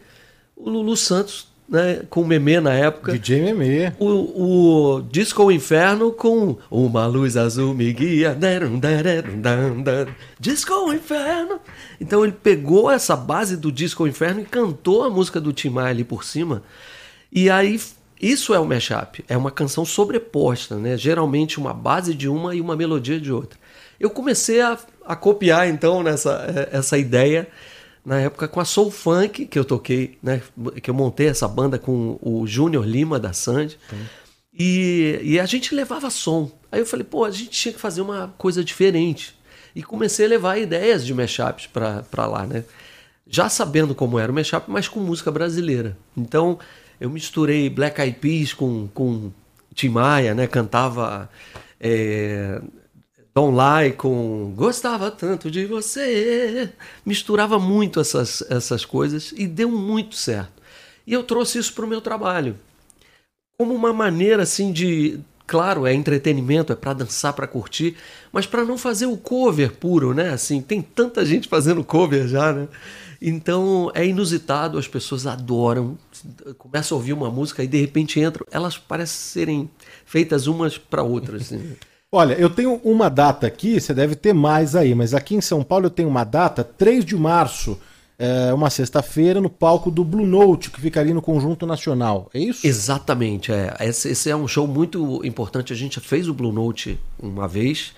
[0.56, 3.14] o Lulu Santos né, com o Memê na época.
[3.14, 3.92] DJ Memê.
[3.98, 8.38] O, o Disco Inferno com Uma Luz Azul Me Guia.
[10.40, 11.60] Disco Inferno.
[12.00, 15.90] Então ele pegou essa base do Disco Inferno e cantou a música do Tim Maia
[15.90, 16.62] ali por cima.
[17.32, 17.82] E aí
[18.22, 20.96] isso é o mashup, é uma canção sobreposta, né?
[20.96, 23.58] Geralmente uma base de uma e uma melodia de outra.
[24.00, 27.48] Eu comecei a, a copiar então nessa eh, essa ideia
[28.06, 30.42] na época com a Soul Funk, que eu toquei, né?
[30.82, 33.78] Que eu montei essa banda com o Júnior Lima da Sandy.
[34.54, 36.52] E, e a gente levava som.
[36.72, 39.36] Aí eu falei, pô, a gente tinha que fazer uma coisa diferente.
[39.76, 42.64] E comecei a levar ideias de mashups para lá, né?
[43.26, 45.98] Já sabendo como era o mashup, mas com música brasileira.
[46.16, 46.60] Então
[47.00, 49.32] eu misturei Black Eyed Peas com, com
[49.74, 50.46] Tim Maia, né?
[50.46, 51.30] Cantava
[51.80, 52.62] é,
[53.36, 56.72] Don't Lie com Gostava Tanto de Você.
[57.04, 60.62] Misturava muito essas, essas coisas e deu muito certo.
[61.06, 62.56] E eu trouxe isso para o meu trabalho.
[63.58, 65.20] Como uma maneira assim de.
[65.46, 67.98] Claro, é entretenimento, é para dançar, para curtir,
[68.32, 70.30] mas para não fazer o cover puro, né?
[70.30, 72.68] Assim, tem tanta gente fazendo cover já, né?
[73.22, 75.98] Então é inusitado, as pessoas adoram,
[76.58, 79.70] começam a ouvir uma música e de repente entram, elas parecem serem
[80.06, 81.44] feitas umas para outras.
[81.44, 81.76] Assim.
[82.16, 85.64] Olha, eu tenho uma data aqui, você deve ter mais aí, mas aqui em São
[85.64, 87.76] Paulo eu tenho uma data, 3 de março,
[88.20, 92.30] é, uma sexta-feira, no palco do Blue Note, que fica ali no Conjunto Nacional.
[92.32, 92.68] É isso?
[92.68, 93.76] Exatamente, é.
[93.80, 95.74] Esse, esse é um show muito importante.
[95.74, 97.94] A gente fez o Blue Note uma vez.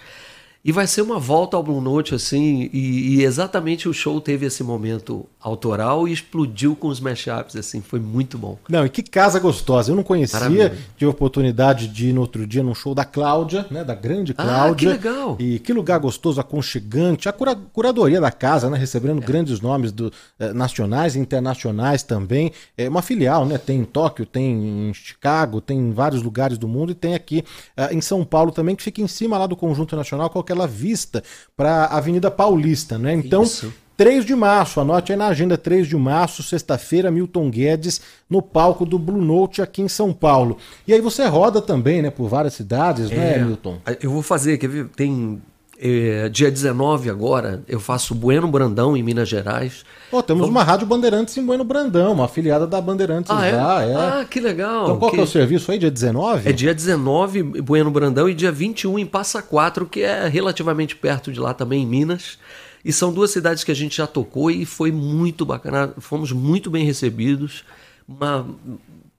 [0.66, 4.48] E vai ser uma volta ao Blue Note, assim, e, e, exatamente o show teve
[4.48, 8.58] esse momento autoral e explodiu com os mashups, assim, foi muito bom.
[8.68, 9.92] Não, e que casa gostosa.
[9.92, 10.76] Eu não conhecia, Maravilha.
[10.98, 14.34] tive a oportunidade de ir no outro dia num show da Cláudia, né, da grande
[14.34, 14.72] Cláudia.
[14.72, 15.38] Ah, que legal!
[15.38, 17.30] E que lugar gostoso, aconchegante.
[17.30, 19.24] A cura, curadoria da casa, né, recebendo é.
[19.24, 22.52] grandes nomes do, eh, nacionais e internacionais também.
[22.76, 26.68] É uma filial, né, tem em Tóquio, tem em Chicago, tem em vários lugares do
[26.68, 27.44] mundo e tem aqui
[27.78, 30.68] eh, em São Paulo também, que fica em cima lá do Conjunto Nacional, qualquer aquela
[30.68, 31.22] vista
[31.56, 33.14] para a Avenida Paulista, né?
[33.14, 33.74] Então, Isso.
[33.98, 38.86] 3 de março, anote aí na agenda 3 de março, sexta-feira, Milton Guedes no palco
[38.86, 40.58] do Blue Note aqui em São Paulo.
[40.86, 43.78] E aí você roda também, né, por várias cidades, né, é, né, Milton?
[44.02, 45.42] Eu vou fazer, quer ver, tem
[45.78, 49.84] é, dia 19 agora, eu faço Bueno Brandão em Minas Gerais.
[50.12, 50.56] Oh, temos Vamos...
[50.56, 53.84] uma Rádio Bandeirantes em Bueno Brandão, uma afiliada da Bandeirantes ah, lá.
[53.84, 53.92] É?
[53.92, 53.96] é?
[53.96, 54.86] Ah, que legal.
[54.86, 55.18] Então qual que...
[55.18, 55.22] que...
[55.22, 56.50] é o serviço aí, dia 19?
[56.50, 61.32] É dia 19, Bueno Brandão, e dia 21 em Passa Quatro, que é relativamente perto
[61.32, 62.38] de lá também, em Minas.
[62.84, 66.70] E são duas cidades que a gente já tocou e foi muito bacana, fomos muito
[66.70, 67.66] bem recebidos.
[68.08, 68.46] Uma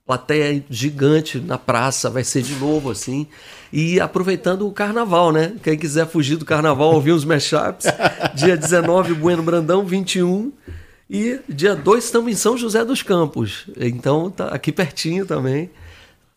[0.07, 3.27] plateia gigante na praça, vai ser de novo assim.
[3.73, 5.55] E aproveitando o carnaval, né?
[5.63, 7.87] Quem quiser fugir do carnaval, ouvir uns mashups.
[8.35, 10.53] Dia 19, Bueno Brandão, 21.
[11.09, 13.67] E dia 2 estamos em São José dos Campos.
[13.77, 15.71] Então tá aqui pertinho também.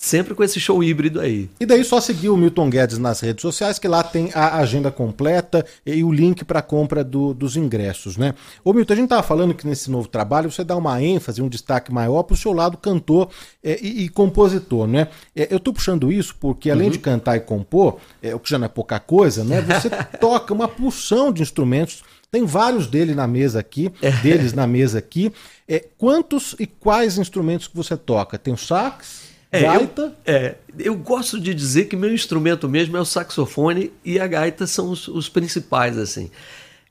[0.02, 1.50] Sempre com esse show híbrido aí.
[1.60, 4.90] E daí só seguir o Milton Guedes nas redes sociais, que lá tem a agenda
[4.90, 8.34] completa e o link para compra do, dos ingressos, né?
[8.64, 11.50] Ô Milton, a gente estava falando que nesse novo trabalho você dá uma ênfase, um
[11.50, 13.30] destaque maior para o seu lado cantor
[13.62, 15.10] é, e, e, compositor, né?
[15.36, 16.94] É, eu estou puxando isso porque além uhum.
[16.94, 19.62] de cantar e compor, é, o que já não é pouca coisa, né?
[19.64, 24.12] Você toca uma porção de instrumentos tem vários dele na mesa aqui, é.
[24.12, 25.34] deles na mesa aqui.
[25.68, 28.38] É, quantos e quais instrumentos que você toca?
[28.38, 29.29] Tem o sax?
[29.52, 30.14] É, gaita?
[30.26, 34.28] Eu, é, eu gosto de dizer que meu instrumento mesmo é o saxofone e a
[34.28, 36.30] gaita são os, os principais, assim.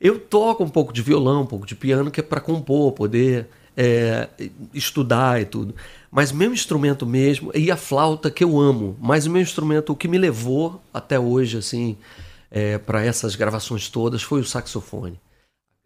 [0.01, 3.49] Eu toco um pouco de violão, um pouco de piano, que é para compor, poder
[3.77, 4.29] é,
[4.75, 5.75] estudar e tudo.
[6.11, 9.97] Mas meu instrumento mesmo, e a flauta que eu amo, mas o meu instrumento, o
[9.97, 11.97] que me levou até hoje, assim,
[12.51, 15.21] é, para essas gravações todas, foi o saxofone.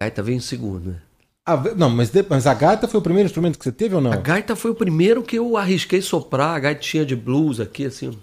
[0.01, 1.03] A gaita veio em segundo, né?
[1.44, 4.01] A, não, mas, de, mas a gaita foi o primeiro instrumento que você teve ou
[4.01, 4.12] não?
[4.12, 8.16] A gaita foi o primeiro que eu arrisquei soprar, a gaitinha de blues aqui, assim.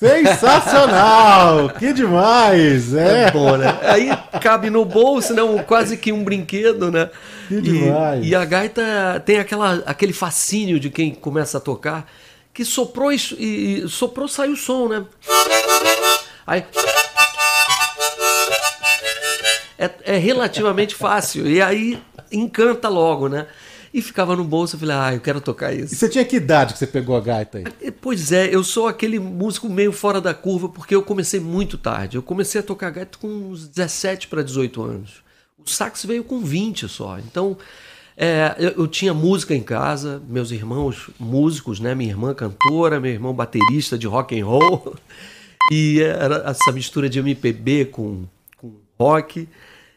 [0.00, 1.68] Sensacional!
[1.78, 2.94] que demais!
[2.94, 3.24] É.
[3.24, 3.78] é bom, né?
[3.82, 4.08] Aí
[4.40, 5.42] cabe no bolso, né?
[5.42, 7.10] Um, quase que um brinquedo, né?
[7.46, 8.24] Que demais.
[8.24, 12.10] E, e, a gaita tem aquela, aquele fascínio de quem começa a tocar,
[12.54, 15.04] que soprou e, e soprou, saiu o som, né?
[16.46, 16.64] Aí.
[19.78, 21.46] É, é relativamente fácil.
[21.46, 22.02] E aí
[22.32, 23.46] encanta logo, né?
[23.92, 25.92] E ficava no bolso, eu falei, ah, eu quero tocar isso.
[25.92, 27.64] E você tinha que idade que você pegou a gaita aí?
[27.82, 31.76] É, pois é, eu sou aquele músico meio fora da curva, porque eu comecei muito
[31.76, 32.16] tarde.
[32.16, 35.22] Eu comecei a tocar gaita com uns 17 para 18 anos.
[35.58, 37.18] O sax veio com 20 só.
[37.18, 37.56] Então,
[38.16, 41.94] é, eu, eu, tinha música em casa, meus irmãos músicos, né?
[41.94, 44.94] Minha irmã cantora, meu irmão baterista de rock and roll.
[45.70, 48.24] E era essa mistura de MPB com,
[48.56, 49.48] com rock.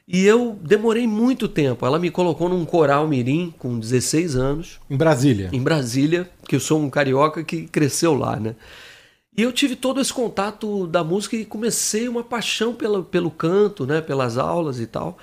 [0.07, 1.85] E eu demorei muito tempo.
[1.85, 4.79] Ela me colocou num coral mirim com 16 anos.
[4.89, 5.49] Em Brasília?
[5.53, 8.55] Em Brasília, que eu sou um carioca que cresceu lá, né?
[9.35, 13.85] E eu tive todo esse contato da música e comecei uma paixão pelo, pelo canto,
[13.85, 14.01] né?
[14.01, 15.17] Pelas aulas e tal.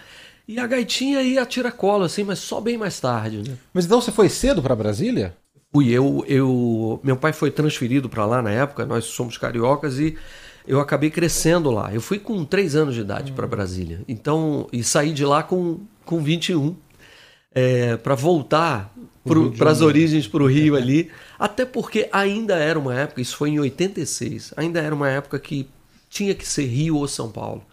[0.48, 3.56] E a gaitinha ia a tiracolo, assim, mas só bem mais tarde, né?
[3.72, 5.36] Mas então você foi cedo para Brasília?
[5.72, 6.98] Fui, eu, eu...
[7.04, 10.16] Meu pai foi transferido para lá na época, nós somos cariocas e
[10.66, 11.92] eu acabei crescendo lá.
[11.92, 14.02] Eu fui com 3 anos de idade para Brasília.
[14.08, 16.76] Então, e saí de lá com, com 21
[17.52, 18.94] é, para voltar
[19.56, 21.10] para as origens, para o Rio ali.
[21.38, 25.68] Até porque ainda era uma época, isso foi em 86, ainda era uma época que
[26.08, 27.64] tinha que ser Rio ou São Paulo.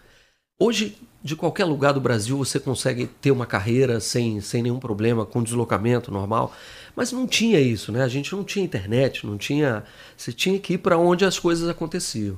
[0.60, 5.26] Hoje de qualquer lugar do Brasil você consegue ter uma carreira sem, sem nenhum problema,
[5.26, 6.54] com deslocamento normal.
[6.96, 8.04] Mas não tinha isso, né?
[8.04, 9.84] A gente não tinha internet, não tinha.
[10.16, 12.38] Você tinha que ir para onde as coisas aconteciam.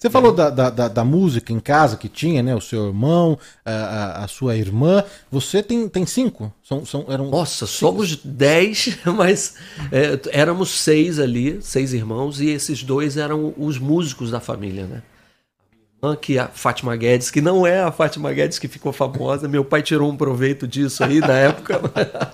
[0.00, 2.56] Você falou da, da, da, da música em casa que tinha, né?
[2.56, 5.04] O seu irmão, a, a, a sua irmã.
[5.30, 6.50] Você tem, tem cinco?
[6.64, 9.56] São, são, eram Nossa, somos dez, mas
[9.92, 15.02] é, éramos seis ali, seis irmãos, e esses dois eram os músicos da família, né?
[16.18, 19.46] que é a Fátima Guedes, que não é a Fátima Guedes que ficou famosa.
[19.46, 21.78] Meu pai tirou um proveito disso aí na época.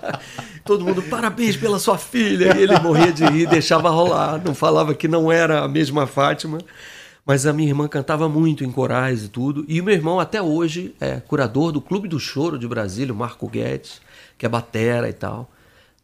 [0.63, 2.55] Todo mundo, parabéns pela sua filha.
[2.55, 4.41] E ele morria de rir, deixava rolar.
[4.41, 6.59] Não falava que não era a mesma Fátima.
[7.27, 9.65] Mas a minha irmã cantava muito em corais e tudo.
[9.67, 13.17] E o meu irmão, até hoje, é curador do Clube do Choro de Brasília, o
[13.17, 13.99] Marco Guedes,
[14.37, 15.51] que é batera e tal.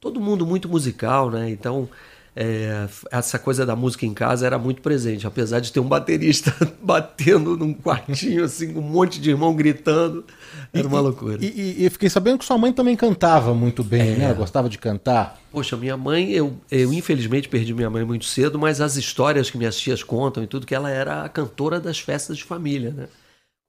[0.01, 1.49] Todo mundo muito musical, né?
[1.49, 1.87] Então,
[2.35, 6.53] é, essa coisa da música em casa era muito presente, apesar de ter um baterista
[6.81, 10.25] batendo num quartinho, assim, um monte de irmão gritando.
[10.73, 11.37] Era uma loucura.
[11.39, 14.15] E, e, e fiquei sabendo que sua mãe também cantava muito bem, é.
[14.15, 14.33] né?
[14.33, 15.39] Gostava de cantar.
[15.51, 19.57] Poxa, minha mãe, eu, eu infelizmente perdi minha mãe muito cedo, mas as histórias que
[19.57, 23.07] minhas tias contam e tudo, que ela era a cantora das festas de família, né?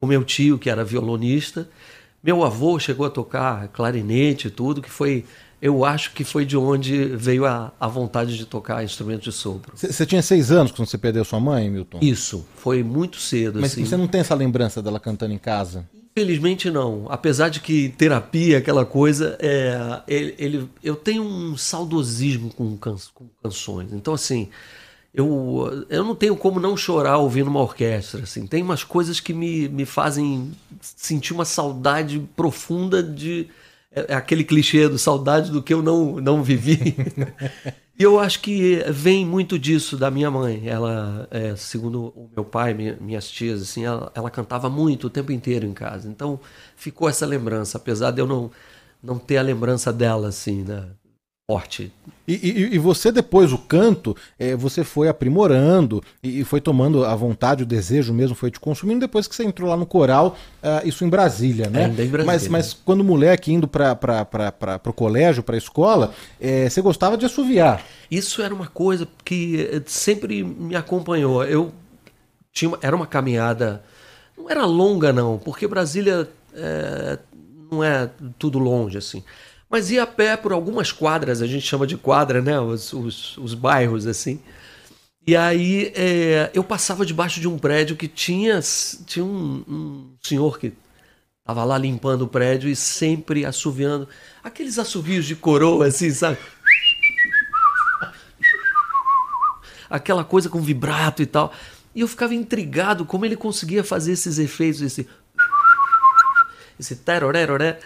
[0.01, 1.69] O meu tio, que era violonista,
[2.23, 5.27] meu avô chegou a tocar clarinete e tudo, que foi
[5.65, 9.73] eu acho que foi de onde veio a, a vontade de tocar instrumento de sopro.
[9.75, 12.01] Você tinha seis anos quando você perdeu sua mãe, Milton?
[12.03, 13.63] Isso, foi muito cedo.
[13.63, 13.87] Mas assim.
[13.87, 15.89] você não tem essa lembrança dela cantando em casa?
[16.15, 17.07] Infelizmente não.
[17.09, 22.97] Apesar de que terapia, aquela coisa, é, ele, ele eu tenho um saudosismo com, can,
[23.15, 23.91] com canções.
[23.91, 24.51] Então, assim,
[25.15, 28.25] eu, eu não tenho como não chorar ouvindo uma orquestra.
[28.25, 28.47] Assim.
[28.47, 33.49] Tem umas coisas que me, me fazem sentir uma saudade profunda de
[33.95, 36.97] é, é aquele clichê do saudade do que eu não, não vivi.
[37.99, 40.67] e eu acho que vem muito disso da minha mãe.
[40.67, 45.11] Ela, é, segundo o meu pai, minha, minhas tias, assim, ela, ela, cantava muito o
[45.11, 46.09] tempo inteiro em casa.
[46.09, 46.41] Então
[46.77, 48.51] ficou essa lembrança, apesar de eu não,
[49.03, 50.87] não ter a lembrança dela, assim, né?
[51.51, 51.93] forte.
[52.27, 57.05] E, e, e, você depois, o canto, é, você foi aprimorando e, e, foi tomando
[57.05, 60.37] a vontade, o desejo mesmo foi te consumindo depois que você entrou lá no coral,
[60.63, 61.83] uh, isso em Brasília, né?
[61.83, 62.25] É, em Brasília.
[62.25, 67.27] Mas, mas quando moleque indo para o colégio, para a escola, é, você gostava de
[67.27, 67.85] assoviar.
[68.11, 71.45] Isso era uma coisa que eh, sempre me acompanhou.
[71.45, 71.73] Eu
[72.53, 73.85] tinha, era uma caminhada,
[74.37, 77.19] não era longa não, porque Brasília é,
[77.71, 79.23] não é tudo longe assim
[79.75, 82.61] mas ia a pé por algumas quadras, a gente chama de quadra, né?
[82.61, 84.39] Os, os, os bairros, assim.
[85.27, 88.61] E aí é, eu passava debaixo de um prédio que tinha,
[89.05, 90.73] tinha um, um senhor que
[91.41, 94.09] estava lá limpando o prédio e sempre assoviando.
[94.45, 96.39] Aqueles assovios de coroa, assim, sabe?
[99.91, 101.53] Aquela coisa com vibrato e tal.
[101.93, 105.09] E eu ficava intrigado como ele conseguia fazer esses efeitos, esse.
[106.79, 107.81] Esse teroré,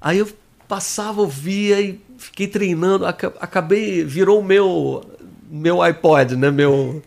[0.00, 3.06] Aí eu passava, ouvia e fiquei treinando.
[3.06, 5.04] Acabei, virou o meu,
[5.50, 6.50] meu iPod, né?
[6.50, 7.02] Meu,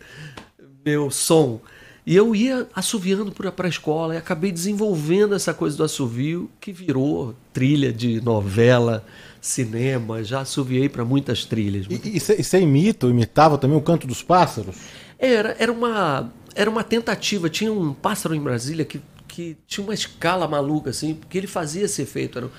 [0.86, 1.60] meu som.
[2.08, 6.72] E eu ia assoviando para a escola e acabei desenvolvendo essa coisa do assovio que
[6.72, 9.06] virou trilha de novela,
[9.42, 10.24] cinema.
[10.24, 11.86] Já assoviei para muitas trilhas.
[11.90, 14.78] E você imita, imitava também o canto dos pássaros?
[15.20, 17.50] Era, era, uma, era uma tentativa.
[17.50, 21.84] Tinha um pássaro em Brasília que, que tinha uma escala maluca, assim, porque ele fazia
[21.84, 22.38] esse efeito.
[22.38, 22.50] Era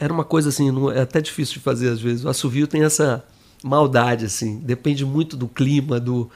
[0.00, 2.24] era uma coisa assim, não, é até difícil de fazer às vezes.
[2.24, 3.22] O assovio tem essa
[3.62, 6.30] maldade, assim, depende muito do clima, do,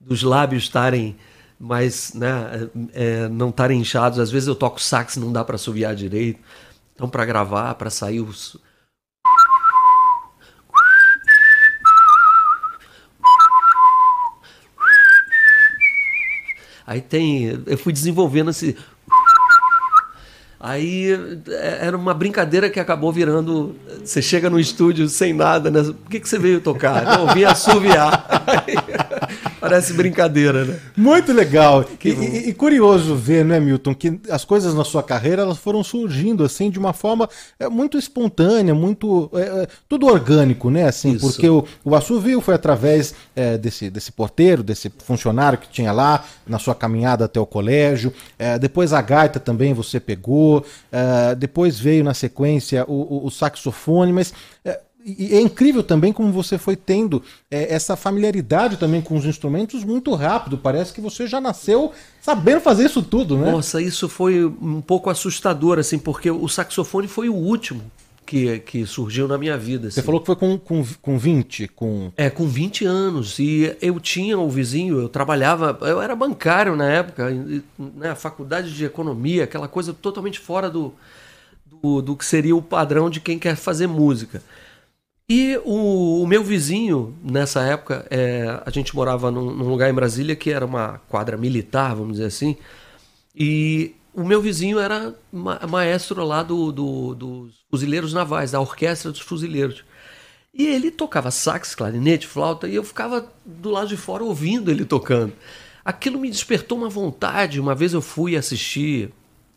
[0.00, 1.16] dos lábios estarem
[1.58, 4.18] mais, né, é, não estarem inchados.
[4.18, 6.40] Às vezes eu toco sax não dá para assoviar direito.
[6.94, 8.56] Então, para gravar, para sair os.
[16.86, 17.62] Aí tem.
[17.66, 18.76] Eu fui desenvolvendo esse.
[20.62, 21.10] Aí
[21.48, 23.74] é, era uma brincadeira que acabou virando.
[24.04, 25.82] Você chega no estúdio sem nada, né?
[25.82, 27.02] Por que, que você veio tocar?
[27.02, 28.28] Não, vim assoviar.
[29.60, 30.80] Parece brincadeira, né?
[30.96, 31.84] Muito legal.
[32.02, 35.84] E, e, e, curioso ver, né, Milton, que as coisas na sua carreira elas foram
[35.84, 37.28] surgindo assim de uma forma
[37.58, 39.30] é, muito espontânea, muito.
[39.34, 40.84] É, é, tudo orgânico, né?
[40.86, 41.26] Assim, Isso.
[41.26, 46.24] porque o, o assovio foi através é, desse, desse porteiro, desse funcionário que tinha lá,
[46.46, 48.12] na sua caminhada até o colégio.
[48.38, 50.64] É, depois a gaita também você pegou.
[50.90, 54.32] É, depois veio na sequência o, o, o saxofone, mas
[55.04, 59.82] e é incrível também como você foi tendo é, essa familiaridade também com os instrumentos
[59.82, 60.58] muito rápido.
[60.58, 63.50] Parece que você já nasceu sabendo fazer isso tudo, né?
[63.50, 67.82] Nossa, isso foi um pouco assustador, assim, porque o saxofone foi o último
[68.26, 69.90] que, que surgiu na minha vida.
[69.90, 70.06] Você assim.
[70.06, 72.12] falou que foi com, com, com 20, com...
[72.16, 73.38] É, com 20 anos.
[73.38, 78.72] E eu tinha o vizinho, eu trabalhava, eu era bancário na época, e, né, faculdade
[78.72, 80.92] de economia, aquela coisa totalmente fora do,
[81.82, 84.42] do, do que seria o padrão de quem quer fazer música.
[85.32, 89.94] E o, o meu vizinho, nessa época, é, a gente morava num, num lugar em
[89.94, 92.56] Brasília que era uma quadra militar, vamos dizer assim,
[93.32, 99.12] e o meu vizinho era ma- maestro lá do, do- dos fuzileiros navais, da orquestra
[99.12, 99.84] dos fuzileiros.
[100.52, 104.84] E ele tocava sax, clarinete, flauta, e eu ficava do lado de fora ouvindo ele
[104.84, 105.32] tocando.
[105.84, 107.60] Aquilo me despertou uma vontade.
[107.60, 109.12] Uma vez eu fui assistir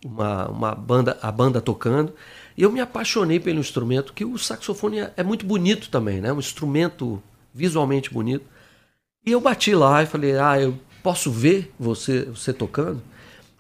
[0.06, 2.14] uma, uma banda, a banda tocando,
[2.58, 6.32] e eu me apaixonei pelo instrumento, que o saxofone é, é muito bonito também, né?
[6.32, 7.22] Um instrumento
[7.54, 8.46] visualmente bonito.
[9.26, 13.02] E eu bati lá e falei: "Ah, eu posso ver você você tocando?"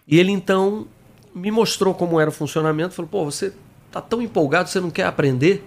[0.07, 0.87] E ele então
[1.33, 3.53] me mostrou como era o funcionamento, falou: "Pô, você
[3.91, 5.65] tá tão empolgado, você não quer aprender?"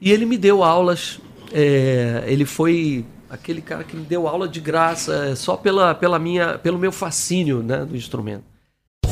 [0.00, 1.20] E ele me deu aulas.
[1.52, 6.18] é, ele foi aquele cara que me deu aula de graça, é, só pela, pela
[6.18, 8.44] minha, pelo meu fascínio né, do instrumento.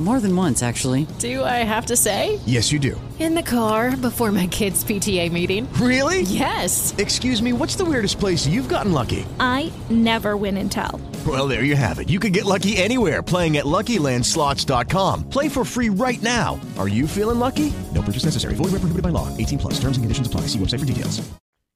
[0.00, 1.06] More than once, actually.
[1.20, 2.40] Do I have to say?
[2.46, 3.00] Yes, you do.
[3.20, 5.72] In the car before my kids' PTA meeting.
[5.74, 6.22] Really?
[6.22, 6.92] Yes.
[6.98, 9.24] Excuse me, what's the weirdest place you've gotten lucky?
[9.38, 11.00] I never win and tell.
[11.24, 12.10] Well, there you have it.
[12.10, 15.28] You can get lucky anywhere playing at LuckyLandSlots.com.
[15.28, 16.60] Play for free right now.
[16.76, 17.72] Are you feeling lucky?
[17.94, 18.56] No purchase necessary.
[18.56, 19.28] Void where prohibited by law.
[19.36, 19.74] 18 plus.
[19.74, 20.48] Terms and conditions apply.
[20.48, 21.22] See website for details.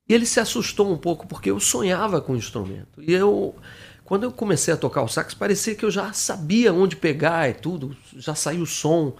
[0.08, 3.02] E ele se assustou um pouco porque eu sonhava com o instrumento.
[3.02, 3.54] E eu,
[4.08, 7.52] quando eu comecei a tocar o sax, parecia que eu já sabia onde pegar e
[7.52, 9.14] tudo, já saiu o som.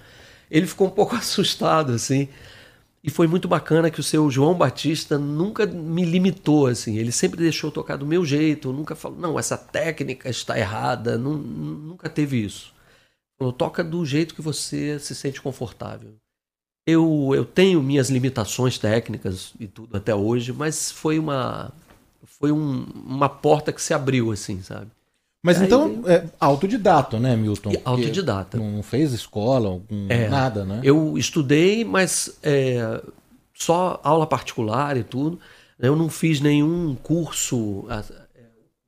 [0.51, 2.27] Ele ficou um pouco assustado assim.
[3.05, 6.97] E foi muito bacana que o seu João Batista nunca me limitou assim.
[6.97, 11.36] Ele sempre deixou tocar do meu jeito, nunca falou, não, essa técnica está errada, nu-
[11.36, 12.73] nunca teve isso.
[13.39, 16.15] Falou, toca do jeito que você se sente confortável.
[16.86, 21.74] Eu, eu tenho minhas limitações técnicas e tudo até hoje, mas foi uma
[22.39, 24.86] foi um- uma porta que se abriu assim, sabe?
[25.43, 27.70] Mas Aí então, é autodidata, né, Milton?
[27.73, 28.59] E autodidata.
[28.59, 30.81] Não fez escola, algum- É, nada, né?
[30.82, 33.01] Eu estudei, mas é,
[33.55, 35.39] só aula particular e tudo.
[35.78, 38.02] Eu não fiz nenhum curso, é,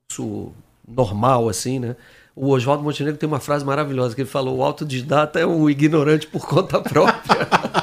[0.08, 0.52] curso
[0.86, 1.94] normal assim, né?
[2.34, 6.26] O Oswaldo Montenegro tem uma frase maravilhosa que ele falou: o autodidata é um ignorante
[6.26, 7.46] por conta própria.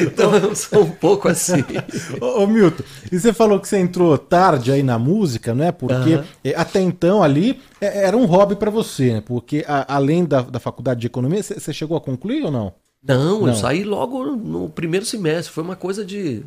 [0.00, 1.64] então eu sou um pouco assim.
[2.20, 5.72] Ô, ô, Milton, e você falou que você entrou tarde aí na música, né?
[5.72, 9.22] Porque eh, até então ali eh, era um hobby pra você, né?
[9.24, 12.72] Porque a- além da, da faculdade de economia, você você chegou a concluir ou não?
[13.06, 13.48] Não, Não.
[13.48, 15.52] eu saí logo no primeiro semestre.
[15.52, 16.42] Foi uma coisa de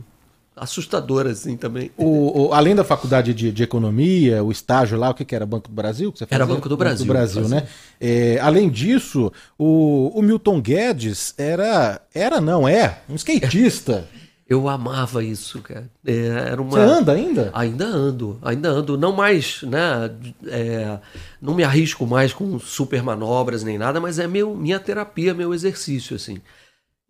[0.58, 1.92] assustadora assim também.
[1.96, 5.46] O, o- além da faculdade de, de economia, o estágio lá, o que, que era?
[5.46, 6.12] Banco do Brasil?
[6.12, 6.46] Que você Era?
[6.46, 7.62] Banco do Brasil, Brasil, fazia.
[7.62, 7.68] né?
[8.02, 14.08] É, além disso, o, o Milton Guedes era, era não, é, um skatista.
[14.50, 15.90] Eu amava isso, cara.
[16.06, 16.14] É,
[16.52, 16.72] era uma...
[16.72, 17.52] Você anda ainda?
[17.54, 18.98] Ainda ando, ainda ando.
[18.98, 20.10] Não mais, né?
[20.48, 21.00] é,
[21.42, 25.54] não me arrisco mais com super manobras nem nada, mas é meu, minha terapia, meu
[25.54, 26.38] exercício, assim.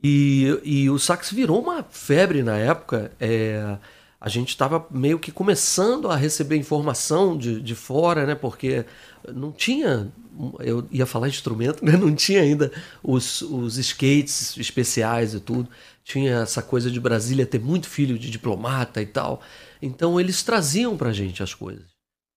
[0.03, 3.11] E, e o sax virou uma febre na época.
[3.19, 3.78] é,
[4.19, 8.34] a gente estava meio que começando a receber informação de, de fora, né?
[8.34, 8.84] Porque
[9.32, 10.11] não tinha.
[10.60, 11.95] Eu ia falar instrumento, né?
[11.95, 12.72] Não tinha ainda
[13.03, 15.69] os, os skates especiais e tudo.
[16.03, 19.41] Tinha essa coisa de Brasília ter muito filho de diplomata e tal.
[19.82, 21.86] Então eles traziam pra gente as coisas,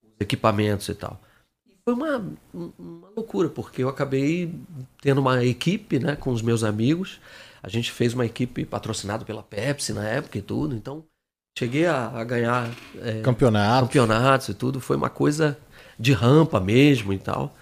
[0.05, 1.19] os equipamentos e tal.
[1.67, 2.23] E foi uma,
[2.53, 4.55] uma loucura, porque eu acabei
[5.01, 7.21] tendo uma equipe né, com os meus amigos.
[7.63, 10.75] A gente fez uma equipe patrocinada pela Pepsi na época e tudo.
[10.75, 11.05] Então
[11.59, 12.69] cheguei a, a ganhar
[13.03, 13.89] é, Campeonatos.
[13.89, 14.81] campeonatos e tudo.
[14.81, 15.59] Foi uma coisa
[15.99, 17.55] de rampa mesmo e tal.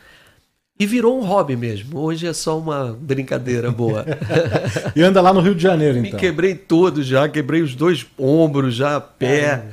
[0.81, 1.99] E virou um hobby mesmo.
[1.99, 4.07] Hoje é só uma brincadeira boa.
[4.95, 6.21] E anda lá no Rio de Janeiro, Me então.
[6.21, 9.65] quebrei todo já, quebrei os dois ombros já, pé.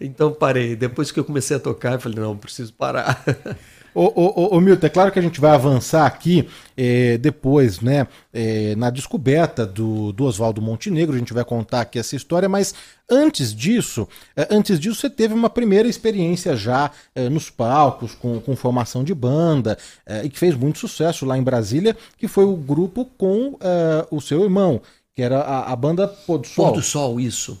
[0.00, 0.76] Então parei.
[0.76, 3.22] Depois que eu comecei a tocar, eu falei, não, preciso parar.
[3.94, 7.80] Ô, ô, ô, ô, Milton, é claro que a gente vai avançar aqui eh, depois,
[7.80, 12.48] né, eh, na descoberta do, do Oswaldo Montenegro, a gente vai contar aqui essa história,
[12.48, 12.74] mas
[13.08, 18.40] antes disso, eh, antes disso você teve uma primeira experiência já eh, nos palcos, com,
[18.40, 22.44] com formação de banda, eh, e que fez muito sucesso lá em Brasília, que foi
[22.44, 24.80] o grupo com eh, o seu irmão,
[25.14, 26.66] que era a, a banda Pôr do Sol.
[26.66, 27.60] Pôr do Sol, isso.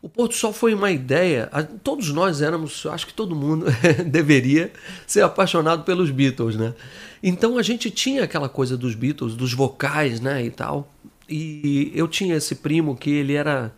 [0.00, 1.50] O Pôr do Sol foi uma ideia.
[1.82, 3.66] Todos nós éramos, acho que todo mundo
[4.06, 4.72] deveria
[5.06, 6.74] ser apaixonado pelos Beatles, né?
[7.22, 10.92] Então a gente tinha aquela coisa dos Beatles, dos vocais, né, e tal.
[11.28, 13.74] E eu tinha esse primo que ele era,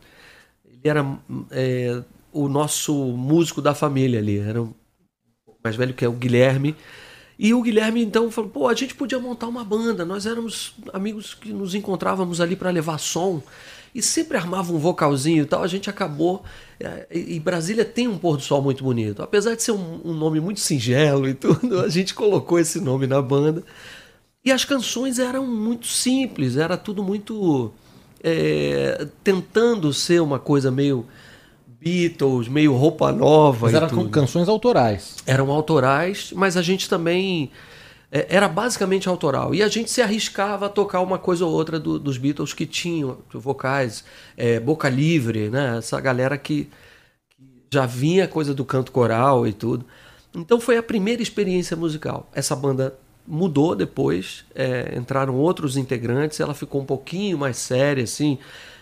[0.64, 1.18] ele era
[1.50, 2.02] é,
[2.32, 4.38] o nosso músico da família ali.
[4.38, 4.74] Era um
[5.64, 6.76] mais velho, que é o Guilherme.
[7.38, 10.04] E o Guilherme então falou: pô, a gente podia montar uma banda.
[10.04, 13.42] Nós éramos amigos que nos encontrávamos ali para levar som
[13.94, 15.62] e sempre armava um vocalzinho e tal.
[15.62, 16.42] A gente acabou.
[16.78, 19.22] é, E Brasília tem um pôr do sol muito bonito.
[19.22, 23.06] Apesar de ser um, um nome muito singelo e tudo, a gente colocou esse nome
[23.06, 23.62] na banda.
[24.44, 27.72] E as canções eram muito simples, era tudo muito.
[28.22, 31.06] é, tentando ser uma coisa meio
[31.80, 33.66] Beatles, meio roupa nova.
[33.66, 35.16] Mas eram canções autorais.
[35.26, 37.50] Eram autorais, mas a gente também.
[38.10, 39.54] É, Era basicamente autoral.
[39.54, 42.66] E a gente se arriscava a tocar uma coisa ou outra do- dos Beatles que
[42.66, 44.04] tinham vocais,
[44.36, 45.78] é, Boca Livre, né?
[45.78, 46.68] Essa galera que,
[47.30, 49.84] que já vinha coisa do canto coral e tudo.
[50.34, 52.28] Então foi a primeira experiência musical.
[52.34, 52.96] Essa banda
[53.26, 58.38] mudou depois, é, entraram outros integrantes, ela ficou um pouquinho mais séria, assim,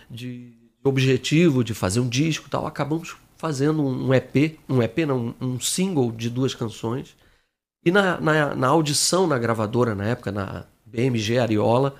[0.09, 0.53] de
[0.83, 2.65] objetivo de fazer um disco e tal.
[2.65, 7.15] Acabamos fazendo um EP, um EP não, um single de duas canções.
[7.83, 11.95] E na, na, na audição na gravadora, na época, na BMG Ariola,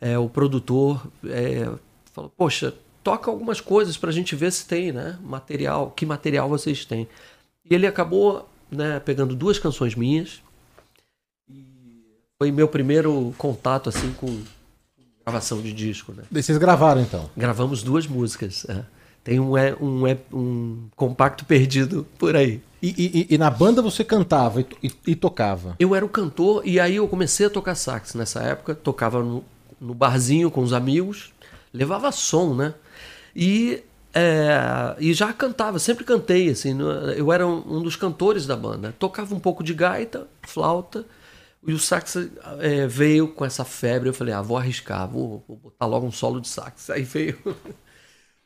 [0.00, 1.70] é, o produtor é,
[2.12, 5.18] falou, poxa, toca algumas coisas pra gente ver se tem, né?
[5.22, 7.08] Material, que material vocês têm.
[7.64, 10.42] E ele acabou né, pegando duas canções minhas.
[11.48, 11.64] E
[12.38, 14.42] foi meu primeiro contato assim com
[15.24, 16.24] gravação de disco, né?
[16.30, 17.30] Daí vocês gravaram então.
[17.36, 18.66] Gravamos duas músicas.
[18.68, 18.84] é.
[19.24, 22.60] Tem um, é- um, é- um compacto perdido por aí.
[22.82, 22.88] E,
[23.30, 25.74] e- e na banda você cantava e, e- tocava.
[25.78, 28.74] Eu era o cantor e aí eu comecei a tocar sax nessa época.
[28.74, 29.42] Tocava no,
[29.80, 31.32] no barzinho com os amigos,
[31.72, 32.74] levava som, né?
[33.34, 33.82] E,
[34.12, 36.76] é, e já cantava, sempre cantei, assim.
[37.16, 38.94] Eu era um, um dos cantores da banda.
[38.98, 41.06] Tocava um pouco de gaita, flauta.
[41.66, 42.18] E o sax
[42.60, 44.10] é, veio com essa febre.
[44.10, 46.90] Eu falei, ah, vou arriscar, vou, vou botar logo um solo de sax.
[46.90, 47.38] Aí veio.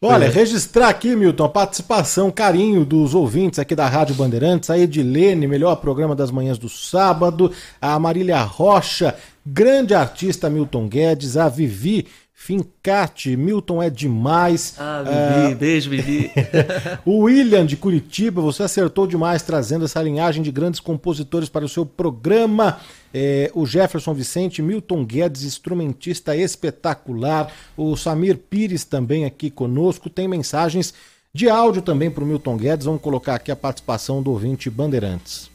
[0.00, 0.28] Olha, É.
[0.28, 5.74] registrar aqui, Milton, a participação, carinho dos ouvintes aqui da Rádio Bandeirantes, a Edilene, melhor
[5.76, 7.50] programa das manhãs do sábado,
[7.80, 12.06] a Marília Rocha, grande artista Milton Guedes, a Vivi
[12.40, 14.76] Fincati, Milton é demais.
[14.78, 16.30] Ah, Vivi, Ah, beijo, Vivi.
[17.04, 21.68] o William de Curitiba, você acertou demais trazendo essa linhagem de grandes compositores para o
[21.68, 22.78] seu programa.
[23.12, 27.52] É, o Jefferson Vicente, Milton Guedes, instrumentista espetacular.
[27.76, 30.08] O Samir Pires também aqui conosco.
[30.08, 30.94] Tem mensagens
[31.34, 32.86] de áudio também para o Milton Guedes.
[32.86, 35.50] Vamos colocar aqui a participação do ouvinte Bandeirantes.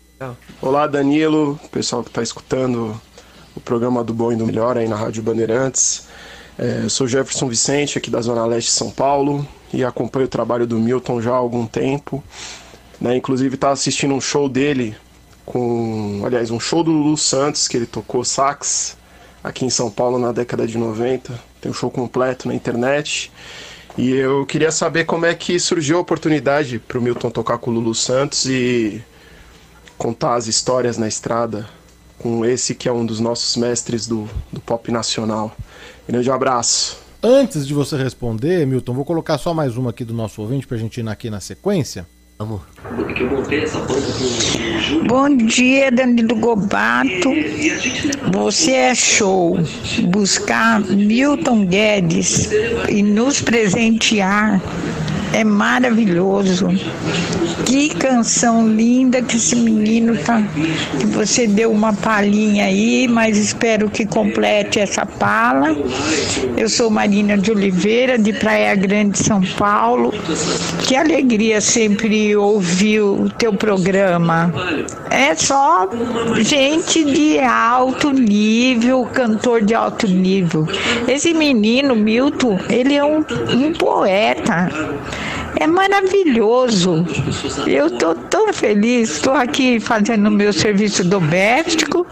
[0.61, 3.01] Olá, Danilo, pessoal que está escutando
[3.55, 6.11] o programa do Bom e do Melhor aí na Rádio Bandeirantes.
[6.57, 10.67] É, sou Jefferson Vicente, aqui da Zona Leste de São Paulo, e acompanho o trabalho
[10.67, 12.23] do Milton já há algum tempo.
[13.01, 13.17] Né?
[13.17, 14.95] Inclusive, estava assistindo um show dele,
[15.45, 18.95] com, aliás, um show do Lulu Santos, que ele tocou sax
[19.43, 21.33] aqui em São Paulo na década de 90.
[21.59, 23.31] Tem um show completo na internet.
[23.97, 27.71] E eu queria saber como é que surgiu a oportunidade para o Milton tocar com
[27.71, 29.03] o Lulu Santos e
[29.97, 31.67] contar as histórias na estrada
[32.19, 35.55] com esse que é um dos nossos mestres do, do pop nacional.
[36.07, 36.97] Grande abraço.
[37.21, 40.75] Antes de você responder, Milton, vou colocar só mais uma aqui do nosso ouvinte para
[40.75, 42.05] a gente ir aqui na sequência.
[44.81, 45.07] Júlio.
[45.07, 47.29] Bom dia, Danilo Gobato.
[48.33, 49.57] Você é show.
[50.09, 52.49] Buscar Milton Guedes
[52.89, 54.61] e nos presentear
[55.33, 56.67] é maravilhoso.
[57.65, 60.43] Que canção linda que esse menino tá.
[60.99, 65.75] Que você deu uma palhinha aí, mas espero que complete essa pala.
[66.55, 70.13] Eu sou Marina de Oliveira, de Praia Grande, São Paulo.
[70.87, 74.53] Que alegria sempre ouvir o teu programa.
[75.09, 75.89] É só
[76.41, 80.67] gente de alto nível, cantor de alto nível.
[81.07, 84.69] Esse menino, Milton, ele é um, um poeta.
[85.59, 87.05] É maravilhoso.
[87.67, 89.11] Eu estou tão feliz.
[89.11, 92.05] Estou aqui fazendo meu serviço doméstico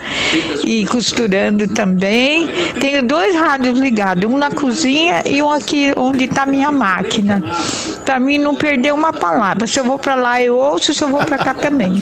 [0.63, 2.47] e costurando também.
[2.79, 7.43] Tenho dois rádios ligados, um na cozinha e um aqui onde está minha máquina.
[8.05, 9.67] Para mim não perder uma palavra.
[9.67, 12.01] Se eu vou para lá eu ouço, se eu vou para cá também.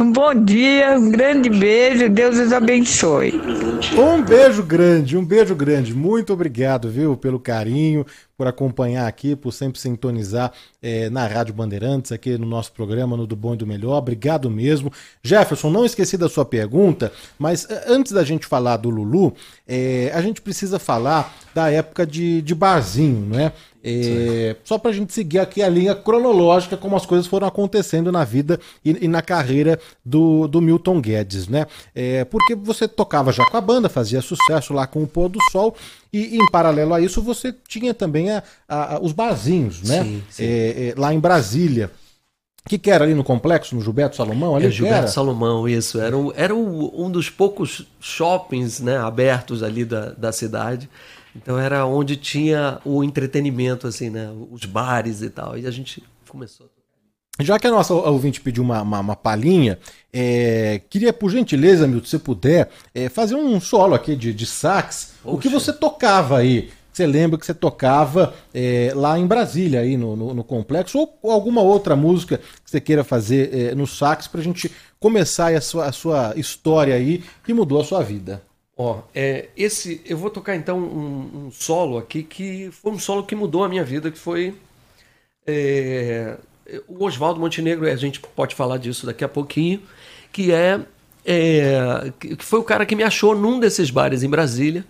[0.00, 3.40] um bom dia, um grande beijo, Deus os abençoe.
[3.96, 5.94] Um beijo grande, um beijo grande.
[5.94, 8.04] Muito obrigado, viu, pelo carinho,
[8.38, 13.26] por acompanhar aqui, por sempre sintonizar eh, na Rádio Bandeirantes, aqui no nosso programa, no
[13.26, 13.98] Do Bom e do Melhor.
[13.98, 14.92] Obrigado mesmo.
[15.24, 19.34] Jefferson, não esqueci da sua pergunta, mas eh, antes da gente falar do Lulu,
[19.66, 23.52] eh, a gente precisa falar da época de, de barzinho, né?
[23.77, 23.77] É,
[24.64, 28.24] só para a gente seguir aqui a linha cronológica, como as coisas foram acontecendo na
[28.24, 31.66] vida e, e na carreira do, do Milton Guedes, né?
[31.94, 35.38] É, porque você tocava já com a banda, fazia sucesso lá com o Pôr do
[35.50, 35.74] Sol,
[36.12, 40.02] e em paralelo a isso você tinha também a- a- a- os barzinhos, né?
[40.02, 40.44] Sim, sim.
[40.44, 40.48] É,
[40.88, 41.90] é, lá em Brasília.
[42.64, 44.54] O que, que era ali no complexo, no Gilberto Salomão?
[44.54, 45.06] Ali É Gilberto era?
[45.08, 45.98] Salomão, isso.
[45.98, 50.86] Era, um, era um, um dos poucos shoppings né, abertos ali da, da cidade.
[51.34, 54.30] Então era onde tinha o entretenimento, assim, né?
[54.50, 55.56] Os bares e tal.
[55.58, 56.68] E a gente começou.
[57.40, 59.78] Já que a nossa ouvinte pediu uma, uma, uma palhinha,
[60.12, 65.14] é, queria, por gentileza, Milton, se puder, é, fazer um solo aqui de, de sax.
[65.22, 66.70] O que você tocava aí?
[66.92, 71.16] Você lembra que você tocava é, lá em Brasília, aí no, no, no complexo, ou,
[71.22, 74.68] ou alguma outra música que você queira fazer é, no sax pra gente
[74.98, 78.42] começar a sua, a sua história aí que mudou a sua vida.
[78.80, 83.24] Ó, é, esse eu vou tocar então um, um solo aqui que foi um solo
[83.24, 84.54] que mudou a minha vida, que foi
[85.44, 86.36] é,
[86.86, 87.90] o Oswaldo Montenegro.
[87.90, 89.82] A gente pode falar disso daqui a pouquinho,
[90.30, 90.80] que é,
[91.26, 94.84] é que que foi o cara que me achou num desses bares em Brasília.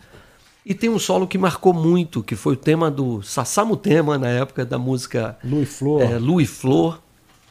[0.67, 4.29] E tem um solo que marcou muito, que foi o tema do Sassamo Tema na
[4.29, 6.03] época da música Lu e Flor.
[6.03, 7.01] é, Lu e Flor,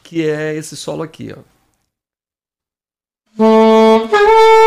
[0.04, 1.40] que é esse solo aqui, ó.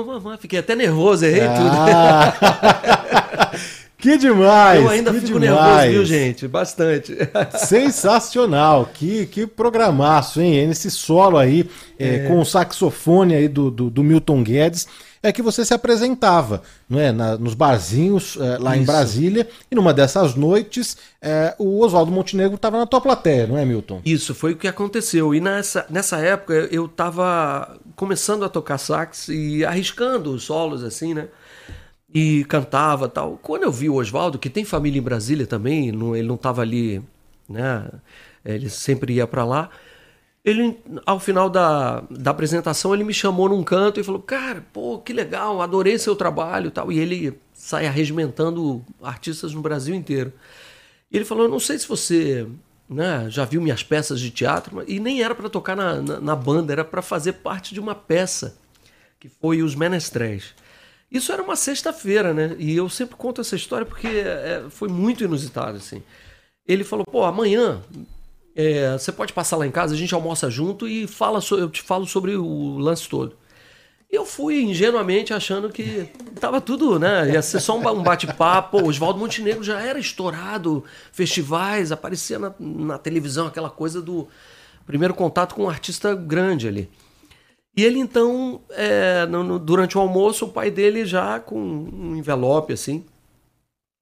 [0.00, 0.36] amava.
[0.38, 2.32] Fiquei até nervoso, errei Ah,
[3.52, 3.58] tudo.
[3.98, 4.80] que demais!
[4.82, 5.60] Eu ainda que fico demais.
[5.60, 6.46] nervoso, viu, gente?
[6.48, 7.16] Bastante.
[7.66, 10.66] Sensacional, que, que programaço, hein?
[10.68, 11.68] Nesse solo aí,
[11.98, 12.18] é, É.
[12.28, 14.86] com o saxofone aí do, do, do Milton Guedes,
[15.20, 17.10] é que você se apresentava, não é?
[17.10, 18.86] Na- nos barzinhos é, lá em Isso.
[18.92, 23.64] Brasília, e numa dessas noites, é, o Oswaldo Montenegro estava na tua plateia, não é,
[23.64, 24.00] Milton?
[24.04, 25.34] Isso foi o que aconteceu.
[25.34, 31.14] E nessa, nessa época eu estava começando a tocar sax e arriscando os solos assim,
[31.14, 31.28] né?
[32.12, 33.38] E cantava tal.
[33.42, 36.62] Quando eu vi o Oswaldo, que tem família em Brasília também, não- ele não estava
[36.62, 37.02] ali,
[37.48, 37.90] né?
[38.44, 39.70] Ele sempre ia para lá.
[40.44, 44.98] Ele, ao final da, da apresentação, ele me chamou num canto e falou: Cara, pô,
[45.00, 46.90] que legal, adorei seu trabalho tal.
[46.92, 50.32] E ele sai arregimentando artistas no Brasil inteiro.
[51.10, 52.46] E ele falou: Eu não sei se você
[52.88, 56.36] né, já viu minhas peças de teatro, e nem era para tocar na, na, na
[56.36, 58.56] banda, era para fazer parte de uma peça,
[59.20, 60.54] que foi Os Menestréis.
[61.10, 62.56] Isso era uma sexta-feira, né?
[62.58, 66.02] E eu sempre conto essa história porque é, foi muito inusitado, assim.
[66.66, 67.82] Ele falou: Pô, amanhã
[68.54, 71.70] é, você pode passar lá em casa, a gente almoça junto e fala so- eu
[71.70, 73.36] te falo sobre o lance todo.
[74.10, 76.08] Eu fui ingenuamente achando que
[76.40, 77.30] tava tudo, né?
[77.30, 78.82] Ia ser só um ba- bate-papo.
[78.88, 80.82] Oswaldo Montenegro já era estourado,
[81.12, 84.26] festivais, aparecia na, na televisão aquela coisa do
[84.86, 86.88] primeiro contato com um artista grande ali.
[87.76, 92.16] E ele então, é, no- no- durante o almoço, o pai dele já com um
[92.16, 93.04] envelope assim.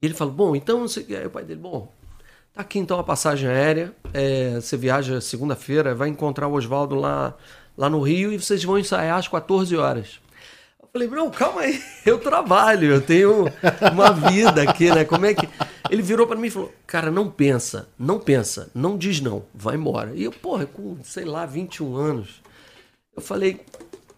[0.00, 1.16] Ele falou: Bom, então, não sei o que.
[1.16, 1.92] Aí o pai dele, bom,
[2.54, 3.92] Tá aqui então a passagem aérea.
[4.14, 7.34] é, você viaja segunda-feira, vai encontrar o Oswaldo lá,
[7.76, 10.20] lá no Rio e vocês vão ensaiar às 14 horas.
[10.80, 13.44] Eu falei, não, calma aí, eu trabalho, eu tenho
[13.92, 15.04] uma vida aqui, né?
[15.04, 15.48] Como é que.
[15.90, 19.76] Ele virou para mim e falou: Cara, não pensa, não pensa, não diz não, vai
[19.76, 20.12] embora.
[20.14, 22.42] E eu, porra, com, sei lá, 21 anos,
[23.14, 23.60] eu falei: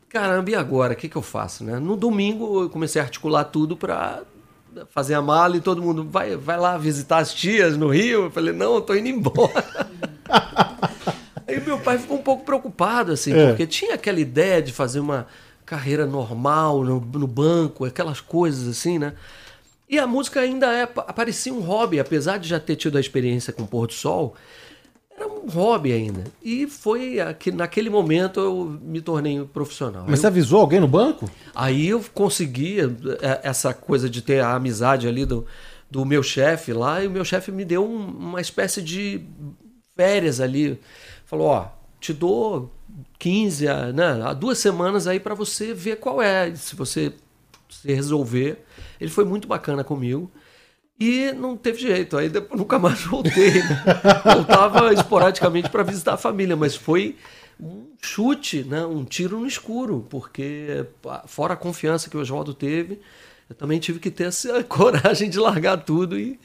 [0.08, 0.94] Caramba, e agora?
[0.94, 1.78] O que, que eu faço, né?
[1.78, 4.22] No domingo eu comecei a articular tudo para
[4.90, 8.24] fazer a mala e todo mundo vai, vai lá visitar as tias no Rio.
[8.24, 9.64] Eu falei, não, eu tô indo embora.
[11.48, 13.48] Aí meu pai ficou um pouco preocupado, assim, É.
[13.48, 15.26] porque tinha aquela ideia de fazer uma
[15.64, 19.14] carreira normal no, no banco, aquelas coisas assim, né?
[19.88, 23.52] E a música ainda é, parecia um hobby, apesar de já ter tido a experiência
[23.52, 24.34] com o Pôr do Sol,
[25.16, 26.24] era um hobby ainda.
[26.42, 30.02] E foi que naquele momento eu me tornei profissional.
[30.06, 31.28] Mas Eu- você avisou alguém no banco?
[31.54, 35.46] Aí eu consegui é, essa coisa de ter a amizade ali do,
[35.90, 39.22] do meu chefe lá, e o meu chefe me deu um- uma espécie de
[39.96, 40.78] férias ali.
[41.28, 41.68] Falou: Ó,
[42.00, 42.72] te dou
[43.18, 46.52] 15, a- né, a duas semanas aí para você ver qual é.
[46.56, 47.12] Se você
[47.68, 48.64] se resolver.
[49.00, 50.30] Ele foi muito bacana comigo.
[50.98, 53.62] E não teve jeito, aí depois nunca mais voltei.
[54.24, 57.14] Voltava esporadicamente para visitar a família, mas foi
[57.60, 58.84] um chute, né?
[58.84, 60.86] um tiro no escuro, porque
[61.26, 63.00] fora a confiança que o Oswaldo teve,
[63.48, 66.38] eu também tive que ter essa coragem de largar tudo e,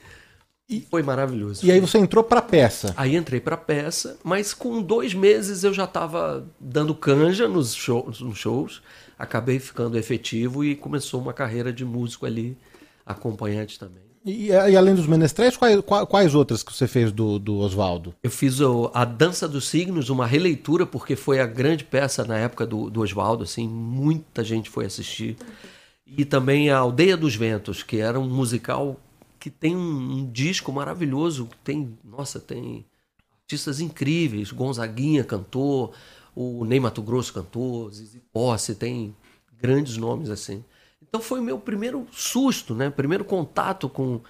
[0.70, 1.66] e foi maravilhoso.
[1.66, 2.94] E aí você entrou pra peça.
[2.96, 8.22] Aí entrei pra peça, mas com dois meses eu já estava dando canja nos shows,
[8.22, 8.82] nos shows.
[9.18, 12.58] acabei ficando efetivo e começou uma carreira de músico ali,
[13.06, 14.04] acompanhante também.
[14.26, 18.16] E, e além dos menestréis, quais, quais, outras que você fez do, do Oswaldo?
[18.24, 22.38] Eu fiz o, a Dança dos Signos, uma releitura, porque foi a grande peça na
[22.38, 25.36] época do, do Oswaldo, assim, muita gente foi assistir.
[26.08, 28.98] E também a Aldeia dos Ventos, que era um musical
[29.44, 32.86] que tem um, um disco maravilhoso, tem, nossa, tem
[33.42, 35.94] artistas incríveis, Gonzaguinha cantou,
[36.34, 39.14] o Ney Mato Grosso cantou, Zizi Posse, tem
[39.60, 40.64] grandes nomes assim.
[41.02, 42.90] Então foi meu primeiro susto, né?
[42.90, 44.22] Primeiro contato com,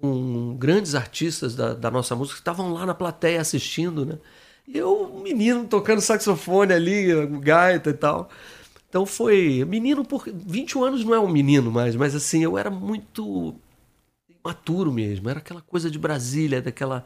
[0.00, 4.18] com grandes artistas da, da nossa música que estavam lá na plateia assistindo, né?
[4.66, 8.30] E eu, menino tocando saxofone ali, gaita e tal.
[8.88, 12.70] Então foi menino por 21 anos não é um menino mais, mas assim, eu era
[12.70, 13.54] muito
[14.44, 17.04] maturo mesmo, era aquela coisa de Brasília, daquela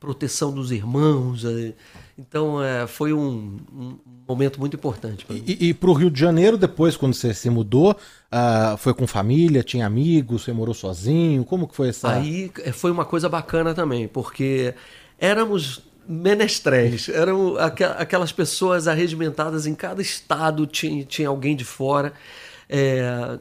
[0.00, 1.44] proteção dos irmãos.
[1.44, 1.74] Eh,
[2.16, 5.26] então é, foi um, um, momento muito importante.
[5.30, 9.06] E, e para o Rio de Janeiro, depois, quando você se mudou, uh, foi com
[9.06, 11.44] família, tinha amigos, você morou sozinho?
[11.44, 12.10] Como que foi essa.
[12.10, 14.74] Aí eh, foi uma coisa bacana também, porque
[15.18, 17.56] éramos menestréis, eram
[17.98, 22.14] aquelas pessoas arregimentadas em cada estado, tinha, tinha alguém de fora.
[22.70, 23.38] É,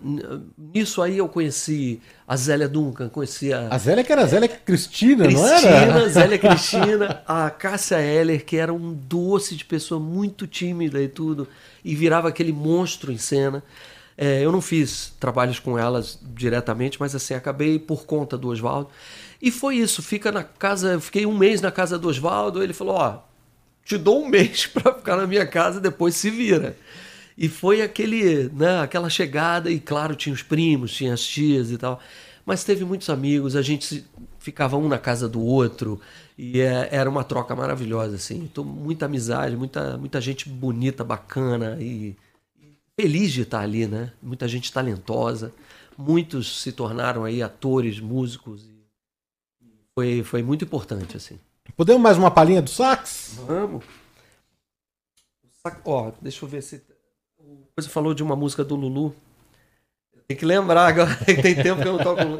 [0.58, 3.68] nisso aí eu conheci a Zélia Duncan, conheci a.
[3.70, 5.62] A Zélia que era a Zélia Cristina, Cristina, não era?
[5.62, 11.10] Cristina, Zélia Cristina, a Cássia Heller, que era um doce de pessoa muito tímida e
[11.10, 11.45] tudo,
[11.84, 13.62] e virava aquele monstro em cena.
[14.18, 18.90] É, eu não fiz trabalhos com elas diretamente, mas assim, acabei por conta do Oswaldo.
[19.41, 22.74] E foi isso, fica na casa, eu fiquei um mês na casa do Oswaldo, ele
[22.74, 23.20] falou, ó,
[23.86, 26.76] te dou um mês para ficar na minha casa, depois se vira.
[27.38, 31.77] E foi aquele, né, aquela chegada, e claro, tinha os primos, tinha as tias e
[31.77, 31.99] tal.
[32.43, 34.05] Mas teve muitos amigos, a gente
[34.39, 36.01] ficava um na casa do outro,
[36.38, 38.39] e é, era uma troca maravilhosa, assim.
[38.39, 42.15] Então, muita amizade, muita, muita gente bonita, bacana e
[42.99, 44.11] feliz de estar ali, né?
[44.22, 45.53] Muita gente talentosa.
[45.95, 48.65] Muitos se tornaram aí atores, músicos.
[49.93, 51.39] Foi, foi muito importante, assim.
[51.76, 53.39] Podemos mais uma palhinha do sax?
[53.45, 53.84] Vamos.
[55.84, 56.81] Ó, deixa eu ver se
[57.78, 59.16] você falou de uma música do Lulu.
[60.28, 62.40] Tem que lembrar agora, tem tempo que eu não toco Lulu.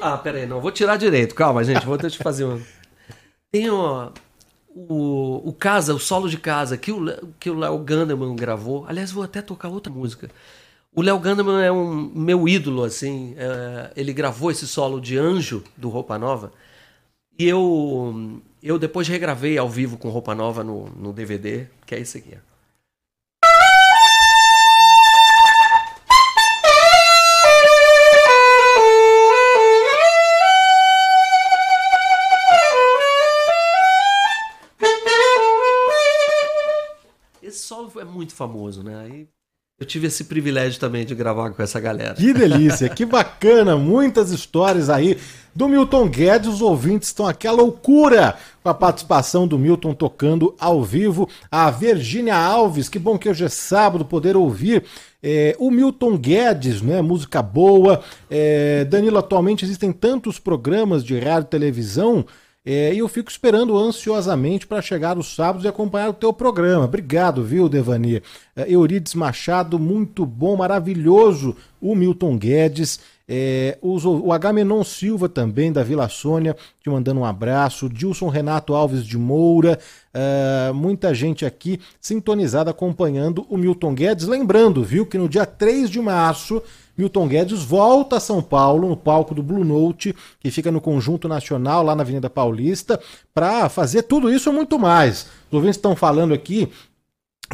[0.00, 1.34] Ah, pera aí, não, vou tirar direito.
[1.34, 2.60] Calma, gente, vou eu fazer uma.
[3.52, 4.10] Tem o,
[5.44, 7.04] o Casa, o solo de Casa, que o,
[7.38, 8.86] que o Léo Ganderman gravou.
[8.88, 10.30] Aliás, vou até tocar outra música.
[10.94, 13.34] O Léo Ganderman é um meu ídolo, assim.
[13.38, 16.52] É, ele gravou esse solo de Anjo do Roupa Nova.
[17.38, 22.00] E eu, eu depois regravei ao vivo com Roupa Nova no, no DVD, que é
[22.00, 22.36] esse aqui.
[37.42, 39.00] Esse solo é muito famoso, né?
[39.00, 39.28] Aí
[39.80, 42.14] eu tive esse privilégio também de gravar com essa galera.
[42.14, 45.18] Que delícia, que bacana, muitas histórias aí
[45.54, 46.48] do Milton Guedes.
[46.48, 51.28] Os ouvintes estão aqui a loucura com a participação do Milton tocando ao vivo.
[51.50, 54.84] A Virgínia Alves, que bom que hoje é sábado poder ouvir
[55.22, 57.02] é, o Milton Guedes, né?
[57.02, 58.02] Música boa.
[58.30, 62.24] É, Danilo, atualmente existem tantos programas de rádio e televisão
[62.64, 66.84] é, e eu fico esperando ansiosamente para chegar os sábados e acompanhar o teu programa.
[66.84, 68.22] Obrigado, viu, Devani?
[68.54, 71.56] É, Eurides Machado, muito bom, maravilhoso.
[71.80, 77.24] O Milton Guedes, é, os, o Agamenon Silva também, da Vila Sônia, te mandando um
[77.24, 77.88] abraço.
[77.88, 79.76] Dilson Renato Alves de Moura,
[80.14, 84.28] é, muita gente aqui sintonizada acompanhando o Milton Guedes.
[84.28, 86.62] Lembrando, viu, que no dia 3 de março
[86.96, 91.26] Milton Guedes volta a São Paulo, no palco do Blue Note, que fica no Conjunto
[91.28, 93.00] Nacional, lá na Avenida Paulista,
[93.34, 95.26] para fazer tudo isso e muito mais.
[95.48, 96.70] Os ouvintes estão falando aqui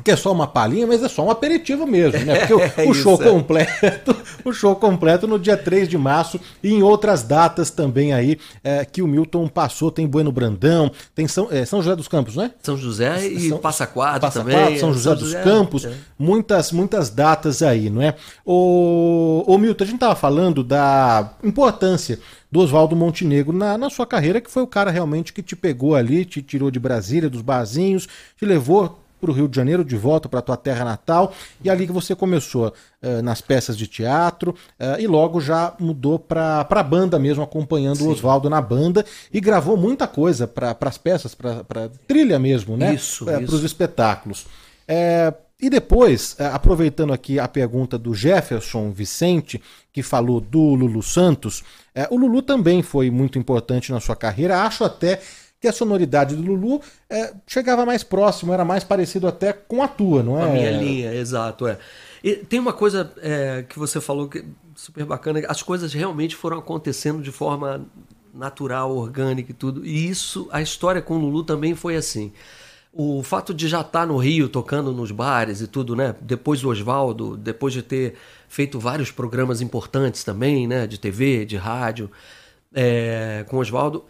[0.02, 2.40] que é só uma palhinha, mas é só um aperitivo mesmo, né?
[2.40, 3.24] Porque o, é o show é.
[3.24, 8.38] completo, o show completo no dia 3 de março e em outras datas também aí
[8.62, 12.36] é, que o Milton passou, tem Bueno Brandão, tem São, é, São José dos Campos,
[12.36, 12.52] né?
[12.62, 14.56] São José e São, Passa Quatro Passa também.
[14.56, 15.88] Quatro, São José São dos José, Campos,
[16.18, 18.14] muitas muitas datas aí, não é?
[18.44, 22.18] O, o Milton, a gente tava falando da importância
[22.50, 25.94] do Oswaldo Montenegro na, na sua carreira, que foi o cara realmente que te pegou
[25.94, 29.96] ali, te tirou de Brasília, dos barzinhos, te levou para o Rio de Janeiro, de
[29.96, 31.32] volta para a tua terra natal,
[31.62, 36.18] e ali que você começou uh, nas peças de teatro uh, e logo já mudou
[36.18, 38.08] para a banda mesmo, acompanhando Sim.
[38.08, 42.94] o Oswaldo na banda e gravou muita coisa para as peças, para trilha mesmo, né?
[42.94, 44.46] Isso, Para os espetáculos.
[44.86, 49.60] É, E depois, aproveitando aqui a pergunta do Jefferson Vicente,
[49.92, 54.62] que falou do Lulu Santos, eh, o Lulu também foi muito importante na sua carreira.
[54.62, 55.20] Acho até
[55.60, 56.80] que a sonoridade do Lulu
[57.10, 60.44] eh, chegava mais próximo, era mais parecido até com a tua, não é?
[60.44, 61.78] A minha linha, exato, é.
[62.22, 64.44] E tem uma coisa é, que você falou que é
[64.74, 67.86] super bacana, as coisas realmente foram acontecendo de forma
[68.32, 69.84] natural, orgânica e tudo.
[69.84, 72.32] E isso, a história com o Lulu também foi assim.
[72.92, 76.14] O fato de já estar no Rio tocando nos bares e tudo, né?
[76.20, 78.14] Depois do Oswaldo, depois de ter
[78.48, 80.86] feito vários programas importantes também, né?
[80.86, 82.10] De TV, de rádio,
[82.72, 84.04] é, com o Oswaldo,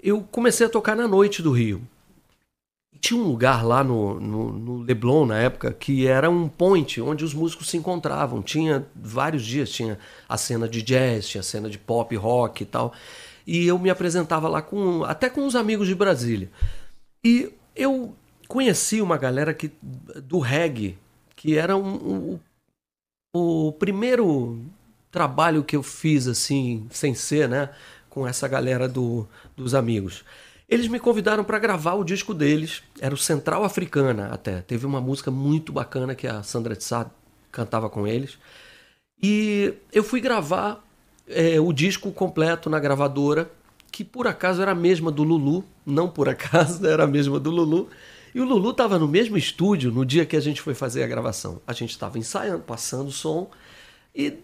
[0.00, 1.82] eu comecei a tocar na noite do Rio.
[3.00, 7.24] Tinha um lugar lá no, no, no, Leblon, na época, que era um point onde
[7.24, 8.42] os músicos se encontravam.
[8.42, 9.98] Tinha vários dias, tinha
[10.28, 12.92] a cena de jazz, tinha a cena de pop, rock e tal.
[13.46, 16.50] E eu me apresentava lá com até com uns amigos de Brasília.
[17.24, 18.16] E eu
[18.48, 19.70] conheci uma galera que,
[20.24, 20.98] do reggae,
[21.36, 22.40] que era um, um,
[23.36, 24.60] o primeiro
[25.10, 27.70] trabalho que eu fiz assim, sem ser, né,
[28.08, 29.26] com essa galera do,
[29.56, 30.24] dos amigos.
[30.68, 34.60] Eles me convidaram para gravar o disco deles, era o Central Africana até.
[34.60, 37.10] Teve uma música muito bacana que a Sandra de Sá
[37.50, 38.38] cantava com eles.
[39.22, 40.84] E eu fui gravar
[41.26, 43.50] é, o disco completo na gravadora,
[43.90, 47.50] que por acaso era a mesma do Lulu, não por acaso era a mesma do
[47.50, 47.88] Lulu.
[48.34, 51.06] E o Lulu estava no mesmo estúdio no dia que a gente foi fazer a
[51.06, 51.62] gravação.
[51.66, 53.50] A gente estava ensaiando, passando o som,
[54.14, 54.38] e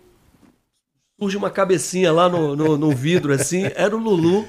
[1.25, 4.47] surge uma cabecinha lá no, no, no vidro, assim, era o Lulu.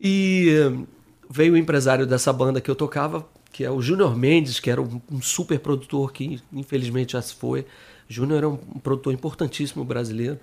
[0.00, 0.86] E hum,
[1.28, 4.80] veio o empresário dessa banda que eu tocava, que é o Júnior Mendes, que era
[4.80, 7.66] um, um, super produtor que infelizmente já se foi.
[8.08, 10.38] Júnior era um, um produtor importantíssimo brasileiro.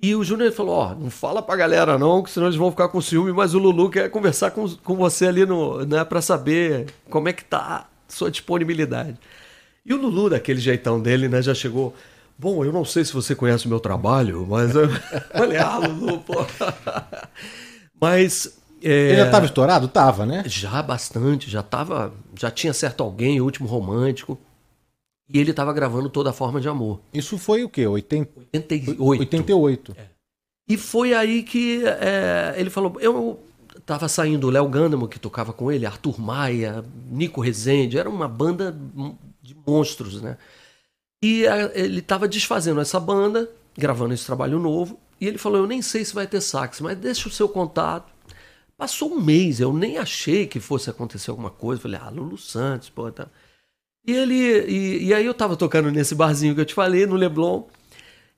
[0.00, 2.70] E o Júnior falou: Ó, oh, não fala pra galera não, que senão eles vão
[2.70, 6.22] ficar com ciúme, mas o Lulu quer conversar com, com você ali no, né, pra
[6.22, 9.18] saber como é que tá sua disponibilidade.
[9.84, 11.94] E o Lulu, daquele jeitão dele, né, já chegou.
[12.38, 14.88] Bom, eu não sei se você conhece o meu trabalho, mas eu
[15.32, 16.34] falei, ah, Lulu, pô.
[18.00, 18.58] mas.
[18.82, 19.08] É...
[19.08, 19.88] Ele já estava estourado?
[19.88, 20.44] Tava, né?
[20.46, 22.12] Já bastante, já tava.
[22.38, 24.38] Já tinha certo alguém, o último romântico.
[25.28, 27.00] E ele estava gravando Toda Forma de Amor.
[27.12, 27.86] Isso foi o quê?
[27.86, 28.30] 80...
[28.52, 29.20] 88.
[29.20, 29.96] 88.
[29.98, 30.06] É.
[30.68, 32.96] E foi aí que é, ele falou.
[33.00, 33.40] Eu
[33.84, 38.26] tava saindo o Léo Gandamo, que tocava com ele, Arthur Maia, Nico Rezende, era uma
[38.26, 38.76] banda
[39.40, 40.36] de monstros, né?
[41.22, 41.44] E
[41.74, 46.04] ele estava desfazendo essa banda, gravando esse trabalho novo, e ele falou: Eu nem sei
[46.04, 48.12] se vai ter sax, mas deixa o seu contato.
[48.76, 51.80] Passou um mês, eu nem achei que fosse acontecer alguma coisa.
[51.82, 53.28] Falei: Ah, Lulu Santos, pô, tá.
[54.06, 54.34] E ele.
[54.68, 57.64] E, e, aí eu tava tocando nesse barzinho que eu te falei, no Leblon.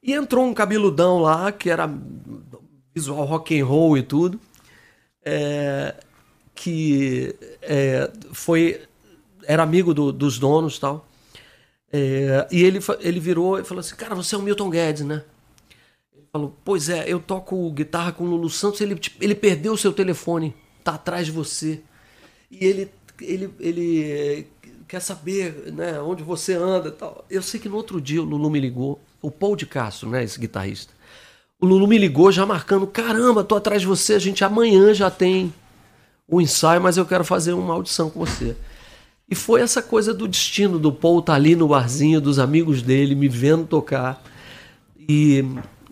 [0.03, 1.91] E entrou um cabeludão lá, que era
[2.95, 4.41] visual rock and roll e tudo.
[5.25, 5.95] É,
[6.55, 8.81] que é, foi.
[9.45, 11.08] Era amigo do, dos donos tal.
[11.93, 15.25] É, e ele, ele virou e falou assim: Cara, você é o Milton Guedes, né?
[16.15, 18.81] Ele falou: Pois é, eu toco guitarra com o Lulu Santos.
[18.81, 20.55] Ele, ele perdeu o seu telefone,
[20.85, 21.81] tá atrás de você.
[22.51, 22.91] E ele,
[23.21, 24.47] ele, ele
[24.87, 27.25] quer saber né, onde você anda tal.
[27.29, 30.25] Eu sei que no outro dia o Lulu me ligou, o Paul de Castro, né,
[30.25, 30.95] esse guitarrista.
[31.61, 35.11] O Lulu me ligou já marcando, caramba, tô atrás de você, a gente amanhã já
[35.11, 35.53] tem
[36.27, 38.57] o ensaio, mas eu quero fazer uma audição com você.
[39.31, 42.81] E foi essa coisa do destino do Paul estar tá ali no barzinho dos amigos
[42.81, 44.23] dele, me vendo tocar.
[44.99, 45.45] E,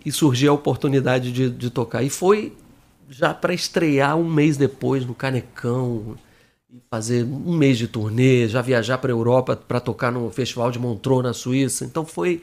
[0.05, 2.03] e surgiu a oportunidade de, de tocar.
[2.03, 2.53] E foi
[3.09, 6.15] já para estrear um mês depois no Canecão,
[6.89, 10.79] fazer um mês de turnê, já viajar para a Europa para tocar no Festival de
[10.79, 11.85] Montreux na Suíça.
[11.85, 12.41] Então foi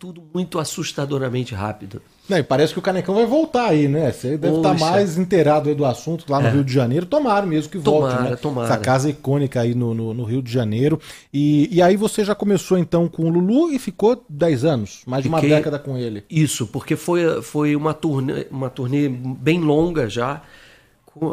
[0.00, 2.00] tudo muito assustadoramente rápido.
[2.26, 4.10] Não, e parece que o Canecão vai voltar aí, né?
[4.10, 6.50] Você deve estar tá mais inteirado do assunto lá no é.
[6.52, 7.04] Rio de Janeiro.
[7.04, 8.36] Tomara mesmo que volte, tomara, né?
[8.36, 8.68] Tomara.
[8.68, 10.98] Essa casa icônica aí no, no, no, Rio de Janeiro.
[11.34, 15.22] E, e aí você já começou então com o Lulu e ficou 10 anos, mais
[15.22, 16.24] de uma década com ele.
[16.30, 20.40] Isso, porque foi, foi uma, turnê, uma turnê bem longa já.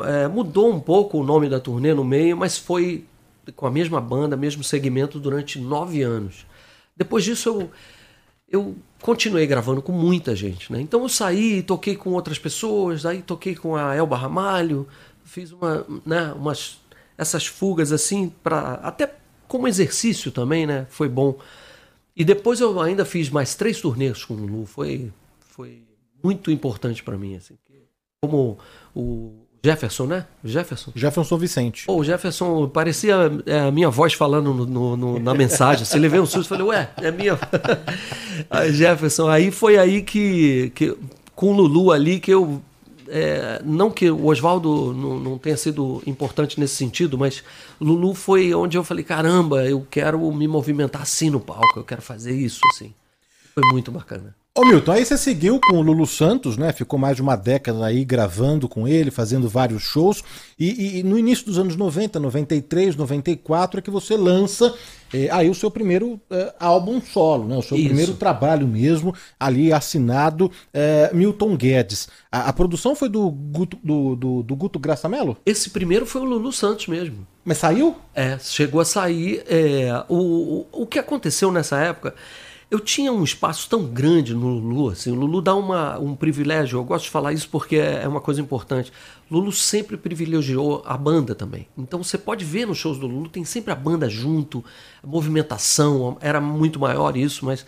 [0.06, 3.06] É, mudou um pouco o nome da turnê no meio, mas foi
[3.56, 6.46] com a mesma banda, mesmo segmento durante nove anos.
[6.98, 7.72] Depois disso eu
[8.50, 10.80] eu continuei gravando com muita gente, né?
[10.80, 14.88] Então eu saí, toquei com outras pessoas, aí toquei com a Elba Ramalho,
[15.24, 16.80] fiz uma, né, umas
[17.18, 19.14] essas fugas assim para até
[19.48, 20.86] como exercício também, né?
[20.90, 21.38] Foi bom.
[22.16, 25.84] E depois eu ainda fiz mais três turnês com o Lu, foi foi
[26.24, 27.58] muito importante para mim assim.
[28.22, 28.58] Como
[28.96, 30.26] o Jefferson, né?
[30.46, 30.92] Jefferson.
[30.96, 31.86] Jefferson Vicente.
[31.90, 33.16] o Jefferson parecia
[33.46, 35.84] é, a minha voz falando no, no, no, na mensagem.
[35.84, 37.38] Você levei um susto e falei, ué, é minha.
[38.50, 40.96] aí, Jefferson, aí foi aí que, que,
[41.36, 42.62] com o Lulu ali, que eu
[43.10, 47.44] é, não que o Oswaldo não, não tenha sido importante nesse sentido, mas
[47.80, 52.02] Lulu foi onde eu falei, caramba, eu quero me movimentar assim no palco, eu quero
[52.02, 52.94] fazer isso, assim.
[53.54, 54.34] Foi muito bacana.
[54.58, 56.74] Ô Milton, aí você seguiu com o Lulu Santos, né?
[56.74, 60.24] Ficou mais de uma década aí gravando com ele, fazendo vários shows.
[60.58, 64.74] E, e no início dos anos 90, 93, 94, é que você lança
[65.14, 67.56] eh, aí o seu primeiro eh, álbum solo, né?
[67.56, 67.86] O seu Isso.
[67.86, 72.10] primeiro trabalho mesmo, ali assinado eh, Milton Guedes.
[72.32, 75.38] A, a produção foi do Guto, do, do, do Guto Graçamelo?
[75.46, 77.28] Esse primeiro foi o Lulu Santos mesmo.
[77.46, 77.96] Mas saiu?
[78.16, 79.44] É, chegou a sair.
[79.48, 82.16] é, o, o, o que aconteceu nessa época,
[82.70, 86.78] eu tinha um espaço tão grande no Lulu, assim, o Lulu dá uma, um privilégio,
[86.78, 88.92] eu gosto de falar isso porque é é uma coisa importante.
[89.30, 91.68] Lulu sempre privilegiou a banda também.
[91.78, 94.64] Então você pode ver nos shows do Lulu, tem sempre a banda junto,
[95.04, 97.66] a movimentação, era muito maior isso, mas.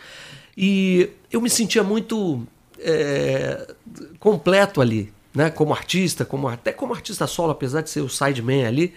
[0.58, 2.46] E eu me sentia muito
[2.80, 3.74] é,
[4.20, 5.50] completo ali, né?
[5.50, 8.94] Como artista, como, até como artista solo, apesar de ser o sideman ali.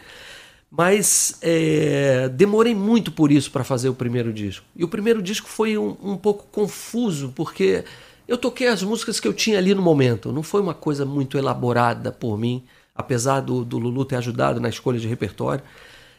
[0.75, 4.65] Mas é, demorei muito por isso para fazer o primeiro disco.
[4.75, 7.85] E o primeiro disco foi um, um pouco confuso, porque
[8.27, 10.33] eu toquei as músicas que eu tinha ali no momento.
[10.33, 14.71] Não foi uma coisa muito elaborada por mim, apesar do, do Lulu ter ajudado na
[14.71, 15.63] escolha de repertório.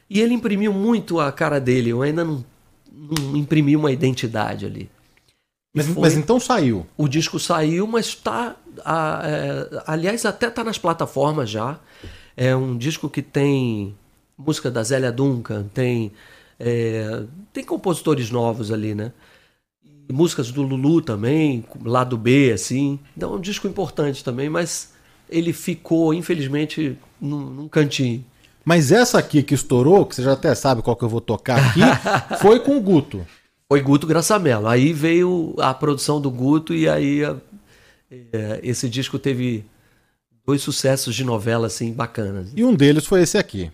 [0.08, 1.90] E ele imprimiu muito a cara dele.
[1.90, 2.46] Eu ainda não,
[2.92, 4.88] não imprimi uma identidade ali.
[5.76, 6.86] Mas, foi- mas então saiu.
[6.96, 8.56] o disco saiu, mas está.
[9.88, 11.80] aliás, até está nas plataformas já.
[12.38, 13.96] É um disco que tem
[14.38, 16.12] música da Zélia Duncan, tem,
[16.60, 19.12] é, tem compositores novos ali, né?
[20.10, 23.00] E músicas do Lulu também, lado B, assim.
[23.16, 24.94] Então é um disco importante também, mas
[25.30, 28.24] ele ficou, infelizmente, num, num cantinho.
[28.66, 31.58] Mas essa aqui que estourou, que você já até sabe qual que eu vou tocar
[31.58, 31.82] aqui,
[32.42, 33.26] foi com o Guto.
[33.68, 34.68] Foi Guto Graçamelo.
[34.68, 37.36] Aí veio a produção do Guto e aí a-
[38.12, 39.66] é, esse disco teve
[40.46, 42.52] dois sucessos de novela assim bacanas.
[42.56, 43.72] E um deles foi esse aqui.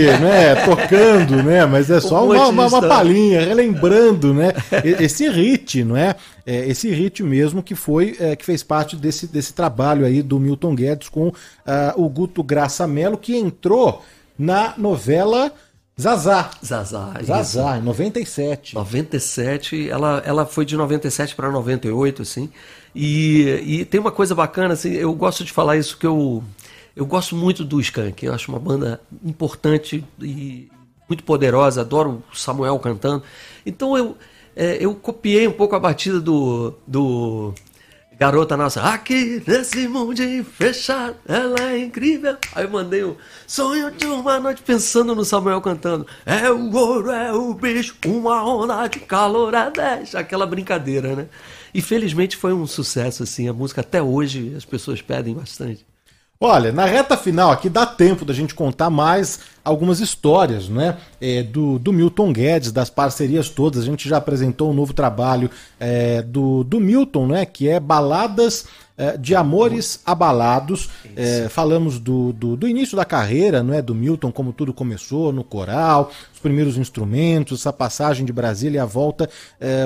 [0.00, 0.54] Né?
[0.64, 1.66] Tocando, né?
[1.66, 4.52] Mas é só Um uma, uma, uma palhinha, relembrando, né?
[5.00, 6.14] Esse hit, não é?
[6.44, 10.38] É, Esse hit mesmo que foi, é, que fez parte desse, desse trabalho aí do
[10.38, 11.32] Milton Guedes com
[11.66, 14.02] ah, o Guto Graça Mello, que entrou
[14.38, 15.52] na novela
[15.98, 16.50] Zazá.
[16.62, 17.14] Zazá.
[17.16, 17.26] isso.
[17.26, 18.74] Zazá, em 97.
[18.74, 22.50] 97, ela, ela foi de 97 para 98, assim.
[22.94, 26.44] E, e tem uma coisa bacana, assim, eu gosto de falar isso que eu,
[26.96, 28.24] eu gosto muito do Skank.
[28.24, 30.68] Eu acho uma banda importante e
[31.06, 33.22] muito poderosa, adoro o Samuel cantando.
[33.64, 34.16] Então eu,
[34.56, 37.54] é, eu copiei um pouco a batida do, do
[38.18, 38.80] Garota Nossa.
[38.80, 42.38] Aqui nesse mundo fechado, ela é incrível.
[42.54, 46.06] Aí eu mandei o sonho de uma noite pensando no Samuel cantando.
[46.24, 50.14] É o ouro, é o bicho, uma onda de calor a 10.
[50.14, 51.28] Aquela brincadeira, né?
[51.74, 53.48] E felizmente foi um sucesso, assim.
[53.48, 55.84] A música até hoje as pessoas pedem bastante.
[56.38, 60.98] Olha, na reta final aqui dá tempo da gente contar mais algumas histórias, né?
[61.18, 63.82] É, do, do Milton Guedes, das parcerias todas.
[63.82, 65.50] A gente já apresentou um novo trabalho
[65.80, 67.46] é, do, do Milton, né?
[67.46, 68.66] Que é Baladas
[69.20, 70.88] de Amores Abalados.
[71.14, 73.82] É, falamos do, do, do início da carreira, não é?
[73.82, 78.80] Do Milton, como tudo começou, no coral, os primeiros instrumentos, essa passagem de Brasília e
[78.80, 79.28] a volta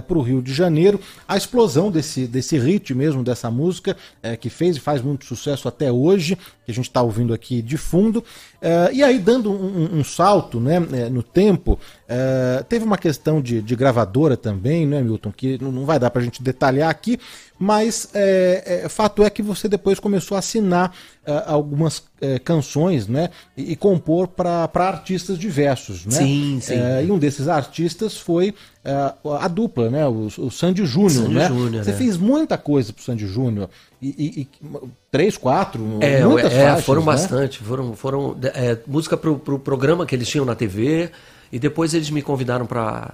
[0.07, 4.49] para o Rio de Janeiro, a explosão desse, desse hit mesmo, dessa música, é, que
[4.51, 8.23] fez e faz muito sucesso até hoje, que a gente está ouvindo aqui de fundo.
[8.61, 9.55] É, e aí, dando um,
[9.95, 11.79] um- um salto né, é, no tempo,
[12.11, 15.31] Uh, teve uma questão de, de, gravadora também, né, Milton?
[15.31, 17.21] Que não vai dar para a gente detalhar aqui,
[17.57, 20.93] mas é, é, fato é que você depois começou a assinar
[21.25, 23.31] uh, algumas uh, canções, né?
[23.57, 26.11] E, e compor para artistas diversos, né?
[26.11, 26.75] Sim, sim.
[27.07, 28.57] E um desses artistas foi
[29.41, 30.05] a dupla, né?
[30.05, 31.47] O, o Sandy Júnior, né?
[31.47, 31.95] Júnior, você é.
[31.95, 33.71] fez muita coisa pro Sandy Júnior.
[34.03, 34.49] E, e, e,
[35.13, 37.07] três, quatro, é, muitas é, faixas, Foram né?
[37.07, 37.59] bastante.
[37.59, 41.13] Foram, foram é, música pro, pro programa que eles tinham na TV.
[41.53, 43.13] E depois eles me convidaram para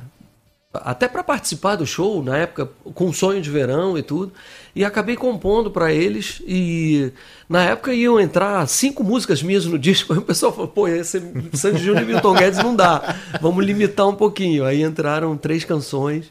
[0.74, 4.32] até para participar do show na época com sonho de verão e tudo.
[4.74, 6.42] E acabei compondo para eles.
[6.46, 7.12] E
[7.48, 10.12] na época iam entrar cinco músicas minhas no disco.
[10.18, 11.22] O pessoal falou pô esse
[11.54, 13.16] Sandy Júnior e Milton Guedes não dá.
[13.40, 14.64] Vamos limitar um pouquinho.
[14.64, 16.30] Aí entraram três canções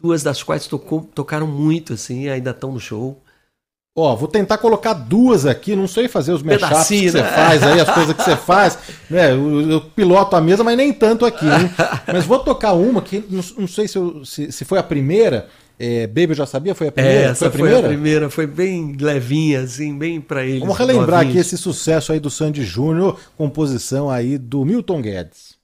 [0.00, 3.20] duas das quais tocou, tocaram muito assim ainda estão no show
[4.00, 7.28] Ó, vou tentar colocar duas aqui, não sei fazer os mashups que você né?
[7.28, 8.78] faz aí, as coisas que você faz.
[9.10, 9.32] Né?
[9.32, 11.68] Eu, eu, piloto a mesa, mas nem tanto aqui, hein?
[12.06, 15.48] Mas vou tocar uma que não, não sei se, eu, se, se, foi a primeira.
[15.76, 17.18] É, Baby eu já sabia, foi a primeira?
[17.18, 17.78] É, essa foi a primeira?
[17.80, 20.60] foi a primeira, foi bem levinha, assim, bem para eles.
[20.60, 25.58] Vamos relembrar aqui esse sucesso aí do Sandy Júnior, composição aí do Milton Guedes.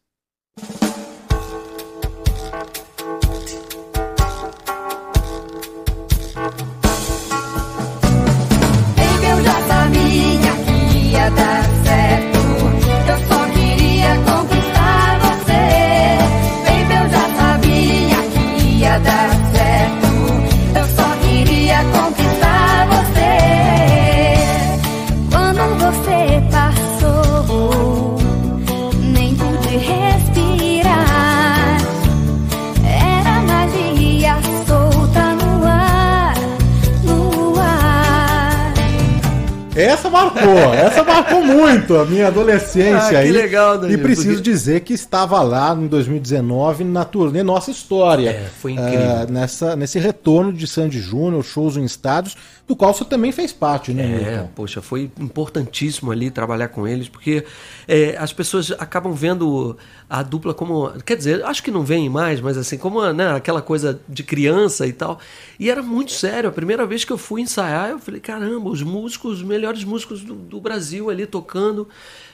[39.97, 43.33] Essa marcou, essa marcou muito a minha adolescência ah, aí.
[43.33, 44.51] legal, Danilo, E preciso porque...
[44.51, 48.31] dizer que estava lá em 2019 na turnê Nossa História.
[48.31, 49.27] É, foi incrível.
[49.27, 52.37] Uh, nessa, nesse retorno de Sandy Júnior, shows em estádios,
[52.67, 57.09] do qual você também fez parte, né, É, poxa, foi importantíssimo ali trabalhar com eles,
[57.09, 57.45] porque
[57.87, 59.77] é, as pessoas acabam vendo
[60.11, 60.91] a dupla como.
[61.05, 64.87] Quer dizer, acho que não vem mais, mas assim, como né, aquela coisa de criança
[64.87, 65.19] e tal.
[65.59, 66.49] E era muito sério.
[66.49, 70.21] A primeira vez que eu fui ensaiar, eu falei: caramba, os músicos, os melhores músicos
[70.21, 71.89] do, do Brasil ali tocando.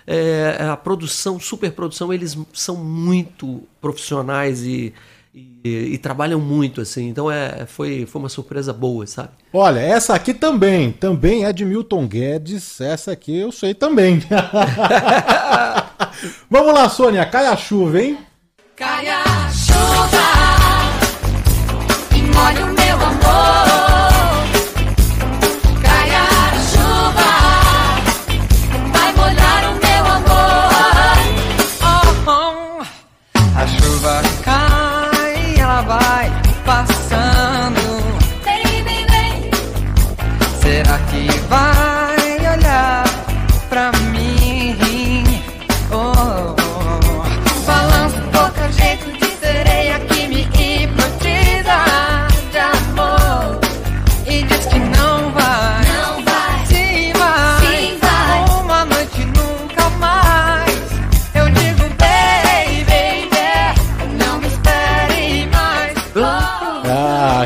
[0.06, 4.92] É, a produção, super produção, eles são muito profissionais e,
[5.32, 7.08] e, e, trabalham muito, assim.
[7.08, 9.30] Então é, foi, foi uma surpresa boa, sabe?
[9.52, 12.80] Olha, essa aqui também, também é de Milton Guedes.
[12.80, 14.20] Essa aqui eu sei também.
[16.50, 18.18] Vamos lá, Sônia, cai a chuva, hein?
[18.74, 20.18] Cai a chuva
[22.16, 23.71] e molha o meu amor.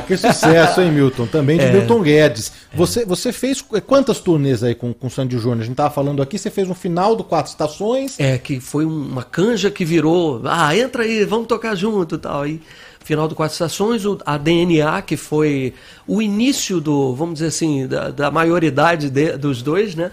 [0.07, 1.27] Que sucesso, hein, Milton?
[1.27, 1.73] Também de é.
[1.73, 2.53] Milton Guedes.
[2.73, 5.63] Você, você fez quantas turnês aí com, com Sandy Júnior?
[5.63, 8.19] A gente tava falando aqui, você fez um final do Quatro Estações.
[8.19, 10.43] É, que foi uma canja que virou.
[10.45, 12.43] Ah, entra aí, vamos tocar junto e tal.
[12.43, 12.61] Aí,
[13.05, 15.75] final do Quatro Estações, a DNA, que foi
[16.07, 20.11] o início do, vamos dizer assim, da, da maioridade de, dos dois, né?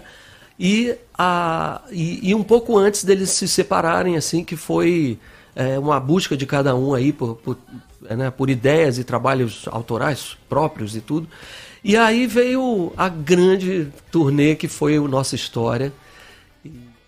[0.58, 5.18] E, a, e, e, um pouco antes deles se separarem, assim, que foi
[5.56, 7.58] é, uma busca de cada um aí por, por
[8.10, 11.28] né, por ideias e trabalhos autorais próprios e tudo.
[11.82, 15.92] E aí veio a grande turnê que foi o Nossa História.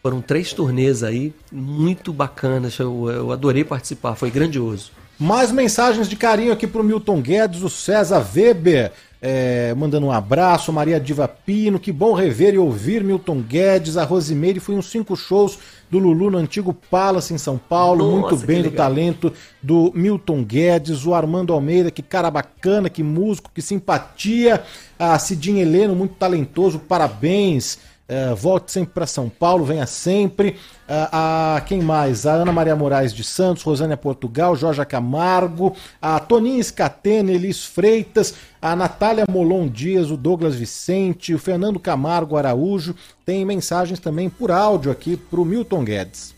[0.03, 2.79] Foram três turnês aí, muito bacanas.
[2.79, 4.93] Eu, eu adorei participar, foi grandioso.
[5.19, 10.13] Mais mensagens de carinho aqui para o Milton Guedes, o César Weber, é, mandando um
[10.13, 14.91] abraço, Maria Diva Pino, que bom rever e ouvir Milton Guedes, a Rosimeire, foi uns
[14.91, 15.59] cinco shows
[15.91, 19.33] do Lulu no antigo Palace em São Paulo, Nossa, muito bem do talento
[19.63, 24.63] do Milton Guedes, o Armando Almeida, que cara bacana, que músico, que simpatia,
[24.99, 27.79] a Cidinha Heleno, muito talentoso, parabéns.
[28.09, 30.51] Uh, volte sempre para São Paulo, venha sempre.
[30.89, 32.25] Uh, a quem mais?
[32.25, 38.35] A Ana Maria Moraes de Santos, Rosânia Portugal, Jorge Camargo, a Toninha Scatena, Elis Freitas,
[38.63, 42.95] a Natália Molon Dias, o Douglas Vicente, o Fernando Camargo Araújo.
[43.25, 46.37] Tem mensagens também por áudio aqui para o Milton Guedes.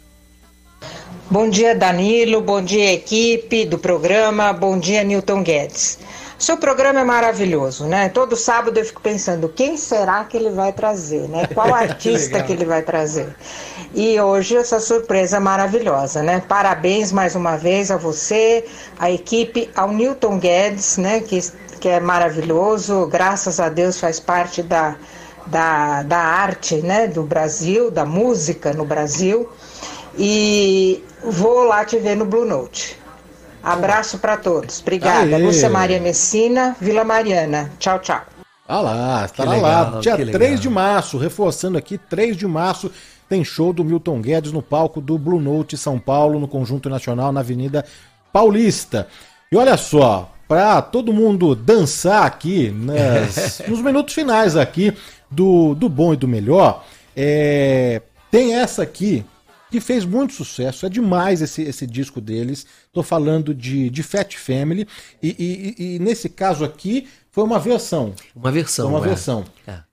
[1.31, 2.41] Bom dia, Danilo.
[2.41, 4.55] Bom dia, equipe do programa.
[4.55, 5.99] Bom dia, Newton Guedes.
[6.39, 8.09] Seu programa é maravilhoso, né?
[8.11, 11.49] Todo sábado eu fico pensando quem será que ele vai trazer, né?
[11.53, 13.35] Qual artista que ele vai trazer.
[13.93, 16.41] E hoje essa surpresa maravilhosa, né?
[16.47, 18.65] Parabéns mais uma vez a você,
[19.01, 21.19] a equipe, ao Newton Guedes, né?
[21.21, 21.41] Que,
[21.81, 24.95] que é maravilhoso, graças a Deus faz parte da,
[25.45, 27.09] da, da arte, né?
[27.09, 29.49] Do Brasil, da música no Brasil.
[30.17, 32.97] E vou lá te ver no Blue Note.
[33.63, 34.81] Abraço para todos.
[34.81, 35.37] Obrigada.
[35.37, 35.43] Aê.
[35.43, 37.71] Lúcia Maria Messina, Vila Mariana.
[37.79, 38.21] Tchau, tchau.
[38.67, 39.83] Ah lá, estará Que lá.
[39.85, 40.57] legal, Dia que 3 legal.
[40.59, 42.91] de março, reforçando aqui, 3 de março,
[43.29, 47.33] tem show do Milton Guedes no palco do Blue Note São Paulo, no Conjunto Nacional,
[47.33, 47.85] na Avenida
[48.33, 49.09] Paulista.
[49.51, 54.93] E olha só, para todo mundo dançar aqui, nas- nos minutos finais aqui
[55.31, 56.85] do, do Bom e do Melhor,
[57.17, 59.25] é, tem essa aqui
[59.71, 60.87] que fez muito sucesso.
[60.87, 62.67] É demais esse, esse disco deles.
[62.93, 64.87] Tô falando de, de Fat Family.
[65.23, 65.29] E,
[65.79, 68.15] e- e- nesse caso aqui foi uma versão.
[68.35, 68.91] Uma versão.
[68.91, 69.09] Foi uma é.
[69.09, 69.45] versão.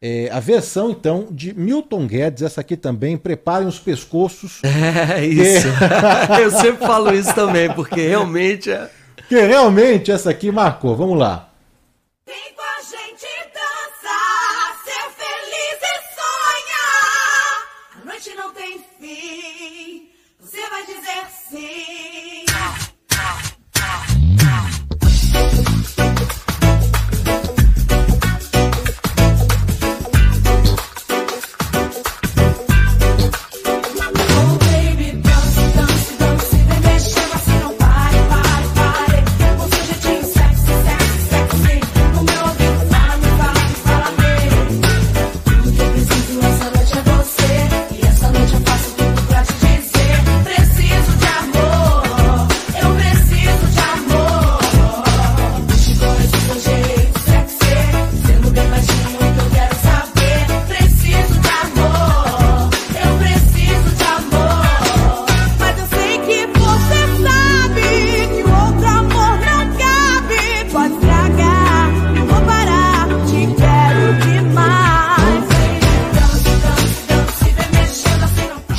[0.01, 3.17] É, a versão, então, de Milton Guedes, essa aqui também.
[3.17, 4.61] Preparem os pescoços.
[5.15, 5.67] É isso.
[6.41, 8.89] Eu sempre falo isso também, porque realmente é.
[9.27, 10.95] Que realmente essa aqui marcou.
[10.95, 11.49] Vamos lá.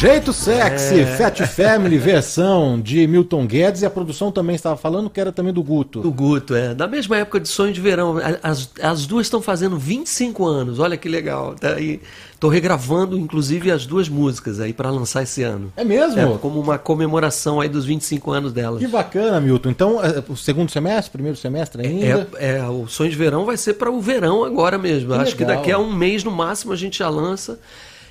[0.06, 1.06] Jeito Sexy, É.
[1.16, 3.82] Fat Family, versão de Milton Guedes.
[3.82, 6.00] E a produção também estava falando que era também do Guto.
[6.00, 6.72] Do Guto, é.
[6.76, 8.16] Da mesma época de Sonho de Verão.
[8.40, 10.78] As, as duas estão fazendo 25 anos.
[10.78, 11.56] Olha que legal.
[11.56, 12.00] Tá aí.
[12.38, 15.72] Tô regravando, inclusive, as duas músicas aí para lançar esse ano.
[15.76, 16.38] É mesmo?
[16.38, 18.78] como uma comemoração aí dos 25 anos delas.
[18.78, 19.70] Que bacana, Milton.
[19.70, 22.28] Então, é, o segundo semestre, primeiro semestre ainda?
[22.38, 25.14] É, é, o Sonho de Verão vai ser para o verão agora mesmo.
[25.14, 25.56] Que Acho que legal.
[25.56, 27.58] daqui a um mês no máximo a gente já lança.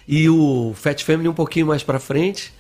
[0.08, 2.54] E o Fat Family um pouquinho mais para frente.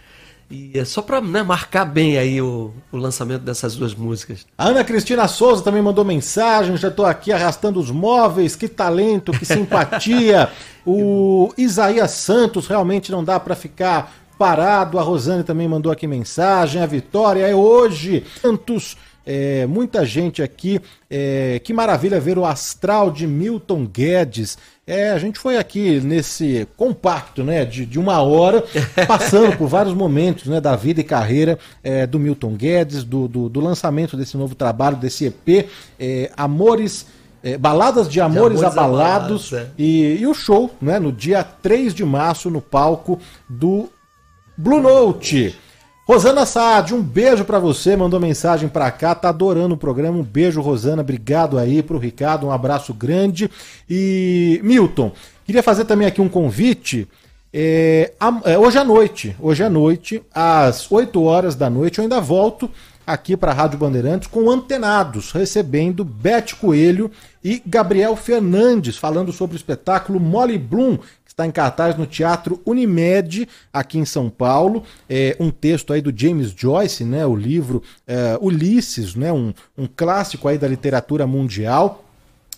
[0.49, 4.45] E é só para marcar bem aí o, o lançamento dessas duas músicas.
[4.57, 6.77] A Ana Cristina Souza também mandou mensagem.
[6.77, 8.55] Já estou aqui arrastando os móveis.
[8.55, 10.49] Que talento, que simpatia.
[10.85, 14.99] o Isaías Santos realmente não dá para ficar parado.
[14.99, 16.81] A Rosane também mandou aqui mensagem.
[16.81, 18.23] A Vitória é hoje.
[18.41, 18.95] Santos.
[19.25, 20.79] É, muita gente aqui.
[21.09, 24.57] é, que maravilha ver o astral de Milton Guedes.
[24.85, 28.63] É, a gente foi aqui nesse compacto, né, de, de uma hora,
[29.07, 33.49] passando por vários momentos, né, da vida e carreira é, do Milton Guedes, do, do,
[33.49, 35.69] do lançamento desse novo trabalho, desse EP,
[35.99, 37.07] é, Amores,
[37.41, 39.67] é, Baladas de Amores, Amores Abalados, Abalados, é.
[39.77, 43.19] e, e o show, né, no dia 3 de março, no palco
[43.49, 43.89] do
[44.57, 45.55] Blue Note.
[46.07, 50.19] Rosana Saad, um beijo pra você, mandou mensagem pra cá, tá adorando o programa.
[50.19, 53.49] Um beijo, Rosana, obrigado aí pro Ricardo, um abraço grande.
[53.89, 55.11] E Milton,
[55.43, 57.07] queria fazer também aqui um convite.
[57.51, 58.11] É,
[58.43, 62.69] é, hoje à noite, hoje à noite, às 8 horas da noite, eu ainda volto
[63.05, 67.09] aqui para a Rádio Bandeirantes com Antenados, recebendo Beth Coelho
[67.43, 70.99] e Gabriel Fernandes, falando sobre o espetáculo Molly Bloom,
[71.35, 74.83] está em cartaz no Teatro Unimed, aqui em São Paulo.
[75.09, 79.85] É um texto aí do James Joyce, né, o livro é, Ulisses, né, um, um
[79.85, 82.05] clássico aí da literatura mundial.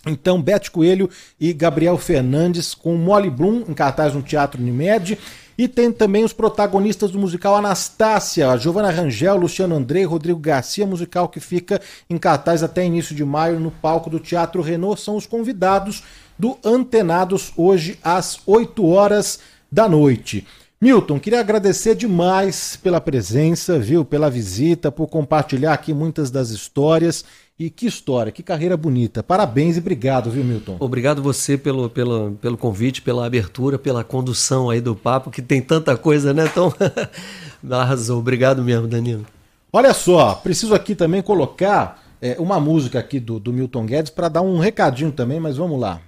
[0.06, 1.10] Então, Beth Coelho
[1.40, 5.18] e Gabriel Fernandes com Molly Bloom em cartaz no Teatro Unimed.
[5.58, 11.28] E tem também os protagonistas do musical Anastácia, Giovanna Rangel, Luciano Andrei, Rodrigo Garcia, musical
[11.28, 15.00] que fica em cartaz até início de maio no palco do Teatro Renault.
[15.00, 16.04] São os convidados
[16.38, 19.40] do Antenados hoje às 8 horas
[19.70, 20.46] da noite.
[20.80, 27.24] Milton, queria agradecer demais pela presença, viu, pela visita, por compartilhar aqui muitas das histórias.
[27.58, 29.20] E que história, que carreira bonita.
[29.20, 30.76] Parabéns e obrigado, viu, Milton?
[30.78, 35.60] Obrigado você pelo, pelo, pelo convite, pela abertura, pela condução aí do papo, que tem
[35.60, 36.46] tanta coisa, né?
[36.46, 36.72] Então,
[37.68, 39.26] Arrasou, obrigado mesmo, Danilo.
[39.72, 44.28] Olha só, preciso aqui também colocar é, uma música aqui do, do Milton Guedes para
[44.28, 46.00] dar um recadinho também, mas vamos lá.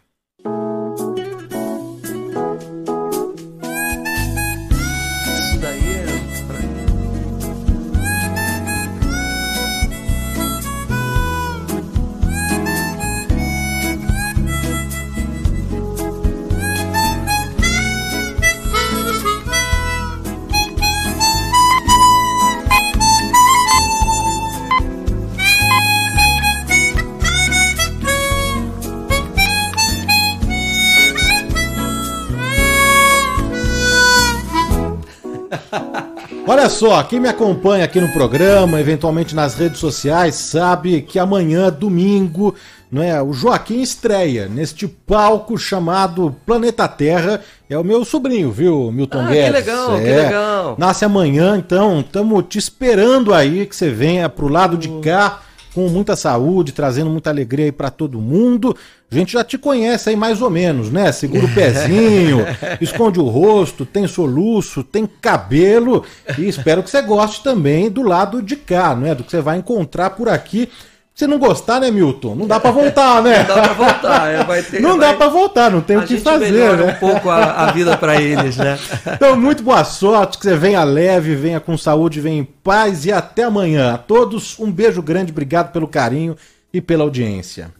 [36.51, 41.71] Olha só, quem me acompanha aqui no programa, eventualmente nas redes sociais, sabe que amanhã,
[41.71, 42.57] domingo,
[42.91, 47.41] não é, o Joaquim estreia neste palco chamado Planeta Terra.
[47.69, 49.53] É o meu sobrinho, viu, Milton Ah, que Guedes?
[49.53, 50.17] legal, que É.
[50.25, 50.75] legal.
[50.77, 55.43] Nasce amanhã, então estamos te esperando aí que você venha pro lado de cá
[55.75, 58.77] com muita saúde, trazendo muita alegria aí pra todo mundo.
[59.11, 61.11] A gente já te conhece aí mais ou menos, né?
[61.13, 62.39] Segura o pezinho,
[62.81, 66.05] esconde o rosto, tem soluço, tem cabelo
[66.39, 69.15] e espero que você goste também do lado de cá, não é?
[69.15, 70.69] Do que você vai encontrar por aqui.
[71.21, 72.35] Se não gostar, né, Milton?
[72.35, 73.45] Não dá pra voltar, né?
[73.47, 75.99] Não dá pra voltar, é, vai ter- Não vai- dá pra voltar, não tem a
[75.99, 76.93] o que gente fazer, melhora né?
[76.95, 78.79] um pouco a, a vida pra eles, né?
[79.13, 83.13] Então, muito boa sorte, que você venha leve, venha com saúde, venha em paz e
[83.13, 83.93] até amanhã.
[83.93, 86.35] A todos, um beijo grande, obrigado pelo carinho
[86.73, 87.71] e pela audiência.